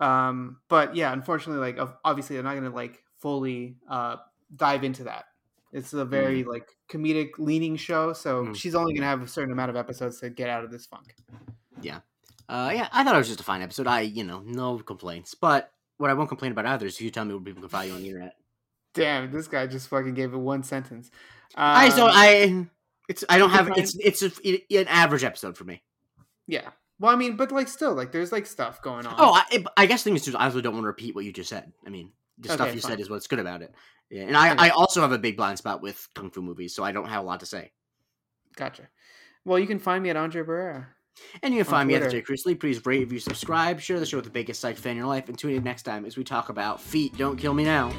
um 0.00 0.60
but 0.68 0.96
yeah 0.96 1.12
unfortunately 1.12 1.60
like 1.72 1.78
obviously 2.04 2.34
they're 2.36 2.42
not 2.42 2.54
gonna 2.54 2.70
like 2.70 3.02
fully 3.20 3.76
uh 3.88 4.16
dive 4.56 4.84
into 4.84 5.04
that 5.04 5.26
it's 5.74 5.92
a 5.92 6.04
very 6.04 6.42
like 6.44 6.68
comedic 6.88 7.30
leaning 7.38 7.76
show 7.76 8.12
so 8.14 8.46
Mhm. 8.46 8.56
she's 8.56 8.74
only 8.74 8.94
gonna 8.94 9.06
have 9.06 9.20
a 9.22 9.28
certain 9.28 9.52
amount 9.52 9.68
of 9.70 9.76
episodes 9.76 10.18
to 10.20 10.30
get 10.30 10.48
out 10.48 10.64
of 10.64 10.70
this 10.70 10.86
funk 10.86 11.14
Yeah, 11.82 12.00
Uh, 12.48 12.70
yeah, 12.74 12.88
I 12.92 13.04
thought 13.04 13.14
it 13.14 13.18
was 13.18 13.28
just 13.28 13.40
a 13.40 13.44
fine 13.44 13.60
episode. 13.62 13.86
I, 13.86 14.00
you 14.02 14.22
know, 14.24 14.40
no 14.44 14.78
complaints. 14.78 15.34
But 15.34 15.72
what 15.98 16.08
I 16.10 16.14
won't 16.14 16.28
complain 16.28 16.52
about 16.52 16.64
either 16.66 16.86
is 16.86 16.94
if 16.96 17.00
you 17.02 17.10
tell 17.10 17.24
me 17.24 17.34
where 17.34 17.42
people 17.42 17.60
can 17.62 17.68
find 17.70 17.88
you 17.88 17.94
on 17.96 18.02
the 18.02 18.08
internet. 18.08 18.36
damn 18.94 19.30
this 19.32 19.48
guy 19.48 19.66
just 19.66 19.88
fucking 19.88 20.14
gave 20.14 20.32
it 20.32 20.36
one 20.38 20.62
sentence 20.62 21.10
I 21.56 21.88
so 21.90 22.04
Um, 22.06 22.12
I, 22.14 22.66
it's 23.08 23.24
I 23.28 23.38
don't 23.38 23.50
have 23.50 23.68
it's 23.76 23.96
it's 23.98 24.22
a, 24.22 24.30
it- 24.48 24.64
an 24.70 24.86
average 24.88 25.24
episode 25.24 25.56
for 25.58 25.64
me. 25.64 25.82
yeah 26.46 26.70
well 27.00 27.12
i 27.12 27.16
mean 27.16 27.34
but 27.36 27.50
like 27.50 27.66
still 27.68 27.92
like 27.94 28.12
there's 28.12 28.30
like 28.30 28.46
stuff 28.46 28.80
going 28.82 29.04
on 29.06 29.14
Oh, 29.18 29.32
I, 29.34 29.64
I 29.76 29.86
guess 29.86 30.02
the 30.04 30.10
thing 30.10 30.16
is, 30.16 30.24
too, 30.24 30.36
I 30.36 30.44
also 30.44 30.60
don't 30.60 30.74
want 30.74 30.84
to 30.84 30.88
repeat 30.88 31.14
what 31.16 31.24
you 31.24 31.32
just 31.32 31.48
said. 31.50 31.72
I 31.86 31.90
mean, 31.90 32.12
the 32.38 32.48
stuff 32.48 32.74
you 32.74 32.80
fine. 32.80 32.92
said 32.92 33.00
is 33.00 33.08
what's 33.10 33.26
good 33.26 33.38
about 33.38 33.62
it. 33.62 33.74
Yeah, 34.10 34.22
and 34.24 34.36
I, 34.36 34.52
Okay. 34.52 34.66
I 34.66 34.68
also 34.70 35.00
have 35.00 35.12
a 35.12 35.18
big 35.18 35.36
blind 35.36 35.58
spot 35.58 35.80
with 35.82 36.06
kung 36.14 36.30
fu 36.30 36.42
movies, 36.42 36.74
so 36.74 36.84
I 36.84 36.92
don't 36.92 37.08
have 37.08 37.22
a 37.22 37.26
lot 37.26 37.40
to 37.40 37.46
say. 37.46 37.72
gotcha 38.56 38.88
well 39.44 39.58
you 39.58 39.66
can 39.66 39.78
find 39.78 40.02
me 40.02 40.10
at 40.10 40.16
andre 40.16 40.42
barrera 40.42 40.86
And 41.42 41.54
you 41.54 41.62
can 41.64 41.70
find 41.70 41.88
me 41.88 41.94
at 41.94 42.00
the 42.02 42.06
Twitter. 42.06 42.20
J. 42.20 42.26
Christie. 42.26 42.54
Please 42.54 42.84
rate, 42.86 43.00
review, 43.00 43.18
subscribe, 43.20 43.80
share 43.80 44.00
the 44.00 44.06
show 44.06 44.18
with 44.18 44.24
the 44.24 44.30
biggest 44.30 44.60
psych 44.60 44.76
fan 44.76 44.92
in 44.92 44.96
your 44.98 45.06
life, 45.06 45.28
and 45.28 45.38
tune 45.38 45.52
in 45.54 45.62
next 45.64 45.84
time 45.84 46.04
as 46.04 46.16
we 46.16 46.24
talk 46.24 46.48
about 46.48 46.80
feet. 46.80 47.16
Don't 47.16 47.36
kill 47.36 47.54
me 47.54 47.64
now. 47.64 47.92